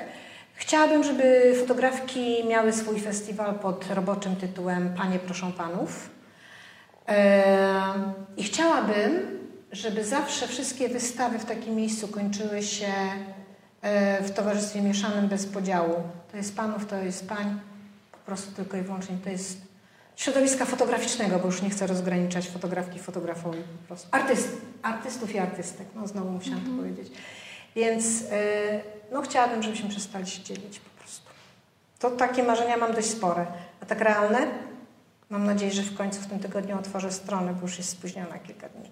Chciałabym, 0.54 1.04
żeby 1.04 1.54
fotografki 1.60 2.44
miały 2.48 2.72
swój 2.72 3.00
festiwal 3.00 3.54
pod 3.54 3.90
roboczym 3.90 4.36
tytułem 4.36 4.94
Panie 4.96 5.18
proszą 5.18 5.52
panów. 5.52 6.10
Ehm, 7.06 8.12
I 8.36 8.42
chciałabym, 8.42 9.38
żeby 9.72 10.04
zawsze 10.04 10.48
wszystkie 10.48 10.88
wystawy 10.88 11.38
w 11.38 11.44
takim 11.44 11.74
miejscu 11.74 12.08
kończyły 12.08 12.62
się 12.62 12.92
e, 13.82 14.22
w 14.22 14.30
towarzystwie 14.30 14.82
mieszanym 14.82 15.28
bez 15.28 15.46
podziału. 15.46 15.94
To 16.30 16.36
jest 16.36 16.56
panów, 16.56 16.86
to 16.86 16.96
jest 16.96 17.28
pań, 17.28 17.60
prostu 18.30 18.52
tylko 18.52 18.76
i 18.76 18.82
wyłącznie 18.82 19.16
to 19.24 19.30
jest 19.30 19.58
środowiska 20.16 20.64
fotograficznego, 20.64 21.38
bo 21.38 21.46
już 21.46 21.62
nie 21.62 21.70
chcę 21.70 21.86
rozgraniczać 21.86 22.48
fotografki 22.48 22.98
fotografowi 22.98 23.58
po 23.58 23.86
prostu. 23.86 24.08
Artyst, 24.10 24.48
artystów 24.82 25.34
i 25.34 25.38
artystek, 25.38 25.86
no 25.94 26.06
znowu 26.06 26.30
musiałam 26.30 26.60
to 26.60 26.70
powiedzieć. 26.76 27.12
Więc 27.76 28.22
e, 28.30 28.80
no 29.12 29.22
chciałabym, 29.22 29.62
żebyśmy 29.62 29.88
przestali 29.88 30.26
się 30.26 30.42
dzielić 30.42 30.80
po 30.80 31.00
prostu. 31.00 31.30
To 31.98 32.10
takie 32.10 32.42
marzenia 32.42 32.76
mam 32.76 32.94
dość 32.94 33.08
spore. 33.10 33.46
A 33.82 33.86
tak 33.86 34.00
realne? 34.00 34.38
Mam 35.30 35.46
nadzieję, 35.46 35.72
że 35.72 35.82
w 35.82 35.96
końcu 35.96 36.20
w 36.20 36.26
tym 36.26 36.38
tygodniu 36.38 36.78
otworzę 36.78 37.12
stronę, 37.12 37.54
bo 37.54 37.60
już 37.62 37.78
jest 37.78 37.90
spóźniona 37.90 38.38
kilka 38.38 38.68
dni. 38.68 38.90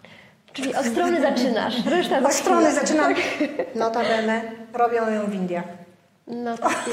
Czyli 0.53 0.74
od 0.74 0.86
strony 0.86 1.20
zaczynasz, 1.20 1.86
reszta 1.86 2.18
Od 2.18 2.32
strony 2.32 2.66
chwilę. 2.66 2.80
zaczynam. 2.80 3.14
Notabene 3.74 4.43
robią 4.72 5.11
ją 5.11 5.26
w 5.26 5.34
Indiach. 5.34 5.64
No 6.28 6.58
tak. 6.58 6.84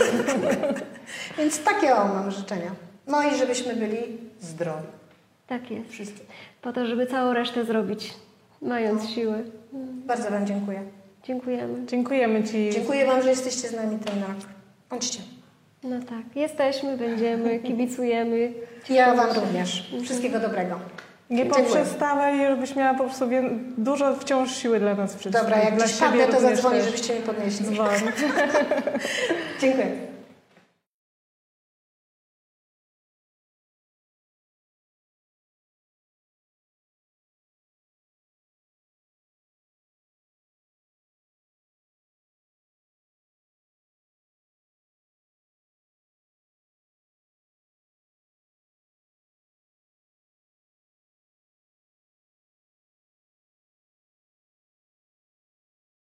Więc 1.38 1.64
takie 1.64 1.96
o 1.96 2.08
mam 2.08 2.32
życzenia. 2.32 2.72
No 3.08 3.24
i 3.24 3.36
żebyśmy 3.38 3.76
byli 3.76 4.18
zdrowi. 4.42 4.88
Tak 5.48 5.72
jest. 5.72 5.90
Wszyscy. 5.90 6.20
Po 6.62 6.74
to, 6.74 6.86
żeby 6.86 7.08
całą 7.08 7.34
resztę 7.34 7.66
zrobić, 7.66 8.14
mając 8.62 9.10
siły. 9.10 9.44
Bardzo 10.06 10.32
Wam 10.32 10.48
dziękuję. 10.48 10.84
Dziękujemy. 11.24 11.86
Dziękujemy 11.86 12.44
Ci. 12.44 12.70
Dziękuję 12.72 13.06
Wam, 13.06 13.22
że 13.22 13.30
jesteście 13.30 13.68
z 13.68 13.74
nami 13.76 14.00
ten 14.00 14.22
rok. 14.22 14.38
Bądźcie. 14.90 15.20
No 15.84 16.00
tak, 16.00 16.36
jesteśmy, 16.36 16.98
będziemy, 16.98 17.60
kibicujemy. 17.68 18.54
Ja 18.90 19.14
Wam 19.16 19.30
również. 19.36 19.94
Wszystkiego 20.04 20.40
dobrego. 20.40 20.80
Nie 21.30 21.46
poprzestawaj, 21.46 22.38
żebyś 22.38 22.76
miała 22.76 22.94
po 22.94 23.04
prostu 23.04 23.26
dużo 23.78 24.16
wciąż 24.16 24.56
siły 24.56 24.80
dla 24.80 24.94
nas 24.96 25.16
wszystkich. 25.16 25.44
Dobra, 25.44 25.64
jak 25.64 25.76
dla 25.76 25.88
siebie 25.88 26.10
padnę, 26.10 26.28
to 26.28 26.40
zadzwonię, 26.40 26.84
żebyście 26.84 27.16
mi 27.16 27.22
podnieśli. 27.22 27.66
Dziękuję. 29.62 30.15